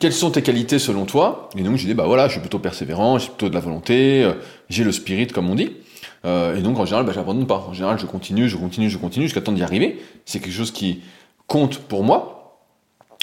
Quelles 0.00 0.12
sont 0.12 0.30
tes 0.30 0.42
qualités 0.42 0.78
selon 0.78 1.04
toi? 1.04 1.50
Et 1.56 1.62
donc 1.62 1.76
je 1.76 1.82
disais, 1.82 1.94
bah 1.94 2.04
voilà, 2.06 2.26
je 2.26 2.32
suis 2.32 2.40
plutôt 2.40 2.58
persévérant, 2.58 3.18
j'ai 3.18 3.28
plutôt 3.28 3.48
de 3.48 3.54
la 3.54 3.60
volonté, 3.60 4.28
j'ai 4.68 4.82
le 4.82 4.92
spirit, 4.92 5.26
comme 5.26 5.48
on 5.50 5.54
dit. 5.54 5.72
et 6.24 6.60
donc 6.62 6.78
en 6.78 6.84
général, 6.84 7.04
bah, 7.06 7.12
j'abandonne 7.14 7.46
pas. 7.46 7.66
En 7.68 7.74
général, 7.74 7.98
je 7.98 8.06
continue, 8.06 8.48
je 8.48 8.56
continue, 8.56 8.88
je 8.88 8.98
continue 8.98 9.26
jusqu'à 9.26 9.40
temps 9.40 9.52
d'y 9.52 9.62
arriver. 9.62 10.00
C'est 10.24 10.40
quelque 10.40 10.54
chose 10.54 10.72
qui, 10.72 11.02
compte 11.46 11.78
pour 11.78 12.04
moi, 12.04 12.34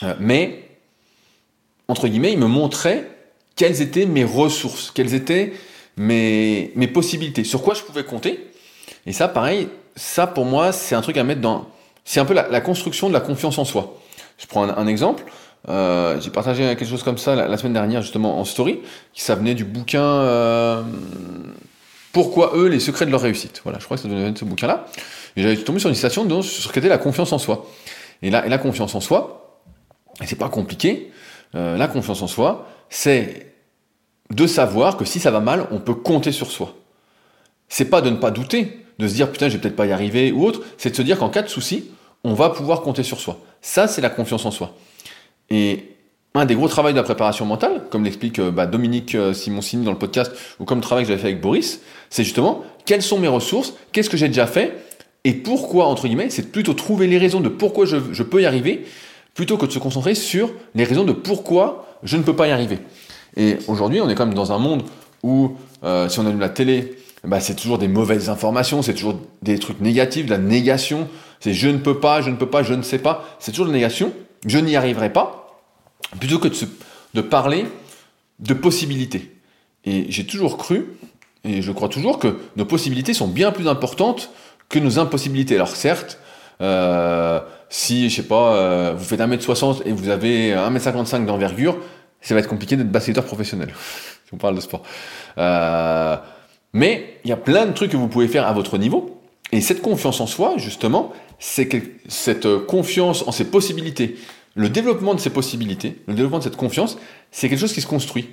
euh, 0.04 0.16
mais, 0.20 0.64
entre 1.88 2.08
guillemets, 2.08 2.34
il 2.34 2.40
me 2.40 2.48
montrait 2.48 3.10
quelles 3.56 3.82
étaient 3.82 4.06
mes 4.06 4.24
ressources, 4.24 4.92
quelles 4.92 5.14
étaient 5.14 5.54
mes, 5.98 6.72
mes 6.76 6.88
possibilités, 6.88 7.44
sur 7.44 7.62
quoi 7.62 7.74
je 7.74 7.82
pouvais 7.82 8.04
compter. 8.04 8.48
Et 9.06 9.14
ça, 9.14 9.28
pareil, 9.28 9.68
ça 9.96 10.28
pour 10.28 10.46
moi, 10.46 10.72
c'est 10.72 10.96
un 10.96 11.02
truc 11.02 11.18
à 11.18 11.24
mettre 11.24 11.42
dans... 11.42 11.68
C'est 12.04 12.20
un 12.20 12.26
peu 12.26 12.34
la, 12.34 12.62
construction 12.62 13.10
de 13.10 13.14
la 13.14 13.20
confiance 13.20 13.58
en 13.58 13.66
soi. 13.66 14.00
Je 14.38 14.48
prends 14.48 14.64
un, 14.64 14.88
exemple. 14.88 15.24
Euh, 15.70 16.20
j'ai 16.20 16.32
partagé 16.32 16.64
quelque 16.64 16.86
chose 16.86 17.04
comme 17.04 17.20
ça 17.20 17.36
la, 17.36 17.58
semaine 17.58 17.74
dernière 17.74 18.02
justement 18.02 18.40
en 18.40 18.46
story, 18.46 18.80
qui 19.14 19.22
ça 19.22 19.36
venait 19.36 19.54
du 19.54 19.64
bouquin 19.64 20.04
euh, 20.04 20.82
Pourquoi 22.12 22.54
eux 22.56 22.68
les 22.68 22.80
secrets 22.80 23.06
de 23.06 23.12
leur 23.12 23.22
réussite. 23.22 23.62
Voilà, 23.64 23.78
je 23.78 23.86
crois 23.86 23.98
que 23.98 24.04
ça 24.04 24.10
venait 24.10 24.32
de 24.32 24.38
ce 24.38 24.46
bouquin-là. 24.46 24.88
Et 25.38 25.44
j'avais 25.44 25.58
tombé 25.58 25.80
sur 25.80 25.90
une 25.90 25.96
citation 25.96 26.28
sur 26.42 26.64
ce 26.64 26.74
qu'était 26.74 26.90
la 26.90 26.98
confiance 26.98 27.32
en 27.34 27.38
soi. 27.38 27.68
Et 28.22 28.30
la, 28.30 28.58
confiance 28.58 28.94
en 28.96 29.02
soi, 29.02 29.62
c'est 30.26 30.38
pas 30.38 30.50
compliqué, 30.50 31.12
euh, 31.56 31.78
la 31.78 31.88
confiance 31.88 32.22
en 32.22 32.28
soi, 32.28 32.68
c'est 32.90 33.54
de 34.30 34.48
savoir 34.48 34.98
que 34.98 35.06
si 35.06 35.20
ça 35.20 35.32
va 35.32 35.40
mal, 35.40 35.68
on 35.72 35.80
peut 35.80 35.96
compter 35.96 36.32
sur 36.32 36.52
soi. 36.52 36.76
C'est 37.68 37.90
pas 37.90 38.02
de 38.02 38.10
ne 38.10 38.18
pas 38.18 38.32
douter, 38.32 38.86
de 39.00 39.08
se 39.08 39.14
dire 39.14 39.32
putain, 39.32 39.50
je 39.50 39.56
vais 39.56 39.62
peut-être 39.62 39.76
pas 39.76 39.88
y 39.88 39.92
arriver 39.92 40.32
ou 40.32 40.46
autre, 40.46 40.62
c'est 40.78 40.92
de 40.92 40.96
se 40.96 41.02
dire 41.02 41.18
qu'en 41.18 41.30
cas 41.30 41.42
de 41.42 41.48
souci, 41.48 41.90
on 42.24 42.34
va 42.34 42.50
pouvoir 42.50 42.82
compter 42.82 43.04
sur 43.04 43.20
soi. 43.20 43.40
Ça, 43.62 43.88
c'est 43.88 44.02
la 44.02 44.10
confiance 44.10 44.46
en 44.46 44.52
soi. 44.52 44.76
Et 45.50 45.96
un 46.34 46.46
des 46.46 46.56
gros 46.56 46.68
travaux 46.68 46.92
de 46.92 46.96
la 46.96 47.04
préparation 47.04 47.46
mentale, 47.46 47.84
comme 47.90 48.04
l'explique 48.06 48.40
euh, 48.40 48.52
bah, 48.52 48.66
Dominique 48.66 49.16
euh, 49.16 49.34
Simoncini 49.34 49.84
dans 49.84 49.92
le 49.92 49.98
podcast, 49.98 50.32
ou 50.60 50.66
comme 50.66 50.78
le 50.78 50.84
travail 50.84 51.04
que 51.04 51.10
j'avais 51.10 51.22
fait 51.22 51.28
avec 51.28 51.42
Boris, 51.42 51.82
c'est 52.10 52.24
justement 52.24 52.64
quelles 52.86 53.02
sont 53.02 53.20
mes 53.20 53.28
ressources, 53.28 53.74
qu'est-ce 53.92 54.10
que 54.10 54.18
j'ai 54.18 54.28
déjà 54.28 54.48
fait, 54.48 54.78
et 55.24 55.34
pourquoi, 55.34 55.86
entre 55.86 56.08
guillemets, 56.08 56.30
c'est 56.30 56.52
plutôt 56.52 56.74
trouver 56.74 57.08
les 57.08 57.18
raisons 57.18 57.42
de 57.42 57.50
pourquoi 57.50 57.86
je, 57.86 58.24
peux 58.24 58.42
y 58.42 58.46
arriver, 58.46 58.86
plutôt 59.34 59.58
que 59.58 59.66
de 59.66 59.72
se 59.72 59.80
concentrer 59.80 60.16
sur 60.16 60.52
les 60.74 60.84
raisons 60.84 61.04
de 61.04 61.12
pourquoi 61.12 61.88
je 62.04 62.18
ne 62.18 62.24
peux 62.24 62.36
pas 62.36 62.48
y 62.48 62.52
arriver. 62.52 62.80
Et 63.38 63.58
aujourd'hui, 63.68 64.02
on 64.02 64.10
est 64.10 64.16
quand 64.16 64.26
même 64.26 64.36
dans 64.36 64.52
un 64.52 64.58
monde 64.58 64.84
où, 65.24 65.56
euh, 65.84 66.10
si 66.10 66.20
on 66.20 66.26
allume 66.26 66.40
la 66.40 66.50
télé, 66.50 66.98
bah, 67.24 67.40
c'est 67.40 67.56
toujours 67.56 67.78
des 67.78 67.88
mauvaises 67.88 68.30
informations, 68.30 68.82
c'est 68.82 68.96
toujours 68.96 69.20
des 69.44 69.60
trucs 69.60 69.80
négatifs, 69.80 70.26
de 70.26 70.32
la 70.32 70.40
négation. 70.40 71.08
C'est 71.40 71.54
je 71.54 71.70
ne 71.70 71.78
peux 71.78 72.00
pas, 72.00 72.22
je 72.22 72.32
ne 72.32 72.36
peux 72.36 72.48
pas, 72.48 72.64
je 72.64 72.74
ne 72.74 72.82
sais 72.82 72.98
pas. 72.98 73.24
C'est 73.40 73.52
toujours 73.52 73.68
de 73.68 73.72
la 73.72 73.78
négation. 73.78 74.12
Je 74.48 74.58
n'y 74.58 74.76
arriverai 74.76 75.14
pas. 75.14 75.62
Plutôt 76.20 76.40
que 76.40 76.48
de, 76.48 76.56
de 77.14 77.22
parler 77.22 77.66
de 78.40 78.56
possibilités. 78.56 79.32
Et 79.86 80.08
j'ai 80.10 80.26
toujours 80.26 80.58
cru, 80.58 80.88
et 81.44 81.62
je 81.62 81.72
crois 81.72 81.90
toujours 81.90 82.20
que 82.20 82.40
nos 82.56 82.66
possibilités 82.66 83.14
sont 83.14 83.28
bien 83.28 83.52
plus 83.52 83.68
importantes 83.68 84.32
que 84.72 84.80
nos 84.80 85.00
impossibilités. 85.00 85.56
Alors 85.56 85.76
certes, 85.76 86.18
euh, 86.62 87.40
si, 87.70 88.10
je 88.10 88.16
sais 88.16 88.28
pas, 88.28 88.56
euh, 88.56 88.94
vous 88.98 89.04
faites 89.04 89.20
1m60 89.20 89.84
et 89.86 89.92
vous 89.92 90.10
avez 90.10 90.54
1m55 90.54 91.26
d'envergure, 91.26 91.78
ça 92.22 92.34
va 92.34 92.40
être 92.40 92.48
compliqué 92.48 92.76
d'être 92.76 92.92
basketteur 92.92 93.26
professionnel, 93.26 93.74
si 94.26 94.34
on 94.34 94.38
parle 94.38 94.56
de 94.56 94.62
sport. 94.62 94.84
Euh, 95.38 96.18
mais 96.74 97.20
il 97.24 97.30
y 97.30 97.34
a 97.34 97.38
plein 97.38 97.66
de 97.66 97.74
trucs 97.74 97.92
que 97.92 97.98
vous 97.98 98.08
pouvez 98.08 98.28
faire 98.28 98.48
à 98.48 98.54
votre 98.54 98.78
niveau, 98.78 99.22
Et 99.52 99.60
cette 99.60 99.82
confiance 99.82 100.22
en 100.22 100.28
soi, 100.28 100.54
justement, 100.58 101.12
c'est 101.40 101.68
cette 102.08 102.48
confiance 102.68 103.28
en 103.28 103.32
ses 103.32 103.46
possibilités, 103.46 104.16
le 104.56 104.70
développement 104.70 105.14
de 105.14 105.20
ces 105.20 105.30
possibilités, 105.30 105.98
le 106.08 106.14
développement 106.14 106.40
de 106.40 106.44
cette 106.44 106.58
confiance, 106.58 106.98
c'est 107.32 107.50
quelque 107.50 107.60
chose 107.60 107.74
qui 107.74 107.82
se 107.82 107.88
construit. 107.88 108.30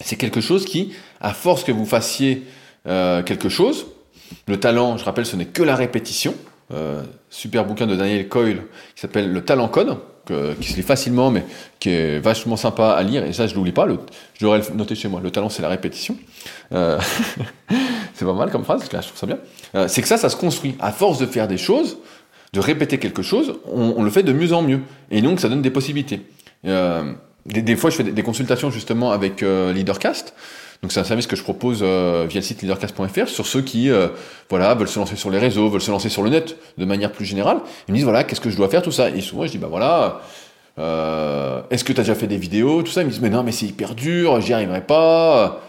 C'est 0.00 0.16
quelque 0.16 0.40
chose 0.40 0.64
qui, 0.64 0.92
à 1.20 1.32
force 1.32 1.64
que 1.64 1.72
vous 1.72 1.86
fassiez 1.86 2.42
euh, 2.86 3.22
quelque 3.22 3.48
chose, 3.48 3.86
le 4.46 4.58
talent, 4.58 4.96
je 4.96 5.04
rappelle, 5.04 5.26
ce 5.26 5.36
n'est 5.36 5.46
que 5.46 5.62
la 5.62 5.76
répétition. 5.76 6.34
Euh, 6.72 7.02
super 7.28 7.66
bouquin 7.66 7.86
de 7.86 7.94
Daniel 7.94 8.26
Coyle 8.26 8.62
qui 8.94 9.02
s'appelle 9.02 9.30
Le 9.30 9.44
Talent 9.44 9.68
Code, 9.68 9.98
qui 10.26 10.72
se 10.72 10.76
lit 10.76 10.82
facilement, 10.82 11.30
mais 11.30 11.44
qui 11.78 11.90
est 11.90 12.18
vachement 12.18 12.56
sympa 12.56 12.92
à 12.92 13.02
lire. 13.02 13.24
Et 13.24 13.32
ça, 13.32 13.46
je 13.46 13.54
l'oublie 13.54 13.72
pas. 13.72 13.86
Je 13.86 14.44
devrais 14.44 14.58
le 14.58 14.74
noter 14.74 14.94
chez 14.94 15.08
moi. 15.08 15.20
Le 15.22 15.30
talent, 15.30 15.50
c'est 15.50 15.62
la 15.62 15.68
répétition. 15.68 16.16
Euh, 16.72 16.98
c'est 18.14 18.24
pas 18.24 18.32
mal 18.32 18.50
comme 18.50 18.64
phrase, 18.64 18.82
je 18.84 18.88
trouve 18.88 19.16
ça 19.16 19.26
bien. 19.26 19.38
Euh, 19.74 19.88
c'est 19.88 20.00
que 20.00 20.08
ça, 20.08 20.16
ça 20.16 20.30
se 20.30 20.36
construit. 20.36 20.74
À 20.80 20.90
force 20.90 21.18
de 21.18 21.26
faire 21.26 21.48
des 21.48 21.58
choses, 21.58 21.98
de 22.54 22.60
répéter 22.60 22.98
quelque 22.98 23.22
chose, 23.22 23.56
on, 23.70 24.02
le 24.02 24.10
fait 24.10 24.22
de 24.22 24.32
mieux 24.32 24.54
en 24.54 24.62
mieux. 24.62 24.80
Et 25.10 25.20
donc, 25.20 25.40
ça 25.40 25.48
donne 25.48 25.62
des 25.62 25.70
possibilités. 25.70 26.22
Des, 26.64 27.76
fois, 27.76 27.90
je 27.90 27.96
fais 27.96 28.04
des, 28.04 28.22
consultations 28.22 28.70
justement 28.70 29.10
avec 29.10 29.42
Leadercast. 29.42 30.34
Donc 30.84 30.92
c'est 30.92 31.00
un 31.00 31.04
service 31.04 31.26
que 31.26 31.34
je 31.34 31.42
propose 31.42 31.82
via 31.82 32.26
le 32.26 32.40
site 32.42 32.60
leadercast.fr 32.60 33.26
sur 33.28 33.46
ceux 33.46 33.62
qui 33.62 33.90
voilà 34.50 34.74
veulent 34.74 34.86
se 34.86 34.98
lancer 34.98 35.16
sur 35.16 35.30
les 35.30 35.38
réseaux, 35.38 35.70
veulent 35.70 35.80
se 35.80 35.90
lancer 35.90 36.10
sur 36.10 36.22
le 36.22 36.28
net 36.28 36.58
de 36.76 36.84
manière 36.84 37.10
plus 37.10 37.24
générale. 37.24 37.56
Ils 37.88 37.92
me 37.92 37.96
disent 37.96 38.04
voilà 38.04 38.22
qu'est-ce 38.22 38.42
que 38.42 38.50
je 38.50 38.56
dois 38.56 38.68
faire 38.68 38.82
tout 38.82 38.92
ça. 38.92 39.08
Et 39.08 39.22
souvent 39.22 39.46
je 39.46 39.52
dis 39.52 39.58
bah 39.58 39.68
voilà 39.70 40.20
est-ce 41.70 41.84
que 41.84 41.94
tu 41.94 42.00
as 42.00 42.04
déjà 42.04 42.14
fait 42.14 42.26
des 42.26 42.36
vidéos 42.36 42.82
tout 42.82 42.92
ça? 42.92 43.00
Ils 43.00 43.06
me 43.06 43.10
disent 43.10 43.22
mais 43.22 43.30
non 43.30 43.42
mais 43.42 43.52
c'est 43.52 43.64
hyper 43.64 43.94
dur, 43.94 44.38
j'y 44.42 44.52
arriverai 44.52 44.82
pas. 44.82 45.62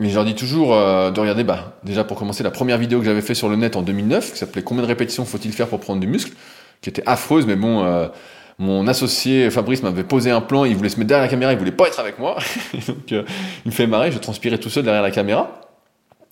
Mais 0.00 0.10
je 0.10 0.14
leur 0.14 0.24
dis 0.24 0.36
toujours 0.36 0.74
euh, 0.74 1.10
de 1.10 1.18
regarder, 1.18 1.42
bah, 1.42 1.76
déjà 1.82 2.04
pour 2.04 2.16
commencer, 2.16 2.44
la 2.44 2.52
première 2.52 2.78
vidéo 2.78 3.00
que 3.00 3.04
j'avais 3.04 3.20
fait 3.20 3.34
sur 3.34 3.48
le 3.48 3.56
net 3.56 3.74
en 3.74 3.82
2009, 3.82 4.32
qui 4.32 4.38
s'appelait 4.38 4.62
Combien 4.62 4.84
de 4.84 4.86
répétitions 4.86 5.24
faut-il 5.24 5.52
faire 5.52 5.66
pour 5.66 5.80
prendre 5.80 6.00
du 6.00 6.06
muscle? 6.06 6.34
qui 6.80 6.90
était 6.90 7.02
affreuse, 7.06 7.46
mais 7.46 7.56
bon, 7.56 7.84
euh, 7.84 8.06
mon 8.58 8.86
associé 8.88 9.50
Fabrice 9.50 9.82
m'avait 9.82 10.04
posé 10.04 10.30
un 10.30 10.40
plan, 10.40 10.64
il 10.64 10.76
voulait 10.76 10.88
se 10.88 10.96
mettre 10.96 11.08
derrière 11.08 11.24
la 11.24 11.30
caméra, 11.30 11.52
il 11.52 11.58
voulait 11.58 11.72
pas 11.72 11.86
être 11.86 12.00
avec 12.00 12.18
moi, 12.18 12.36
donc 12.88 13.12
euh, 13.12 13.22
il 13.64 13.68
me 13.68 13.72
fait 13.72 13.86
marrer, 13.86 14.10
je 14.10 14.18
transpirais 14.18 14.58
tout 14.58 14.70
seul 14.70 14.84
derrière 14.84 15.02
la 15.02 15.10
caméra, 15.10 15.60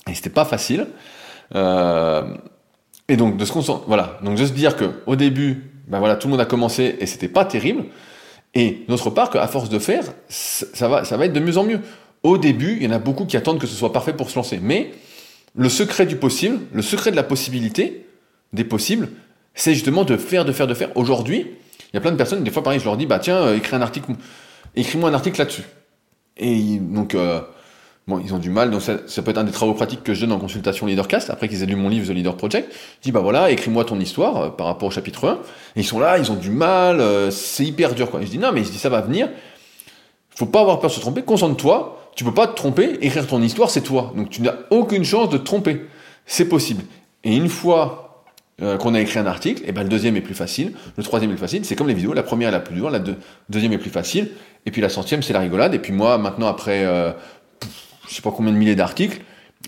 et 0.08 0.14
c'était 0.14 0.30
pas 0.30 0.44
facile. 0.44 0.86
et 1.52 3.16
donc 3.16 3.36
de 3.36 3.44
se 3.44 3.52
voilà, 3.86 4.18
donc 4.22 4.36
de 4.36 4.44
se 4.44 4.52
dire 4.52 4.76
que 4.76 5.02
au 5.06 5.16
début, 5.16 5.70
ben 5.86 6.00
voilà, 6.00 6.16
tout 6.16 6.26
le 6.26 6.32
monde 6.32 6.40
a 6.40 6.46
commencé 6.46 6.96
et 6.98 7.06
c'était 7.06 7.28
pas 7.28 7.44
terrible, 7.44 7.84
et 8.56 8.84
d'autre 8.88 9.10
part 9.10 9.28
qu'à 9.28 9.46
force 9.48 9.68
de 9.68 9.78
faire, 9.78 10.02
ça 10.28 10.88
va, 10.88 11.04
ça 11.04 11.18
va 11.18 11.26
être 11.26 11.34
de 11.34 11.40
mieux 11.40 11.58
en 11.58 11.64
mieux. 11.64 11.80
Au 12.22 12.38
début, 12.38 12.78
il 12.80 12.84
y 12.84 12.86
en 12.88 12.92
a 12.92 12.98
beaucoup 12.98 13.26
qui 13.26 13.36
attendent 13.36 13.60
que 13.60 13.66
ce 13.66 13.76
soit 13.76 13.92
parfait 13.92 14.14
pour 14.14 14.30
se 14.30 14.36
lancer. 14.36 14.58
Mais 14.62 14.92
le 15.54 15.68
secret 15.68 16.06
du 16.06 16.16
possible, 16.16 16.60
le 16.72 16.80
secret 16.80 17.10
de 17.10 17.16
la 17.16 17.22
possibilité, 17.22 18.06
des 18.54 18.64
possibles, 18.64 19.10
c'est 19.54 19.74
justement 19.74 20.04
de 20.04 20.16
faire, 20.16 20.46
de 20.46 20.52
faire, 20.52 20.66
de 20.66 20.72
faire. 20.72 20.88
Aujourd'hui, 20.96 21.48
il 21.92 21.94
y 21.94 21.98
a 21.98 22.00
plein 22.00 22.12
de 22.12 22.16
personnes, 22.16 22.42
des 22.44 22.50
fois 22.50 22.62
pareil, 22.62 22.80
je 22.80 22.84
leur 22.84 22.96
dis, 22.96 23.06
bah 23.06 23.18
tiens, 23.18 23.36
euh, 23.38 23.56
écris 23.56 23.76
un 23.76 23.82
article, 23.82 24.12
écris-moi 24.74 25.10
un 25.10 25.14
article 25.14 25.38
là-dessus. 25.38 25.64
Et 26.36 26.78
donc, 26.78 27.14
euh, 27.14 27.40
bon, 28.06 28.18
ils 28.18 28.34
ont 28.34 28.38
du 28.38 28.50
mal, 28.50 28.70
donc 28.70 28.82
ça, 28.82 28.96
peut 28.96 29.30
être 29.30 29.38
un 29.38 29.44
des 29.44 29.52
travaux 29.52 29.74
pratiques 29.74 30.02
que 30.02 30.14
je 30.14 30.20
donne 30.20 30.32
en 30.32 30.38
consultation 30.38 30.86
Leadercast, 30.86 31.30
après 31.30 31.48
qu'ils 31.48 31.62
aient 31.62 31.66
lu 31.66 31.76
mon 31.76 31.88
livre 31.88 32.06
The 32.06 32.14
Leader 32.14 32.36
Project. 32.36 32.72
Je 32.72 33.02
dis, 33.02 33.12
bah 33.12 33.20
voilà, 33.20 33.50
écris-moi 33.50 33.84
ton 33.84 33.98
histoire 33.98 34.36
euh, 34.36 34.48
par 34.50 34.66
rapport 34.66 34.88
au 34.88 34.92
chapitre 34.92 35.28
1. 35.28 35.32
Et 35.76 35.80
ils 35.80 35.84
sont 35.84 35.98
là, 35.98 36.18
ils 36.18 36.30
ont 36.30 36.36
du 36.36 36.50
mal, 36.50 37.02
c'est 37.30 37.64
hyper 37.64 37.94
dur, 37.94 38.10
quoi. 38.10 38.20
je 38.20 38.26
dis, 38.26 38.38
non, 38.38 38.52
mais 38.52 38.64
je 38.64 38.70
dis, 38.70 38.78
ça 38.78 38.88
va 38.88 39.00
venir. 39.00 39.28
Faut 40.30 40.46
pas 40.46 40.60
avoir 40.60 40.80
peur 40.80 40.90
de 40.90 40.94
se 40.94 41.00
tromper, 41.00 41.22
concentre-toi, 41.22 42.10
tu 42.16 42.24
peux 42.24 42.34
pas 42.34 42.46
te 42.46 42.54
tromper, 42.54 42.98
écrire 43.02 43.26
ton 43.26 43.40
histoire, 43.42 43.70
c'est 43.70 43.82
toi. 43.82 44.12
Donc 44.16 44.30
tu 44.30 44.42
n'as 44.42 44.54
aucune 44.70 45.04
chance 45.04 45.28
de 45.28 45.36
te 45.36 45.44
tromper. 45.44 45.82
C'est 46.24 46.48
possible. 46.48 46.84
Et 47.24 47.36
une 47.36 47.48
fois 47.48 48.05
euh, 48.62 48.78
qu'on 48.78 48.94
a 48.94 49.00
écrit 49.02 49.18
un 49.18 49.26
article, 49.26 49.64
et 49.64 49.66
eh 49.68 49.72
ben 49.72 49.82
le 49.82 49.90
deuxième 49.90 50.16
est 50.16 50.22
plus 50.22 50.34
facile, 50.34 50.72
le 50.96 51.02
troisième 51.02 51.30
est 51.30 51.34
plus 51.34 51.42
facile. 51.42 51.66
C'est 51.66 51.76
comme 51.76 51.88
les 51.88 51.94
vidéos, 51.94 52.14
la 52.14 52.22
première 52.22 52.48
est 52.48 52.52
la 52.52 52.60
plus 52.60 52.74
dure, 52.74 52.88
la 52.88 53.00
deuxième 53.50 53.74
est 53.74 53.78
plus 53.78 53.90
facile, 53.90 54.30
et 54.64 54.70
puis 54.70 54.80
la 54.80 54.88
centième 54.88 55.22
c'est 55.22 55.34
la 55.34 55.40
rigolade. 55.40 55.74
Et 55.74 55.78
puis 55.78 55.92
moi 55.92 56.16
maintenant 56.16 56.46
après, 56.46 56.86
euh, 56.86 57.12
je 58.08 58.14
sais 58.14 58.22
pas 58.22 58.30
combien 58.30 58.52
de 58.52 58.56
milliers 58.56 58.74
d'articles, 58.74 59.20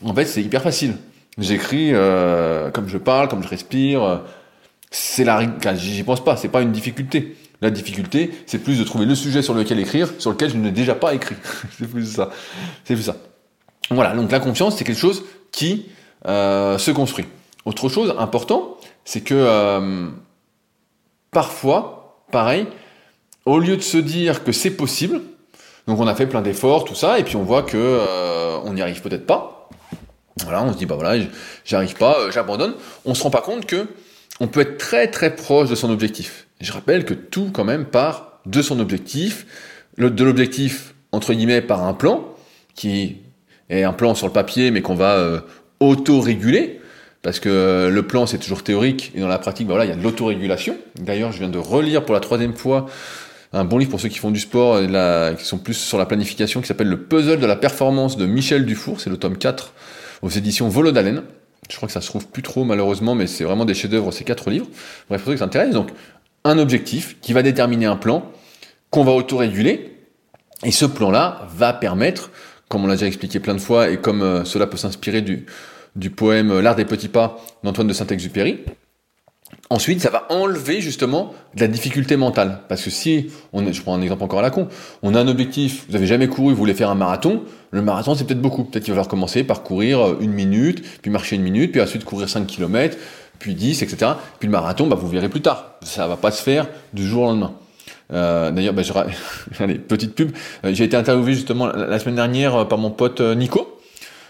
en 0.02 0.14
fait 0.14 0.24
c'est 0.24 0.42
hyper 0.42 0.62
facile. 0.62 0.94
J'écris 1.36 1.90
euh, 1.92 2.70
comme 2.70 2.88
je 2.88 2.96
parle, 2.96 3.28
comme 3.28 3.42
je 3.42 3.48
respire. 3.48 4.22
C'est 4.90 5.24
la, 5.24 5.42
j'y 5.74 6.02
pense 6.02 6.24
pas, 6.24 6.38
c'est 6.38 6.48
pas 6.48 6.62
une 6.62 6.72
difficulté. 6.72 7.36
La 7.60 7.68
difficulté, 7.68 8.30
c'est 8.46 8.58
plus 8.58 8.78
de 8.78 8.84
trouver 8.84 9.04
le 9.04 9.14
sujet 9.14 9.42
sur 9.42 9.52
lequel 9.52 9.80
écrire, 9.80 10.08
sur 10.18 10.30
lequel 10.30 10.48
je 10.48 10.56
n'ai 10.56 10.70
déjà 10.70 10.94
pas 10.94 11.12
écrit. 11.12 11.36
c'est 11.78 11.90
plus 11.90 12.06
ça. 12.06 12.30
C'est 12.84 12.94
plus 12.94 13.02
ça. 13.02 13.16
Voilà, 13.90 14.14
donc 14.14 14.32
la 14.32 14.40
confiance, 14.40 14.78
c'est 14.78 14.84
quelque 14.84 14.98
chose 14.98 15.24
qui 15.52 15.84
se 16.24 16.90
construit. 16.90 17.26
Autre 17.68 17.90
chose 17.90 18.14
important, 18.16 18.78
c'est 19.04 19.20
que 19.20 19.34
euh, 19.34 20.06
parfois, 21.30 22.24
pareil, 22.32 22.66
au 23.44 23.58
lieu 23.58 23.76
de 23.76 23.82
se 23.82 23.98
dire 23.98 24.42
que 24.42 24.52
c'est 24.52 24.70
possible, 24.70 25.20
donc 25.86 26.00
on 26.00 26.06
a 26.06 26.14
fait 26.14 26.26
plein 26.26 26.40
d'efforts, 26.40 26.86
tout 26.86 26.94
ça, 26.94 27.18
et 27.18 27.24
puis 27.24 27.36
on 27.36 27.42
voit 27.42 27.62
que 27.62 27.76
euh, 27.76 28.56
on 28.64 28.72
n'y 28.72 28.80
arrive 28.80 29.02
peut-être 29.02 29.26
pas. 29.26 29.68
Voilà, 30.44 30.64
on 30.64 30.72
se 30.72 30.78
dit 30.78 30.86
bah 30.86 30.94
voilà, 30.94 31.22
j'arrive 31.66 31.94
pas, 31.96 32.30
j'abandonne. 32.30 32.72
On 33.04 33.12
se 33.12 33.22
rend 33.22 33.28
pas 33.28 33.42
compte 33.42 33.66
que 33.66 33.86
on 34.40 34.48
peut 34.48 34.60
être 34.60 34.78
très 34.78 35.10
très 35.10 35.36
proche 35.36 35.68
de 35.68 35.74
son 35.74 35.90
objectif. 35.90 36.46
Je 36.62 36.72
rappelle 36.72 37.04
que 37.04 37.12
tout 37.12 37.50
quand 37.52 37.64
même 37.64 37.84
part 37.84 38.40
de 38.46 38.62
son 38.62 38.80
objectif, 38.80 39.44
de 39.98 40.24
l'objectif 40.24 40.94
entre 41.12 41.34
guillemets 41.34 41.60
par 41.60 41.84
un 41.84 41.92
plan, 41.92 42.34
qui 42.74 43.18
est 43.68 43.82
un 43.82 43.92
plan 43.92 44.14
sur 44.14 44.26
le 44.26 44.32
papier 44.32 44.70
mais 44.70 44.80
qu'on 44.80 44.94
va 44.94 45.16
euh, 45.16 45.40
auto-réguler, 45.80 46.80
parce 47.22 47.40
que 47.40 47.48
euh, 47.48 47.90
le 47.90 48.06
plan 48.06 48.26
c'est 48.26 48.38
toujours 48.38 48.62
théorique 48.62 49.12
et 49.14 49.20
dans 49.20 49.28
la 49.28 49.38
pratique, 49.38 49.66
ben 49.66 49.74
voilà, 49.74 49.84
il 49.84 49.88
y 49.88 49.92
a 49.92 49.96
de 49.96 50.02
l'autorégulation. 50.02 50.76
D'ailleurs, 50.96 51.32
je 51.32 51.38
viens 51.38 51.48
de 51.48 51.58
relire 51.58 52.04
pour 52.04 52.14
la 52.14 52.20
troisième 52.20 52.54
fois 52.54 52.86
un 53.52 53.64
bon 53.64 53.78
livre 53.78 53.90
pour 53.90 54.00
ceux 54.00 54.08
qui 54.08 54.18
font 54.18 54.30
du 54.30 54.40
sport 54.40 54.78
et 54.78 55.36
qui 55.36 55.44
sont 55.44 55.58
plus 55.58 55.74
sur 55.74 55.98
la 55.98 56.06
planification, 56.06 56.60
qui 56.60 56.66
s'appelle 56.66 56.88
Le 56.88 57.02
puzzle 57.02 57.40
de 57.40 57.46
la 57.46 57.56
performance 57.56 58.16
de 58.16 58.26
Michel 58.26 58.66
Dufour, 58.66 59.00
c'est 59.00 59.10
le 59.10 59.16
tome 59.16 59.38
4 59.38 59.72
aux 60.22 60.28
éditions 60.28 60.68
Volodalen. 60.68 61.22
Je 61.70 61.76
crois 61.76 61.86
que 61.86 61.92
ça 61.92 62.00
se 62.00 62.08
trouve 62.08 62.28
plus 62.28 62.42
trop 62.42 62.64
malheureusement, 62.64 63.14
mais 63.14 63.26
c'est 63.26 63.44
vraiment 63.44 63.64
des 63.64 63.74
chefs-d'œuvre 63.74 64.12
ces 64.12 64.24
quatre 64.24 64.50
livres. 64.50 64.66
Bref, 65.08 65.22
pour 65.22 65.30
ceux 65.30 65.34
qui 65.34 65.38
s'intéressent, 65.38 65.74
donc 65.74 65.90
un 66.44 66.58
objectif 66.58 67.16
qui 67.20 67.32
va 67.32 67.42
déterminer 67.42 67.86
un 67.86 67.96
plan 67.96 68.30
qu'on 68.90 69.04
va 69.04 69.12
autoréguler. 69.12 69.94
Et 70.64 70.72
ce 70.72 70.84
plan-là 70.84 71.46
va 71.54 71.72
permettre, 71.72 72.30
comme 72.68 72.84
on 72.84 72.86
l'a 72.86 72.94
déjà 72.94 73.06
expliqué 73.06 73.38
plein 73.38 73.54
de 73.54 73.60
fois, 73.60 73.90
et 73.90 73.98
comme 73.98 74.22
euh, 74.22 74.44
cela 74.44 74.66
peut 74.66 74.76
s'inspirer 74.76 75.22
du, 75.22 75.46
du 75.96 76.10
poème 76.10 76.60
L'art 76.60 76.76
des 76.76 76.84
petits 76.84 77.08
pas 77.08 77.38
d'Antoine 77.62 77.86
de 77.86 77.92
Saint-Exupéry, 77.92 78.60
Ensuite, 79.70 80.00
ça 80.00 80.08
va 80.08 80.26
enlever 80.30 80.80
justement 80.80 81.34
de 81.54 81.60
la 81.60 81.68
difficulté 81.68 82.16
mentale. 82.16 82.60
Parce 82.68 82.82
que 82.82 82.90
si, 82.90 83.30
on 83.52 83.70
je 83.70 83.82
prends 83.82 83.94
un 83.94 84.00
exemple 84.00 84.24
encore 84.24 84.38
à 84.38 84.42
la 84.42 84.50
con, 84.50 84.68
on 85.02 85.14
a 85.14 85.20
un 85.20 85.28
objectif, 85.28 85.84
vous 85.90 85.96
avez 85.96 86.06
jamais 86.06 86.26
couru, 86.26 86.52
vous 86.52 86.58
voulez 86.58 86.72
faire 86.72 86.88
un 86.88 86.94
marathon, 86.94 87.42
le 87.70 87.82
marathon 87.82 88.14
c'est 88.14 88.24
peut-être 88.24 88.40
beaucoup. 88.40 88.64
Peut-être 88.64 88.84
qu'il 88.84 88.92
va 88.92 88.96
falloir 88.96 89.08
commencer 89.08 89.44
par 89.44 89.62
courir 89.62 90.00
euh, 90.00 90.16
une 90.20 90.32
minute, 90.32 90.82
puis 91.02 91.10
marcher 91.10 91.36
une 91.36 91.42
minute, 91.42 91.72
puis 91.72 91.82
ensuite 91.82 92.04
courir 92.04 92.30
5 92.30 92.46
km, 92.46 92.96
puis 93.38 93.54
10, 93.54 93.82
etc. 93.82 94.12
Puis 94.38 94.48
le 94.48 94.52
marathon, 94.52 94.86
bah, 94.86 94.96
vous 94.98 95.08
verrez 95.08 95.28
plus 95.28 95.42
tard. 95.42 95.74
Ça 95.82 96.06
va 96.06 96.16
pas 96.16 96.30
se 96.30 96.42
faire 96.42 96.66
du 96.94 97.06
jour 97.06 97.24
au 97.24 97.26
lendemain. 97.26 97.52
Euh, 98.10 98.50
D'ailleurs, 98.50 98.72
bah, 98.72 98.82
petite 99.88 100.14
pub. 100.14 100.30
Euh, 100.64 100.72
j'ai 100.72 100.84
été 100.84 100.96
interviewé 100.96 101.34
justement 101.34 101.66
la 101.66 101.98
semaine 101.98 102.16
dernière 102.16 102.68
par 102.68 102.78
mon 102.78 102.90
pote 102.90 103.20
Nico. 103.20 103.67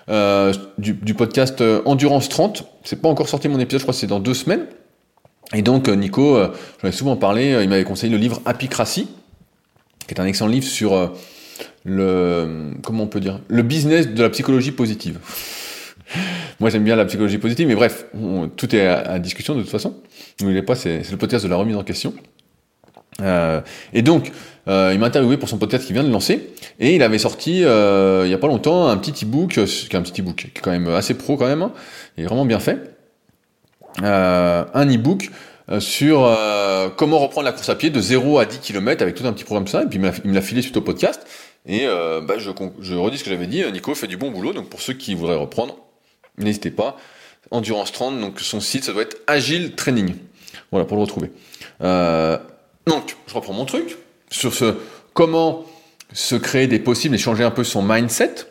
Euh, 0.09 0.55
du, 0.79 1.15
podcast 1.15 1.63
Endurance 1.85 2.29
30. 2.29 2.65
C'est 2.85 3.01
pas 3.01 3.09
encore 3.09 3.29
sorti 3.29 3.49
mon 3.49 3.59
épisode, 3.59 3.81
je 3.81 3.85
crois 3.85 3.95
que 3.95 4.01
c'est 4.01 4.07
dans 4.07 4.21
deux 4.21 4.35
semaines. 4.35 4.67
Et 5.55 5.63
donc 5.63 5.89
Nico, 5.89 6.39
j'en 6.83 6.89
ai 6.89 6.93
souvent 6.93 7.17
parlé, 7.17 7.59
il 7.63 7.69
m'avait 7.69 7.85
conseillé 7.85 8.13
le 8.13 8.19
livre 8.19 8.41
Apicratie, 8.45 9.09
qui 10.07 10.15
est 10.15 10.21
un 10.21 10.27
excellent 10.27 10.51
livre 10.51 10.67
sur 10.67 11.13
le 11.85 12.73
comment 12.83 13.05
on 13.05 13.07
peut 13.07 13.21
dire 13.21 13.41
le 13.49 13.63
business 13.63 14.09
de 14.09 14.23
la 14.23 14.31
psychologie 14.31 14.73
positive. 14.73 15.19
Moi, 16.61 16.71
j'aime 16.71 16.85
bien 16.85 16.97
la 16.97 17.05
psychologie 17.05 17.39
positive, 17.39 17.69
mais 17.69 17.75
bref, 17.75 18.07
tout 18.57 18.75
est 18.75 18.87
à, 18.87 19.19
discussion 19.19 19.55
de 19.55 19.63
toute 19.63 19.71
façon. 19.71 19.95
N'oubliez 20.41 20.63
pas, 20.63 20.75
c'est 20.75 21.09
le 21.11 21.17
podcast 21.17 21.45
de 21.45 21.51
la 21.51 21.57
remise 21.57 21.77
en 21.77 21.85
question. 21.85 22.15
Euh, 23.21 23.61
et 23.93 24.03
donc, 24.03 24.33
euh, 24.69 24.91
il 24.93 24.99
m'a 24.99 25.07
interviewé 25.07 25.37
pour 25.37 25.49
son 25.49 25.59
podcast 25.59 25.85
qu'il 25.85 25.95
vient 25.95 26.05
de 26.05 26.11
lancer, 26.11 26.51
et 26.79 26.95
il 26.95 27.03
avait 27.03 27.19
sorti 27.19 27.65
euh, 27.65 28.23
il 28.27 28.31
y 28.31 28.35
a 28.35 28.39
pas 28.39 28.47
longtemps 28.47 28.89
un 28.89 28.97
petit 28.97 29.25
e-book, 29.25 29.51
qui 29.51 29.97
un 29.97 30.03
petit 30.03 30.21
e-book, 30.21 30.37
qui 30.37 30.47
est 30.47 30.61
quand 30.61 30.71
même 30.71 30.89
assez 30.89 31.15
pro 31.15 31.37
quand 31.37 31.47
même, 31.47 31.63
hein, 31.63 31.73
et 32.17 32.25
vraiment 32.25 32.45
bien 32.45 32.61
fait. 32.61 32.79
un 34.03 34.87
e-book 34.87 35.31
sur 35.81 36.37
comment 36.97 37.19
reprendre 37.19 37.45
la 37.45 37.53
course 37.53 37.69
à 37.69 37.75
pied 37.75 37.91
de 37.91 38.01
0 38.01 38.39
à 38.39 38.45
10 38.45 38.59
km 38.61 39.03
avec 39.03 39.15
tout 39.15 39.27
un 39.27 39.33
petit 39.33 39.45
programme 39.45 39.67
ça, 39.67 39.83
et 39.83 39.87
puis 39.87 39.99
il 40.25 40.31
me 40.31 40.35
l'a 40.35 40.43
filé 40.43 40.63
suite 40.63 40.77
au 40.77 40.83
podcast. 40.83 41.27
Et 41.67 41.87
bah, 41.87 42.39
je, 42.39 42.51
je 42.81 42.95
redis 42.95 43.19
ce 43.19 43.25
que 43.25 43.31
j'avais 43.31 43.47
dit, 43.47 43.65
Nico 43.73 43.95
fait 43.95 44.07
du 44.07 44.17
bon 44.17 44.31
boulot, 44.31 44.53
donc 44.53 44.69
pour 44.69 44.81
ceux 44.81 44.95
qui 44.95 45.15
voudraient 45.15 45.37
reprendre, 45.37 45.77
n'hésitez 46.39 46.71
pas. 46.71 46.97
Endurance 47.51 47.93
30, 47.93 48.21
donc 48.21 48.41
son 48.41 48.61
site, 48.61 48.85
ça 48.85 48.93
doit 48.93 49.03
être 49.03 49.17
Agile 49.27 49.75
Training. 49.75 50.15
Voilà, 50.71 50.85
pour 50.85 50.97
le 50.97 51.03
retrouver. 51.03 51.31
Euh, 51.83 52.37
donc, 52.89 53.17
je 53.27 53.35
reprends 53.35 53.53
mon 53.53 53.65
truc 53.65 53.99
sur 54.31 54.55
ce 54.55 54.75
comment 55.15 55.65
se 56.13 56.35
créer 56.35 56.67
des 56.67 56.79
possibles 56.79 57.15
et 57.15 57.19
changer 57.19 57.45
un 57.45 57.51
peu 57.51 57.65
son 57.65 57.83
mindset, 57.83 58.47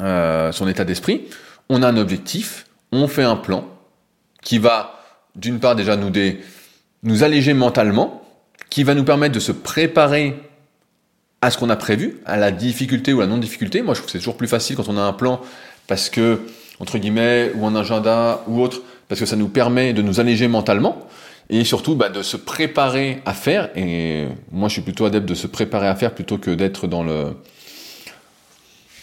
euh, 0.00 0.52
son 0.52 0.68
état 0.68 0.84
d'esprit. 0.84 1.26
On 1.68 1.82
a 1.82 1.88
un 1.88 1.96
objectif, 1.96 2.66
on 2.92 3.08
fait 3.08 3.22
un 3.22 3.36
plan, 3.36 3.68
qui 4.42 4.58
va 4.58 5.00
d'une 5.36 5.60
part 5.60 5.76
déjà 5.76 5.96
nous, 5.96 6.10
nous 7.02 7.24
alléger 7.24 7.54
mentalement, 7.54 8.22
qui 8.68 8.84
va 8.84 8.94
nous 8.94 9.04
permettre 9.04 9.34
de 9.34 9.40
se 9.40 9.52
préparer 9.52 10.36
à 11.42 11.50
ce 11.50 11.58
qu'on 11.58 11.70
a 11.70 11.76
prévu, 11.76 12.20
à 12.26 12.36
la 12.36 12.50
difficulté 12.50 13.12
ou 13.12 13.20
la 13.20 13.26
non-difficulté. 13.26 13.82
Moi, 13.82 13.94
je 13.94 14.00
trouve 14.00 14.06
que 14.06 14.12
c'est 14.12 14.18
toujours 14.18 14.36
plus 14.36 14.48
facile 14.48 14.76
quand 14.76 14.88
on 14.88 14.98
a 14.98 15.02
un 15.02 15.12
plan 15.12 15.40
parce 15.86 16.10
que, 16.10 16.40
entre 16.78 16.98
guillemets, 16.98 17.52
ou 17.54 17.66
un 17.66 17.74
agenda 17.74 18.44
ou 18.46 18.60
autre, 18.60 18.82
parce 19.08 19.20
que 19.20 19.26
ça 19.26 19.36
nous 19.36 19.48
permet 19.48 19.92
de 19.92 20.02
nous 20.02 20.20
alléger 20.20 20.48
mentalement 20.48 21.06
et 21.50 21.64
surtout 21.64 21.96
bah, 21.96 22.08
de 22.08 22.22
se 22.22 22.36
préparer 22.36 23.20
à 23.26 23.34
faire. 23.34 23.70
Et 23.76 24.28
moi, 24.52 24.68
je 24.68 24.74
suis 24.74 24.82
plutôt 24.82 25.04
adepte 25.04 25.28
de 25.28 25.34
se 25.34 25.48
préparer 25.48 25.88
à 25.88 25.96
faire 25.96 26.14
plutôt 26.14 26.38
que 26.38 26.52
d'être 26.52 26.86
dans 26.86 27.02
le 27.02 27.34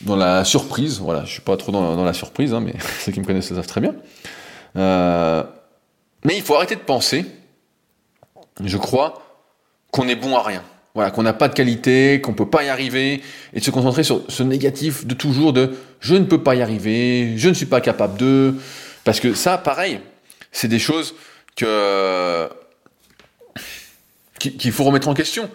dans 0.02 0.16
la 0.16 0.46
surprise. 0.46 1.00
Voilà, 1.00 1.26
je 1.26 1.32
suis 1.34 1.42
pas 1.42 1.58
trop 1.58 1.72
dans, 1.72 2.04
la 2.04 2.14
surprise, 2.14 2.54
hein, 2.54 2.62
mais 2.62 2.74
ceux 3.00 3.12
qui 3.12 3.20
me 3.20 3.26
connaissent 3.26 3.50
le 3.50 3.58
savent 3.58 3.68
très 3.68 3.82
bien. 3.82 3.96
Euh, 4.78 5.44
mais 6.24 6.38
il 6.38 6.42
faut 6.42 6.56
arrêter 6.56 6.76
de 6.76 6.82
penser, 6.82 7.26
je 8.64 8.78
crois, 8.78 9.22
qu'on 9.92 10.08
est 10.08 10.16
bon 10.16 10.36
à 10.36 10.44
rien. 10.44 10.64
Voilà, 10.96 11.12
qu'on 11.12 11.24
n'a 11.24 11.34
pas 11.34 11.48
de 11.48 11.54
qualité, 11.54 12.22
qu'on 12.22 12.34
peut 12.34 12.50
pas 12.50 12.64
y 12.64 12.70
arriver, 12.70 13.22
et 13.54 13.60
de 13.60 13.64
se 13.64 13.70
concentrer 13.70 14.04
sur 14.04 14.24
ce 14.30 14.42
négatif 14.42 15.06
de 15.06 15.14
toujours 15.14 15.54
de 15.54 15.78
je 16.00 16.16
ne 16.16 16.24
peux 16.24 16.42
pas 16.42 16.56
y 16.56 16.62
arriver, 16.62 17.38
je 17.38 17.50
ne 17.50 17.54
suis 17.54 17.68
pas 17.68 17.82
capable 17.82 18.18
de, 18.18 18.56
parce 19.04 19.20
que 19.20 19.34
ça, 19.36 19.58
pareil, 19.60 20.00
c'est 20.52 20.68
des 20.68 20.80
choses 20.80 21.14
qu'il 24.40 24.72
faut 24.72 24.84
remettre 24.84 25.08
en 25.08 25.14
question. 25.14 25.50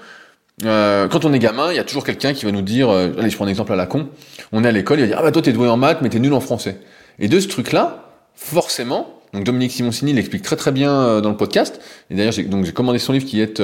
Euh, 0.64 1.08
quand 1.08 1.24
on 1.24 1.32
est 1.32 1.38
gamin, 1.38 1.70
il 1.70 1.76
y 1.76 1.80
a 1.80 1.84
toujours 1.84 2.04
quelqu'un 2.04 2.34
qui 2.34 2.44
va 2.44 2.52
nous 2.52 2.62
dire, 2.62 2.90
euh, 2.90 3.12
allez, 3.18 3.30
je 3.30 3.36
prends 3.36 3.46
un 3.46 3.48
exemple 3.48 3.72
à 3.72 3.76
la 3.76 3.86
con, 3.86 4.08
on 4.52 4.64
est 4.64 4.68
à 4.68 4.72
l'école, 4.72 4.98
il 4.98 5.02
va 5.02 5.06
dire, 5.08 5.16
ah 5.18 5.22
bah 5.22 5.32
toi 5.32 5.42
t'es 5.42 5.52
doué 5.52 5.68
en 5.68 5.76
maths, 5.76 6.02
mais 6.02 6.08
t'es 6.08 6.18
nul 6.18 6.32
en 6.34 6.40
français. 6.40 6.78
Et 7.18 7.28
de 7.28 7.40
ce 7.40 7.48
truc-là, 7.48 8.10
forcément, 8.36 9.20
donc 9.32 9.44
Dominique 9.44 9.72
Simoncini 9.72 10.12
l'explique 10.12 10.42
très 10.42 10.56
très 10.56 10.70
bien 10.70 10.92
euh, 10.92 11.20
dans 11.20 11.30
le 11.30 11.36
podcast, 11.36 11.80
et 12.10 12.14
d'ailleurs 12.14 12.32
j'ai 12.32 12.72
commandé 12.72 12.98
son 12.98 13.12
livre 13.12 13.24
qui 13.26 13.40
est 13.40 13.62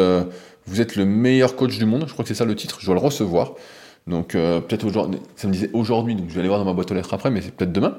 Vous 0.66 0.80
êtes 0.80 0.96
le 0.96 1.04
meilleur 1.04 1.56
coach 1.56 1.78
du 1.78 1.84
monde, 1.84 2.04
je 2.06 2.12
crois 2.12 2.24
que 2.24 2.28
c'est 2.28 2.34
ça 2.34 2.44
le 2.44 2.56
titre, 2.56 2.78
je 2.80 2.86
dois 2.86 2.94
le 2.94 3.00
recevoir. 3.00 3.54
Donc 4.08 4.32
peut-être 4.32 4.84
aujourd'hui, 4.84 5.20
ça 5.36 5.48
me 5.48 5.52
disait 5.52 5.70
aujourd'hui, 5.72 6.14
donc 6.14 6.26
je 6.28 6.34
vais 6.34 6.40
aller 6.40 6.48
voir 6.48 6.60
dans 6.60 6.64
ma 6.64 6.72
boîte 6.72 6.90
aux 6.90 6.94
lettres 6.94 7.12
après, 7.14 7.30
mais 7.30 7.40
c'est 7.40 7.54
peut-être 7.54 7.72
demain. 7.72 7.98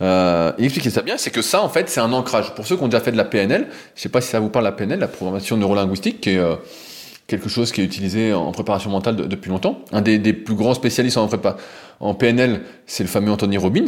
Euh, 0.00 0.52
expliquait 0.58 0.90
ça 0.90 1.02
bien, 1.02 1.16
c'est 1.16 1.30
que 1.30 1.42
ça 1.42 1.62
en 1.62 1.68
fait 1.68 1.88
c'est 1.88 2.00
un 2.00 2.12
ancrage. 2.12 2.54
Pour 2.54 2.66
ceux 2.66 2.76
qui 2.76 2.82
ont 2.84 2.88
déjà 2.88 3.00
fait 3.00 3.12
de 3.12 3.16
la 3.16 3.24
PNL, 3.24 3.68
je 3.94 4.02
sais 4.02 4.08
pas 4.08 4.20
si 4.20 4.28
ça 4.28 4.40
vous 4.40 4.50
parle 4.50 4.64
la 4.64 4.72
PNL, 4.72 5.00
la 5.00 5.08
programmation 5.08 5.56
neurolinguistique, 5.56 6.20
qui 6.20 6.30
est 6.30 6.40
quelque 7.28 7.48
chose 7.48 7.72
qui 7.72 7.82
est 7.82 7.84
utilisé 7.84 8.32
en 8.32 8.50
préparation 8.52 8.90
mentale 8.90 9.14
depuis 9.14 9.50
longtemps. 9.50 9.84
Un 9.92 10.00
des, 10.00 10.32
plus 10.32 10.54
grands 10.54 10.74
spécialistes 10.74 11.18
en, 11.18 11.28
en 12.00 12.14
PNL, 12.14 12.62
c'est 12.86 13.04
le 13.04 13.08
fameux 13.08 13.30
Anthony 13.30 13.58
Robbins. 13.58 13.84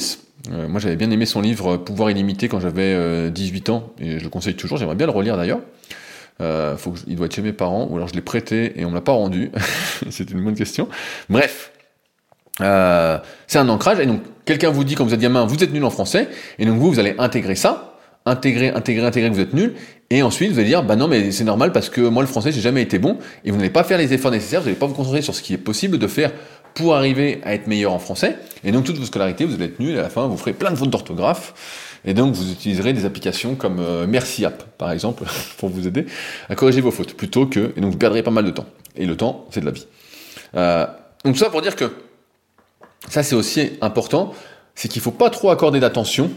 Euh, 0.53 0.69
moi, 0.69 0.79
j'avais 0.79 0.97
bien 0.97 1.11
aimé 1.11 1.27
son 1.27 1.41
livre 1.41 1.77
Pouvoir 1.77 2.11
illimité 2.11 2.49
quand 2.49 2.61
j'avais 2.61 3.31
18 3.31 3.69
euh, 3.69 3.73
ans, 3.73 3.93
et 3.99 4.19
je 4.19 4.25
le 4.25 4.31
conseille 4.31 4.55
toujours, 4.55 4.79
j'aimerais 4.79 4.95
bien 4.95 5.07
le 5.07 5.13
relire 5.13 5.37
d'ailleurs. 5.37 5.61
Euh, 6.41 6.77
il 7.07 7.17
doit 7.17 7.27
être 7.27 7.35
chez 7.35 7.43
mes 7.43 7.53
parents, 7.53 7.87
ou 7.91 7.97
alors 7.97 8.09
je 8.09 8.15
l'ai 8.15 8.21
prêté 8.21 8.81
et 8.81 8.85
on 8.85 8.91
me 8.91 8.95
l'a 8.95 9.01
pas 9.01 9.13
rendu. 9.13 9.51
c'est 10.11 10.31
une 10.31 10.43
bonne 10.43 10.55
question. 10.55 10.89
Bref, 11.29 11.73
euh, 12.61 13.19
c'est 13.47 13.59
un 13.59 13.69
ancrage, 13.69 14.01
et 14.01 14.07
donc 14.07 14.21
quelqu'un 14.45 14.71
vous 14.71 14.85
dit 14.85 14.95
quand 14.95 15.05
vous 15.05 15.15
êtes 15.15 15.21
gamin, 15.21 15.45
vous 15.45 15.63
êtes 15.63 15.73
nul 15.73 15.85
en 15.85 15.91
français, 15.91 16.29
et 16.59 16.67
donc 16.67 16.79
vous, 16.79 16.91
vous 16.91 16.99
allez 16.99 17.15
intégrer 17.19 17.55
ça, 17.55 17.99
intégrer, 18.27 18.71
intégrer, 18.71 19.07
intégrer 19.07 19.31
vous 19.31 19.41
êtes 19.41 19.55
nul, 19.55 19.75
et 20.11 20.23
ensuite, 20.23 20.51
vous 20.51 20.59
allez 20.59 20.69
dire, 20.69 20.83
bah 20.83 20.97
non, 20.97 21.07
mais 21.07 21.31
c'est 21.31 21.45
normal 21.45 21.73
parce 21.73 21.89
que 21.89 22.01
moi, 22.01 22.23
le 22.23 22.29
français, 22.29 22.51
j'ai 22.51 22.61
jamais 22.61 22.83
été 22.83 22.99
bon, 22.99 23.19
et 23.45 23.51
vous 23.51 23.57
n'allez 23.57 23.71
pas 23.71 23.85
faire 23.85 23.99
les 23.99 24.13
efforts 24.13 24.33
nécessaires, 24.33 24.61
vous 24.61 24.67
n'allez 24.67 24.79
pas 24.79 24.87
vous 24.87 24.95
concentrer 24.95 25.23
sur 25.23 25.35
ce 25.35 25.43
qui 25.43 25.55
est 25.55 25.59
possible 25.59 25.99
de 25.99 26.07
faire 26.07 26.33
pour 26.75 26.97
arriver 26.97 27.41
à 27.45 27.55
être 27.55 27.67
meilleur 27.67 27.93
en 27.93 27.99
français. 27.99 28.37
Et 28.65 28.73
donc, 28.73 28.85
toute 28.85 28.97
votre 28.97 29.07
scolarité, 29.07 29.45
vous 29.45 29.55
allez 29.55 29.67
être 29.67 29.79
nul, 29.79 29.95
et 29.95 29.99
à 29.99 30.03
la 30.03 30.11
fin, 30.11 30.27
vous 30.27 30.37
ferez 30.37 30.53
plein 30.53 30.71
de 30.71 30.77
fautes 30.77 30.91
d'orthographe. 30.91 31.55
Et 32.05 32.15
donc, 32.15 32.35
vous 32.35 32.51
utiliserez 32.51 32.93
des 32.93 33.05
applications 33.05 33.55
comme 33.55 33.79
euh, 33.81 34.07
Merci 34.09 34.45
App, 34.45 34.63
par 34.79 34.91
exemple, 34.91 35.25
pour 35.59 35.69
vous 35.69 35.87
aider 35.87 36.07
à 36.49 36.55
corriger 36.55 36.81
vos 36.81 36.91
fautes, 36.91 37.15
plutôt 37.15 37.47
que, 37.47 37.73
et 37.77 37.81
donc 37.81 37.93
vous 37.93 37.99
perdrez 37.99 38.23
pas 38.23 38.31
mal 38.31 38.45
de 38.45 38.51
temps. 38.51 38.67
Et 38.97 39.07
le 39.07 39.17
temps, 39.17 39.47
c'est 39.51 39.61
de 39.61 39.67
la 39.67 39.73
vie. 39.73 39.87
Euh, 40.55 40.87
donc, 41.25 41.37
ça 41.37 41.51
pour 41.51 41.63
dire 41.63 41.77
que, 41.77 41.93
ça 43.09 43.23
c'est 43.23 43.35
aussi 43.35 43.73
important, 43.81 44.35
c'est 44.75 44.89
qu'il 44.89 45.03
faut 45.03 45.11
pas 45.11 45.31
trop 45.31 45.51
accorder 45.51 45.81
d'attention 45.81 46.31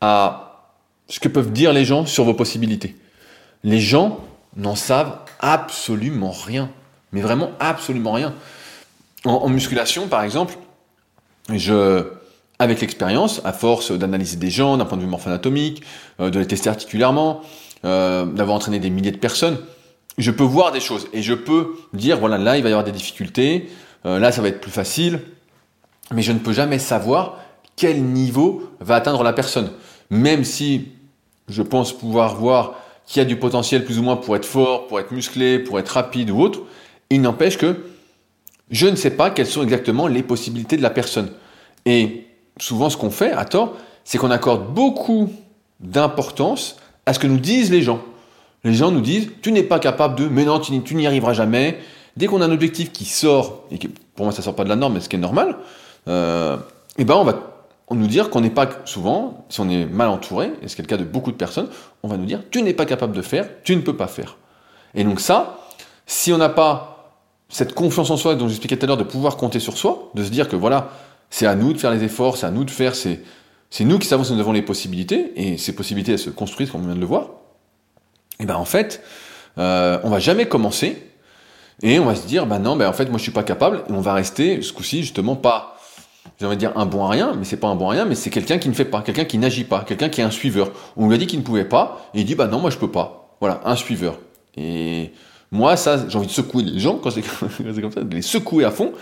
à 0.00 0.72
ce 1.08 1.20
que 1.20 1.28
peuvent 1.28 1.52
dire 1.52 1.72
les 1.72 1.84
gens 1.84 2.06
sur 2.06 2.24
vos 2.24 2.34
possibilités. 2.34 2.96
Les 3.64 3.80
gens 3.80 4.20
n'en 4.56 4.74
savent 4.74 5.18
absolument 5.40 6.32
rien. 6.32 6.70
Mais 7.12 7.22
vraiment 7.22 7.50
absolument 7.58 8.12
rien. 8.12 8.34
En, 9.24 9.48
musculation, 9.48 10.08
par 10.08 10.22
exemple, 10.22 10.54
je, 11.52 12.04
avec 12.58 12.80
l'expérience, 12.80 13.40
à 13.44 13.52
force 13.52 13.92
d'analyser 13.92 14.36
des 14.36 14.50
gens 14.50 14.76
d'un 14.76 14.84
point 14.84 14.98
de 14.98 15.02
vue 15.02 15.08
morpho-anatomique, 15.08 15.82
euh, 16.20 16.30
de 16.30 16.38
les 16.38 16.46
tester 16.46 16.68
articulairement, 16.68 17.42
euh, 17.84 18.24
d'avoir 18.24 18.56
entraîné 18.56 18.80
des 18.80 18.90
milliers 18.90 19.12
de 19.12 19.18
personnes, 19.18 19.58
je 20.18 20.30
peux 20.32 20.44
voir 20.44 20.72
des 20.72 20.80
choses 20.80 21.06
et 21.12 21.22
je 21.22 21.34
peux 21.34 21.74
dire 21.92 22.18
voilà 22.18 22.38
là 22.38 22.56
il 22.56 22.62
va 22.62 22.68
y 22.68 22.72
avoir 22.72 22.84
des 22.84 22.92
difficultés, 22.92 23.68
euh, 24.04 24.18
là 24.18 24.32
ça 24.32 24.42
va 24.42 24.48
être 24.48 24.60
plus 24.60 24.72
facile, 24.72 25.20
mais 26.12 26.22
je 26.22 26.32
ne 26.32 26.40
peux 26.40 26.52
jamais 26.52 26.80
savoir 26.80 27.38
quel 27.76 28.02
niveau 28.02 28.68
va 28.80 28.96
atteindre 28.96 29.22
la 29.22 29.32
personne. 29.32 29.70
Même 30.10 30.42
si 30.42 30.88
je 31.48 31.62
pense 31.62 31.96
pouvoir 31.96 32.34
voir 32.34 32.74
qui 33.06 33.20
a 33.20 33.24
du 33.24 33.36
potentiel 33.36 33.84
plus 33.84 33.98
ou 33.98 34.02
moins 34.02 34.16
pour 34.16 34.34
être 34.36 34.44
fort, 34.44 34.88
pour 34.88 34.98
être 34.98 35.12
musclé, 35.12 35.58
pour 35.60 35.78
être 35.78 35.90
rapide 35.90 36.30
ou 36.30 36.40
autre, 36.40 36.60
il 37.10 37.22
n'empêche 37.22 37.56
que 37.56 37.76
je 38.70 38.86
ne 38.86 38.96
sais 38.96 39.10
pas 39.10 39.30
quelles 39.30 39.46
sont 39.46 39.62
exactement 39.62 40.08
les 40.08 40.22
possibilités 40.22 40.76
de 40.76 40.82
la 40.82 40.90
personne. 40.90 41.30
Et 41.86 42.27
souvent, 42.58 42.90
ce 42.90 42.96
qu'on 42.96 43.10
fait, 43.10 43.32
à 43.32 43.44
tort, 43.44 43.74
c'est 44.04 44.18
qu'on 44.18 44.30
accorde 44.30 44.72
beaucoup 44.72 45.30
d'importance 45.80 46.76
à 47.06 47.12
ce 47.12 47.18
que 47.18 47.26
nous 47.26 47.38
disent 47.38 47.70
les 47.70 47.82
gens. 47.82 48.00
Les 48.64 48.74
gens 48.74 48.90
nous 48.90 49.00
disent, 49.00 49.28
tu 49.42 49.52
n'es 49.52 49.62
pas 49.62 49.78
capable 49.78 50.16
de, 50.16 50.28
mais 50.28 50.44
non, 50.44 50.58
tu 50.60 50.94
n'y 50.94 51.06
arriveras 51.06 51.32
jamais. 51.32 51.78
Dès 52.16 52.26
qu'on 52.26 52.40
a 52.40 52.46
un 52.46 52.52
objectif 52.52 52.92
qui 52.92 53.04
sort, 53.04 53.64
et 53.70 53.78
pour 54.16 54.26
moi 54.26 54.32
ça 54.32 54.42
sort 54.42 54.56
pas 54.56 54.64
de 54.64 54.68
la 54.68 54.76
norme, 54.76 54.94
mais 54.94 55.00
ce 55.00 55.08
qui 55.08 55.16
est 55.16 55.20
normal, 55.20 55.56
euh, 56.08 56.56
eh 56.96 57.04
ben 57.04 57.14
on 57.14 57.24
va 57.24 57.34
nous 57.92 58.06
dire 58.08 58.28
qu'on 58.30 58.40
n'est 58.40 58.50
pas 58.50 58.68
souvent, 58.84 59.46
si 59.48 59.60
on 59.60 59.68
est 59.68 59.86
mal 59.86 60.08
entouré, 60.08 60.50
et 60.60 60.68
c'est 60.68 60.80
le 60.80 60.86
cas 60.86 60.96
de 60.96 61.04
beaucoup 61.04 61.30
de 61.30 61.36
personnes, 61.36 61.68
on 62.02 62.08
va 62.08 62.16
nous 62.16 62.26
dire 62.26 62.42
tu 62.50 62.62
n'es 62.62 62.74
pas 62.74 62.86
capable 62.86 63.14
de 63.14 63.22
faire, 63.22 63.48
tu 63.62 63.76
ne 63.76 63.82
peux 63.82 63.96
pas 63.96 64.08
faire. 64.08 64.36
Et 64.94 65.04
donc 65.04 65.20
ça, 65.20 65.60
si 66.06 66.32
on 66.32 66.38
n'a 66.38 66.48
pas 66.48 66.98
cette 67.48 67.74
confiance 67.74 68.10
en 68.10 68.16
soi 68.16 68.34
dont 68.34 68.48
j'expliquais 68.48 68.76
tout 68.76 68.84
à 68.84 68.88
l'heure, 68.88 68.96
de 68.96 69.04
pouvoir 69.04 69.36
compter 69.36 69.60
sur 69.60 69.78
soi, 69.78 70.10
de 70.14 70.24
se 70.24 70.30
dire 70.30 70.48
que 70.48 70.56
voilà, 70.56 70.90
c'est 71.30 71.46
à 71.46 71.54
nous 71.54 71.72
de 71.72 71.78
faire 71.78 71.90
les 71.90 72.04
efforts, 72.04 72.36
c'est 72.36 72.46
à 72.46 72.50
nous 72.50 72.64
de 72.64 72.70
faire, 72.70 72.94
c'est, 72.94 73.20
c'est 73.70 73.84
nous 73.84 73.98
qui 73.98 74.06
savons 74.06 74.24
si 74.24 74.32
nous 74.32 74.40
avons 74.40 74.52
les 74.52 74.62
possibilités, 74.62 75.32
et 75.36 75.58
ces 75.58 75.74
possibilités 75.74 76.12
elles 76.12 76.18
se 76.18 76.30
construisent 76.30 76.70
comme 76.70 76.82
on 76.82 76.86
vient 76.86 76.94
de 76.94 77.00
le 77.00 77.06
voir, 77.06 77.30
et 78.40 78.46
ben 78.46 78.56
en 78.56 78.64
fait, 78.64 79.02
euh, 79.58 79.98
on 80.04 80.10
va 80.10 80.18
jamais 80.18 80.46
commencer, 80.46 81.02
et 81.82 81.98
on 81.98 82.06
va 82.06 82.14
se 82.14 82.26
dire, 82.26 82.46
ben 82.46 82.58
non, 82.58 82.76
ben 82.76 82.88
en 82.88 82.92
fait 82.92 83.06
moi 83.06 83.18
je 83.18 83.22
suis 83.22 83.32
pas 83.32 83.42
capable, 83.42 83.84
et 83.88 83.92
on 83.92 84.00
va 84.00 84.14
rester 84.14 84.62
ce 84.62 84.72
coup-ci 84.72 85.02
justement 85.02 85.36
pas 85.36 85.78
j'ai 86.38 86.46
envie 86.46 86.56
de 86.56 86.60
dire 86.60 86.72
un 86.76 86.86
bon 86.86 87.04
à 87.04 87.10
rien, 87.10 87.34
mais 87.36 87.44
c'est 87.44 87.56
pas 87.56 87.68
un 87.68 87.74
bon 87.74 87.88
à 87.88 87.92
rien, 87.92 88.04
mais 88.04 88.14
c'est 88.14 88.30
quelqu'un 88.30 88.58
qui 88.58 88.68
ne 88.68 88.74
fait 88.74 88.84
pas, 88.84 89.02
quelqu'un 89.02 89.24
qui 89.24 89.38
n'agit 89.38 89.64
pas, 89.64 89.84
quelqu'un 89.84 90.08
qui 90.08 90.20
est 90.20 90.24
un 90.24 90.30
suiveur. 90.30 90.70
On 90.96 91.08
lui 91.08 91.14
a 91.14 91.18
dit 91.18 91.26
qu'il 91.26 91.40
ne 91.40 91.44
pouvait 91.44 91.64
pas, 91.64 92.10
et 92.14 92.20
il 92.20 92.24
dit 92.24 92.34
bah 92.34 92.46
non, 92.46 92.60
moi 92.60 92.70
je 92.70 92.78
peux 92.78 92.90
pas. 92.90 93.36
Voilà, 93.40 93.60
un 93.64 93.76
suiveur. 93.76 94.18
Et 94.56 95.12
moi, 95.50 95.76
ça, 95.76 96.08
j'ai 96.08 96.16
envie 96.16 96.26
de 96.26 96.32
secouer 96.32 96.62
les 96.62 96.78
gens 96.78 96.96
quand 97.02 97.10
c'est 97.10 97.22
comme 97.22 97.92
ça, 97.92 98.02
de 98.02 98.14
les 98.14 98.22
secouer 98.22 98.64
à 98.64 98.70
fond, 98.70 98.92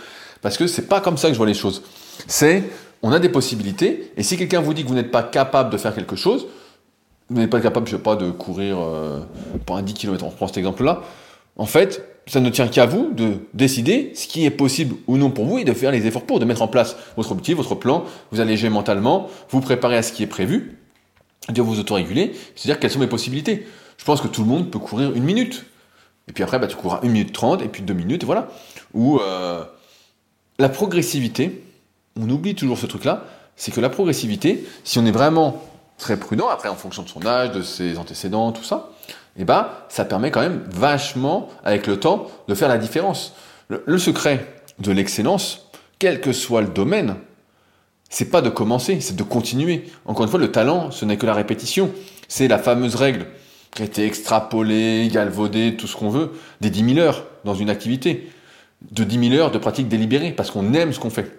parce 0.41 0.57
que 0.57 0.67
c'est 0.67 0.89
pas 0.89 1.01
comme 1.01 1.17
ça 1.17 1.29
que 1.29 1.35
je 1.35 1.39
vois 1.39 1.47
les 1.47 1.55
choses. 1.55 1.83
C'est, 2.27 2.65
on 3.03 3.13
a 3.13 3.19
des 3.19 3.29
possibilités, 3.29 4.13
et 4.17 4.23
si 4.23 4.37
quelqu'un 4.37 4.61
vous 4.61 4.75
dit 4.75 4.83
que 4.83 4.89
vous 4.89 4.95
n'êtes 4.95 5.11
pas 5.11 5.23
capable 5.23 5.71
de 5.71 5.77
faire 5.77 5.95
quelque 5.95 6.17
chose, 6.17 6.47
vous 7.29 7.41
n'êtes 7.41 7.51
pas 7.51 7.61
capable, 7.61 7.87
je 7.87 7.97
sais 7.97 8.03
pas, 8.03 8.17
de 8.17 8.31
courir 8.31 8.79
euh, 8.79 9.21
pour 9.65 9.77
un 9.77 9.83
10 9.83 9.95
km, 9.95 10.25
on 10.25 10.31
prend 10.31 10.47
cet 10.47 10.59
exemple-là, 10.59 11.03
en 11.57 11.67
fait, 11.67 12.05
ça 12.27 12.41
ne 12.41 12.51
tient 12.51 12.69
qu'à 12.69 12.87
vous 12.87 13.11
de 13.13 13.39
décider 13.55 14.13
ce 14.15 14.27
qui 14.27 14.45
est 14.45 14.51
possible 14.51 14.97
ou 15.07 15.17
non 15.17 15.31
pour 15.31 15.47
vous 15.47 15.59
et 15.59 15.65
de 15.65 15.73
faire 15.73 15.93
les 15.93 16.07
efforts 16.07 16.25
pour, 16.25 16.41
de 16.41 16.45
mettre 16.45 16.63
en 16.63 16.69
place 16.69 16.97
votre 17.17 17.31
objectif, 17.33 17.57
votre 17.57 17.75
plan, 17.75 18.05
vous 18.33 18.41
alléger 18.41 18.69
mentalement, 18.69 19.29
vous 19.51 19.61
préparer 19.61 19.97
à 19.97 20.03
ce 20.03 20.13
qui 20.13 20.23
est 20.23 20.29
prévu, 20.29 20.79
de 21.49 21.63
vous 21.63 21.79
autoréguler, 21.79 22.33
c'est-à-dire 22.57 22.81
quelles 22.81 22.91
sont 22.91 22.99
mes 22.99 23.07
possibilités. 23.07 23.67
Je 23.97 24.05
pense 24.05 24.21
que 24.21 24.29
tout 24.29 24.43
le 24.43 24.49
monde 24.49 24.71
peut 24.71 24.81
courir 24.81 25.13
une 25.15 25.23
minute. 25.23 25.65
Et 26.29 26.33
puis 26.33 26.43
après, 26.43 26.59
bah, 26.59 26.67
tu 26.67 26.77
courras 26.77 27.01
une 27.03 27.13
minute 27.13 27.33
trente, 27.33 27.63
et 27.63 27.69
puis 27.69 27.83
deux 27.83 27.95
minutes, 27.95 28.25
voilà. 28.25 28.49
Ou 28.95 29.21
euh, 29.21 29.65
la 30.59 30.69
progressivité, 30.69 31.63
on 32.21 32.29
oublie 32.29 32.55
toujours 32.55 32.79
ce 32.79 32.87
truc-là, 32.87 33.25
c'est 33.57 33.73
que 33.73 33.81
la 33.81 33.89
progressivité, 33.89 34.67
si 34.85 34.99
on 34.99 35.07
est 35.07 35.13
vraiment 35.13 35.63
très 35.99 36.19
prudent, 36.19 36.49
après 36.49 36.69
en 36.69 36.75
fonction 36.75 37.03
de 37.03 37.09
son 37.09 37.27
âge, 37.27 37.53
de 37.53 37.63
ses 37.63 37.99
antécédents, 37.99 38.53
tout 38.53 38.65
ça, 38.65 38.91
eh 39.39 39.45
ben, 39.45 39.69
ça 39.89 40.05
permet 40.05 40.31
quand 40.31 40.41
même 40.41 40.65
vachement, 40.71 41.49
avec 41.65 41.87
le 41.87 41.99
temps, 41.99 42.27
de 42.49 42.55
faire 42.55 42.69
la 42.69 42.79
différence. 42.79 43.35
Le, 43.69 43.99
secret 43.99 44.47
de 44.79 44.93
l'excellence, 44.93 45.69
quel 45.99 46.21
que 46.21 46.33
soit 46.33 46.63
le 46.63 46.69
domaine, 46.69 47.17
c'est 48.09 48.31
pas 48.31 48.41
de 48.41 48.49
commencer, 48.49 49.01
c'est 49.01 49.17
de 49.17 49.23
continuer. 49.23 49.91
Encore 50.05 50.25
une 50.25 50.31
fois, 50.31 50.39
le 50.39 50.53
talent, 50.53 50.91
ce 50.91 51.05
n'est 51.05 51.17
que 51.17 51.27
la 51.27 51.35
répétition. 51.35 51.91
C'est 52.29 52.49
la 52.49 52.59
fameuse 52.59 52.95
règle 52.95 53.27
qui 53.73 53.83
a 53.83 53.85
été 53.85 54.07
extrapolée, 54.07 55.09
galvaudée, 55.13 55.77
tout 55.77 55.87
ce 55.87 55.97
qu'on 55.97 56.09
veut, 56.09 56.33
des 56.61 56.71
10 56.71 56.95
000 56.95 56.99
heures 56.99 57.25
dans 57.45 57.55
une 57.55 57.69
activité. 57.69 58.31
De 58.93 59.05
10 59.05 59.31
000 59.31 59.41
heures 59.41 59.51
de 59.51 59.59
pratique 59.59 59.89
délibérée, 59.89 60.33
parce 60.33 60.51
qu'on 60.51 60.73
aime 60.73 60.93
ce 60.93 61.01
qu'on 61.01 61.11
fait. 61.11 61.31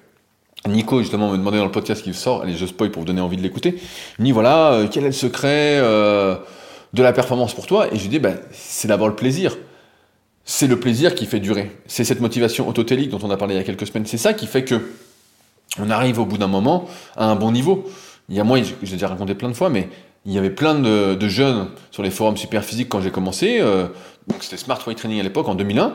Nico, 0.66 1.00
justement, 1.00 1.32
me 1.32 1.38
demandait 1.38 1.58
dans 1.58 1.66
le 1.66 1.72
podcast 1.72 2.04
qui 2.04 2.14
sort, 2.14 2.42
allez, 2.42 2.56
je 2.56 2.66
spoil 2.66 2.92
pour 2.92 3.02
vous 3.02 3.06
donner 3.06 3.22
envie 3.22 3.38
de 3.38 3.42
l'écouter. 3.42 3.76
Il 4.18 4.22
me 4.22 4.26
dit, 4.26 4.32
voilà, 4.32 4.74
euh, 4.74 4.88
quel 4.92 5.04
est 5.04 5.08
le 5.08 5.14
secret 5.14 5.78
euh, 5.78 6.36
de 6.94 7.04
la 7.04 7.14
performance 7.14 7.54
pour 7.54 7.68
toi? 7.68 7.88
Et 7.94 7.98
je 7.98 8.02
lui 8.02 8.10
dis, 8.10 8.20
ben, 8.20 8.38
c'est 8.52 8.88
d'abord 8.88 9.08
le 9.08 9.16
plaisir. 9.16 9.58
C'est 10.44 10.68
le 10.68 10.80
plaisir 10.80 11.16
qui 11.16 11.26
fait 11.26 11.40
durer. 11.40 11.72
C'est 11.88 12.04
cette 12.04 12.22
motivation 12.22 12.68
autotélique 12.68 13.10
dont 13.10 13.20
on 13.22 13.30
a 13.30 13.38
parlé 13.38 13.56
il 13.56 13.58
y 13.58 13.62
a 13.62 13.64
quelques 13.64 13.88
semaines. 13.88 14.06
C'est 14.06 14.18
ça 14.18 14.34
qui 14.34 14.48
fait 14.48 14.64
que 14.64 14.82
on 15.80 15.90
arrive 15.90 16.20
au 16.20 16.26
bout 16.26 16.38
d'un 16.38 16.48
moment 16.48 16.88
à 17.16 17.26
un 17.26 17.36
bon 17.36 17.52
niveau. 17.52 17.86
Il 18.30 18.36
y 18.36 18.40
a 18.40 18.44
moi, 18.44 18.60
j'ai 18.82 18.94
déjà 18.94 19.10
raconté 19.10 19.36
plein 19.36 19.50
de 19.50 19.54
fois, 19.54 19.70
mais 19.70 19.90
il 20.26 20.34
y 20.34 20.38
avait 20.38 20.50
plein 20.50 20.76
de, 20.76 21.28
jeunes 21.28 21.68
sur 21.92 22.02
les 22.02 22.10
forums 22.10 22.38
super 22.38 22.64
physiques 22.64 22.90
quand 22.90 23.02
j'ai 23.02 23.12
commencé. 23.12 23.60
Euh, 23.62 23.88
c'était 24.40 24.58
Smart 24.58 24.80
Weight 24.86 24.98
Training 24.98 25.20
à 25.20 25.24
l'époque, 25.24 25.48
en 25.48 25.56
2001, 25.56 25.94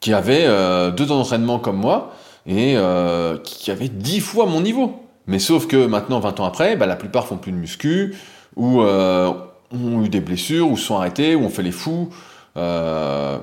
qui 0.00 0.12
avaient 0.12 0.46
deux 0.92 1.12
ans 1.12 1.18
d'entraînement 1.18 1.58
comme 1.58 1.76
moi 1.76 2.12
et 2.46 2.74
euh, 2.76 3.38
qui 3.38 3.70
avait 3.70 3.88
dix 3.88 4.20
fois 4.20 4.46
mon 4.46 4.60
niveau. 4.60 5.06
Mais 5.26 5.38
sauf 5.38 5.66
que 5.66 5.86
maintenant, 5.86 6.20
20 6.20 6.40
ans 6.40 6.44
après, 6.44 6.76
bah, 6.76 6.86
la 6.86 6.96
plupart 6.96 7.26
font 7.26 7.36
plus 7.36 7.52
de 7.52 7.56
muscu, 7.56 8.16
ou 8.56 8.82
euh, 8.82 9.32
ont 9.70 10.04
eu 10.04 10.08
des 10.08 10.20
blessures, 10.20 10.70
ou 10.70 10.76
sont 10.76 10.96
arrêtés, 10.96 11.34
ou 11.34 11.44
ont 11.44 11.48
fait 11.48 11.62
les 11.62 11.72
fous. 11.72 12.10
Euh, 12.56 13.38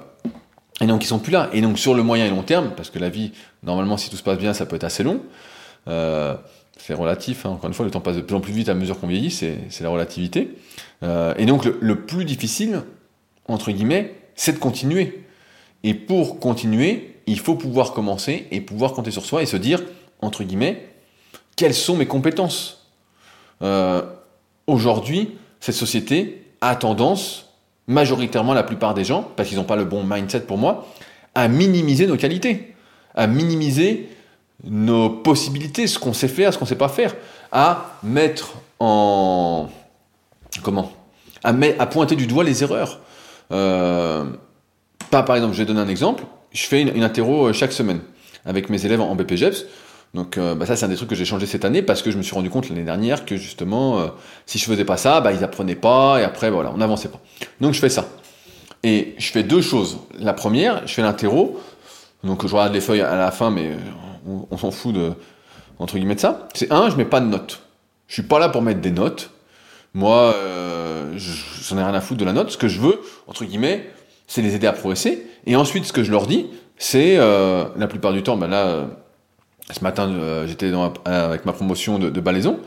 et 0.81 0.85
donc 0.85 1.03
ils 1.03 1.07
sont 1.07 1.19
plus 1.19 1.31
là. 1.31 1.49
Et 1.53 1.61
donc 1.61 1.79
sur 1.79 1.93
le 1.93 2.03
moyen 2.03 2.25
et 2.25 2.29
long 2.29 2.43
terme, 2.43 2.71
parce 2.75 2.89
que 2.89 2.99
la 2.99 3.09
vie, 3.09 3.31
normalement, 3.63 3.97
si 3.97 4.09
tout 4.09 4.17
se 4.17 4.23
passe 4.23 4.37
bien, 4.37 4.53
ça 4.53 4.65
peut 4.65 4.75
être 4.75 4.83
assez 4.83 5.03
long. 5.03 5.21
C'est 6.77 6.93
relatif, 6.93 7.45
hein. 7.45 7.49
encore 7.49 7.67
une 7.67 7.73
fois, 7.73 7.85
le 7.85 7.91
temps 7.91 7.99
passe 7.99 8.15
de 8.15 8.21
plus 8.21 8.35
en 8.35 8.41
plus 8.41 8.53
vite 8.53 8.69
à 8.69 8.73
mesure 8.73 8.99
qu'on 8.99 9.07
vieillit, 9.07 9.31
c'est 9.31 9.81
la 9.81 9.89
relativité. 9.89 10.55
Et 11.03 11.45
donc 11.45 11.65
le, 11.65 12.01
plus 12.01 12.25
difficile, 12.25 12.83
entre 13.47 13.71
guillemets, 13.71 14.15
c'est 14.35 14.53
de 14.53 14.59
continuer. 14.59 15.23
Et 15.83 15.93
pour 15.93 16.39
continuer, 16.39 17.18
il 17.27 17.39
faut 17.39 17.55
pouvoir 17.55 17.93
commencer 17.93 18.47
et 18.51 18.61
pouvoir 18.61 18.93
compter 18.93 19.11
sur 19.11 19.25
soi 19.25 19.41
et 19.41 19.45
se 19.45 19.57
dire, 19.57 19.81
entre 20.21 20.43
guillemets, 20.43 20.87
quelles 21.55 21.73
sont 21.73 21.95
mes 21.95 22.07
compétences? 22.07 22.87
Euh, 23.61 24.01
Aujourd'hui, 24.67 25.31
cette 25.59 25.73
société 25.73 26.45
a 26.61 26.75
tendance, 26.75 27.47
majoritairement 27.87 28.53
la 28.53 28.61
plupart 28.61 28.93
des 28.93 29.03
gens, 29.03 29.27
parce 29.35 29.49
qu'ils 29.49 29.57
n'ont 29.57 29.63
pas 29.63 29.75
le 29.75 29.83
bon 29.83 30.03
mindset 30.03 30.41
pour 30.41 30.59
moi, 30.59 30.87
à 31.33 31.47
minimiser 31.47 32.05
nos 32.05 32.17
qualités, 32.17 32.75
à 33.15 33.25
minimiser 33.25 34.09
nos 34.63 35.09
possibilités, 35.09 35.87
ce 35.87 35.97
qu'on 35.97 36.13
sait 36.13 36.27
faire, 36.27 36.53
ce 36.53 36.59
qu'on 36.59 36.65
ne 36.65 36.69
sait 36.69 36.75
pas 36.75 36.87
faire, 36.87 37.15
à 37.51 37.97
mettre 38.03 38.53
en... 38.79 39.69
comment? 40.61 40.91
À, 41.43 41.49
à 41.49 41.85
pointer 41.87 42.15
du 42.15 42.27
doigt 42.27 42.43
les 42.43 42.61
erreurs. 42.61 42.99
Euh, 43.51 44.25
pas 45.09 45.23
par 45.23 45.35
exemple, 45.35 45.55
je 45.55 45.59
vais 45.59 45.65
donner 45.65 45.81
un 45.81 45.87
exemple, 45.87 46.25
je 46.51 46.63
fais 46.63 46.81
une, 46.81 47.03
interro 47.03 47.47
euh, 47.47 47.53
chaque 47.53 47.71
semaine 47.71 48.01
avec 48.45 48.69
mes 48.69 48.85
élèves 48.85 49.01
en, 49.01 49.15
BPGEPS. 49.15 49.65
Donc 50.15 50.37
euh, 50.37 50.55
bah 50.55 50.65
ça 50.65 50.75
c'est 50.75 50.85
un 50.85 50.89
des 50.89 50.95
trucs 50.95 51.09
que 51.09 51.15
j'ai 51.15 51.25
changé 51.25 51.45
cette 51.45 51.65
année 51.65 51.83
parce 51.83 52.01
que 52.01 52.09
je 52.09 52.17
me 52.17 52.23
suis 52.23 52.33
rendu 52.33 52.49
compte 52.49 52.67
l'année 52.69 52.83
dernière 52.83 53.25
que 53.25 53.35
justement 53.35 53.99
euh, 53.99 54.07
si 54.47 54.57
je 54.57 54.65
faisais 54.65 54.85
pas 54.85 54.97
ça, 54.97 55.21
bah 55.21 55.31
ils 55.31 55.43
apprenaient 55.43 55.75
pas 55.75 56.19
et 56.19 56.23
après 56.23 56.49
voilà, 56.49 56.71
on 56.73 56.77
n'avançait 56.77 57.09
pas. 57.09 57.19
Donc 57.61 57.73
je 57.73 57.79
fais 57.79 57.89
ça. 57.89 58.07
Et 58.81 59.13
je 59.17 59.31
fais 59.31 59.43
deux 59.43 59.61
choses. 59.61 59.99
La 60.17 60.33
première, 60.33 60.87
je 60.87 60.93
fais 60.93 61.01
l'interro. 61.03 61.59
Donc 62.23 62.47
je 62.47 62.55
regarde 62.55 62.73
les 62.73 62.81
feuilles 62.81 63.01
à 63.01 63.15
la 63.15 63.29
fin 63.29 63.51
mais 63.51 63.77
on, 64.49 64.57
s'en 64.57 64.71
fout 64.71 64.95
de 64.95 65.13
entre 65.77 65.97
guillemets 65.97 66.17
ça. 66.17 66.47
C'est 66.55 66.71
un, 66.71 66.89
je 66.89 66.95
mets 66.95 67.05
pas 67.05 67.19
de 67.19 67.27
notes. 67.27 67.61
Je 68.07 68.15
suis 68.15 68.23
pas 68.23 68.39
là 68.39 68.49
pour 68.49 68.63
mettre 68.63 68.81
des 68.81 68.91
notes. 68.91 69.29
Moi, 69.93 70.33
euh, 70.35 71.17
j'en 71.17 71.77
ai 71.77 71.83
rien 71.83 71.93
à 71.93 72.01
foutre 72.01 72.19
de 72.19 72.25
la 72.25 72.33
note. 72.33 72.51
Ce 72.51 72.57
que 72.57 72.67
je 72.67 72.79
veux, 72.79 73.01
entre 73.27 73.45
guillemets, 73.45 73.89
c'est 74.29 74.41
les 74.43 74.55
aider 74.55 74.67
à 74.67 74.73
progresser. 74.73 75.25
Et 75.45 75.57
ensuite, 75.57 75.83
ce 75.83 75.91
que 75.91 76.03
je 76.03 76.11
leur 76.11 76.27
dis, 76.27 76.45
c'est 76.77 77.17
euh, 77.17 77.65
la 77.75 77.87
plupart 77.87 78.13
du 78.13 78.23
temps, 78.23 78.37
ben 78.37 78.47
là, 78.47 78.67
euh, 78.67 78.85
ce 79.71 79.83
matin, 79.83 80.07
euh, 80.09 80.47
j'étais 80.47 80.71
avec 81.03 81.45
ma 81.45 81.51
promotion 81.51 81.99
de, 81.99 82.21
balaison. 82.21 82.59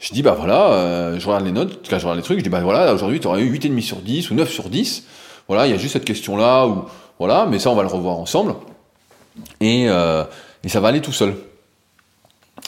Je 0.00 0.14
dis, 0.14 0.22
bah 0.22 0.34
voilà, 0.38 1.18
je 1.18 1.26
regarde 1.26 1.44
les 1.44 1.52
notes, 1.52 1.86
cas, 1.86 1.98
je 1.98 2.04
regarde 2.04 2.16
les 2.16 2.22
trucs, 2.22 2.38
je 2.38 2.44
dis, 2.44 2.48
bah 2.48 2.60
voilà, 2.60 2.94
aujourd'hui, 2.94 3.20
tu 3.20 3.26
aurais 3.26 3.42
eu 3.42 3.52
8,5 3.52 3.80
sur 3.82 3.96
10 3.98 4.30
ou 4.30 4.34
9 4.34 4.50
sur 4.50 4.70
10. 4.70 5.04
Voilà, 5.46 5.66
il 5.66 5.72
y 5.72 5.74
a 5.74 5.76
juste 5.76 5.92
cette 5.92 6.06
question-là, 6.06 6.66
ou 6.66 6.84
voilà, 7.18 7.46
mais 7.50 7.58
ça, 7.58 7.70
on 7.70 7.74
va 7.74 7.82
le 7.82 7.88
revoir 7.88 8.16
ensemble. 8.16 8.54
Et, 9.60 9.84
et 9.84 10.68
ça 10.68 10.80
va 10.80 10.88
aller 10.88 11.02
tout 11.02 11.12
seul. 11.12 11.34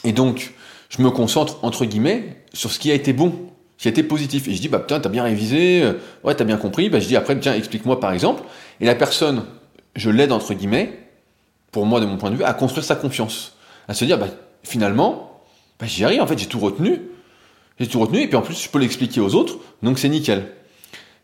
Et 0.04 0.12
donc, 0.12 0.52
je 0.90 1.00
me 1.00 1.10
concentre, 1.10 1.58
entre 1.62 1.86
guillemets, 1.86 2.44
sur 2.52 2.70
ce 2.70 2.78
qui 2.78 2.90
a 2.90 2.94
été 2.94 3.14
bon 3.14 3.32
qui 3.82 3.88
été 3.88 4.04
positif. 4.04 4.46
Et 4.46 4.54
je 4.54 4.60
dis, 4.60 4.68
bah 4.68 4.78
putain, 4.78 5.00
t'as 5.00 5.08
bien 5.08 5.24
révisé, 5.24 5.82
euh, 5.82 5.94
ouais, 6.22 6.34
t'as 6.36 6.44
bien 6.44 6.56
compris. 6.56 6.88
Bah, 6.88 7.00
je 7.00 7.08
dis 7.08 7.16
après, 7.16 7.38
tiens, 7.38 7.54
explique-moi 7.54 7.98
par 7.98 8.12
exemple. 8.12 8.44
Et 8.80 8.86
la 8.86 8.94
personne, 8.94 9.44
je 9.96 10.08
l'aide 10.08 10.30
entre 10.30 10.54
guillemets, 10.54 11.00
pour 11.72 11.84
moi, 11.84 12.00
de 12.00 12.06
mon 12.06 12.16
point 12.16 12.30
de 12.30 12.36
vue, 12.36 12.44
à 12.44 12.54
construire 12.54 12.84
sa 12.84 12.94
confiance. 12.94 13.56
À 13.88 13.94
se 13.94 14.04
dire, 14.04 14.18
bah 14.18 14.28
finalement, 14.62 15.42
bah, 15.80 15.86
j'y 15.86 16.04
arrive, 16.04 16.22
en 16.22 16.26
fait, 16.28 16.38
j'ai 16.38 16.46
tout 16.46 16.60
retenu. 16.60 17.00
J'ai 17.80 17.88
tout 17.88 17.98
retenu, 17.98 18.20
et 18.20 18.28
puis 18.28 18.36
en 18.36 18.42
plus, 18.42 18.62
je 18.62 18.68
peux 18.68 18.78
l'expliquer 18.78 19.20
aux 19.20 19.34
autres, 19.34 19.56
donc 19.82 19.98
c'est 19.98 20.08
nickel. 20.08 20.52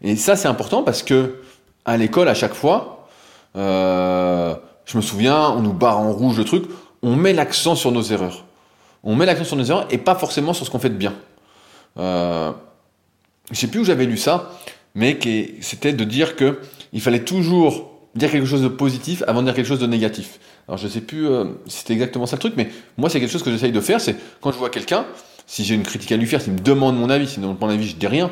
Et 0.03 0.16
ça, 0.16 0.35
c'est 0.35 0.49
important 0.49 0.83
parce 0.83 1.05
que 1.05 1.37
à 1.85 1.97
l'école, 1.97 2.29
à 2.29 2.35
chaque 2.35 2.55
fois, 2.55 3.09
euh, 3.55 4.55
je 4.85 4.97
me 4.97 5.03
souviens, 5.03 5.51
on 5.51 5.61
nous 5.61 5.73
barre 5.73 5.99
en 5.99 6.11
rouge 6.11 6.38
le 6.38 6.44
truc, 6.44 6.64
on 7.03 7.14
met 7.14 7.33
l'accent 7.33 7.77
sur 7.77 7.92
nos 7.92 8.03
erreurs. 8.03 8.44
On 9.05 9.14
met 9.14 9.27
l'accent 9.27 9.44
sur 9.44 9.57
nos 9.57 9.64
erreurs 9.64 9.87
et 9.90 9.99
pas 9.99 10.16
forcément 10.16 10.55
sur 10.55 10.66
ce 10.66 10.71
qu'on 10.71 10.81
fait 10.81 10.90
de 10.90 10.97
bien. 10.97 11.14
Euh, 11.99 12.53
je 13.51 13.57
sais 13.57 13.69
plus 13.69 13.81
où 13.81 13.85
j'avais 13.85 14.07
lu 14.07 14.17
ça, 14.17 14.53
mais 14.95 15.19
c'était 15.61 15.93
de 15.93 16.05
dire 16.05 16.37
que 16.37 16.61
il 16.93 17.01
fallait 17.01 17.25
toujours 17.25 17.93
dire 18.15 18.31
quelque 18.31 18.47
chose 18.47 18.63
de 18.63 18.69
positif 18.69 19.23
avant 19.27 19.41
de 19.41 19.47
dire 19.47 19.55
quelque 19.55 19.67
chose 19.67 19.81
de 19.81 19.87
négatif. 19.87 20.39
Alors 20.67 20.79
je 20.79 20.89
sais 20.89 21.01
plus 21.01 21.27
euh, 21.29 21.45
si 21.67 21.79
c'était 21.79 21.95
exactement 21.95 22.27
ça 22.27 22.37
le 22.37 22.41
truc, 22.41 22.55
mais 22.57 22.69
moi 22.97 23.09
c'est 23.09 23.21
quelque 23.21 23.31
chose 23.31 23.43
que 23.43 23.51
j'essaye 23.51 23.73
de 23.73 23.81
faire, 23.81 24.01
c'est 24.01 24.17
quand 24.41 24.53
je 24.53 24.59
vois 24.59 24.71
quelqu'un, 24.71 25.07
si 25.47 25.65
j'ai 25.65 25.75
une 25.75 25.83
critique 25.83 26.13
à 26.13 26.17
lui 26.17 26.27
faire, 26.27 26.43
s'il 26.43 26.53
me 26.53 26.59
demande 26.59 26.97
mon 26.99 27.09
avis, 27.09 27.27
s'il 27.27 27.43
me 27.43 27.47
mon 27.47 27.69
avis, 27.69 27.89
je 27.89 27.97
dis 27.97 28.07
rien. 28.07 28.31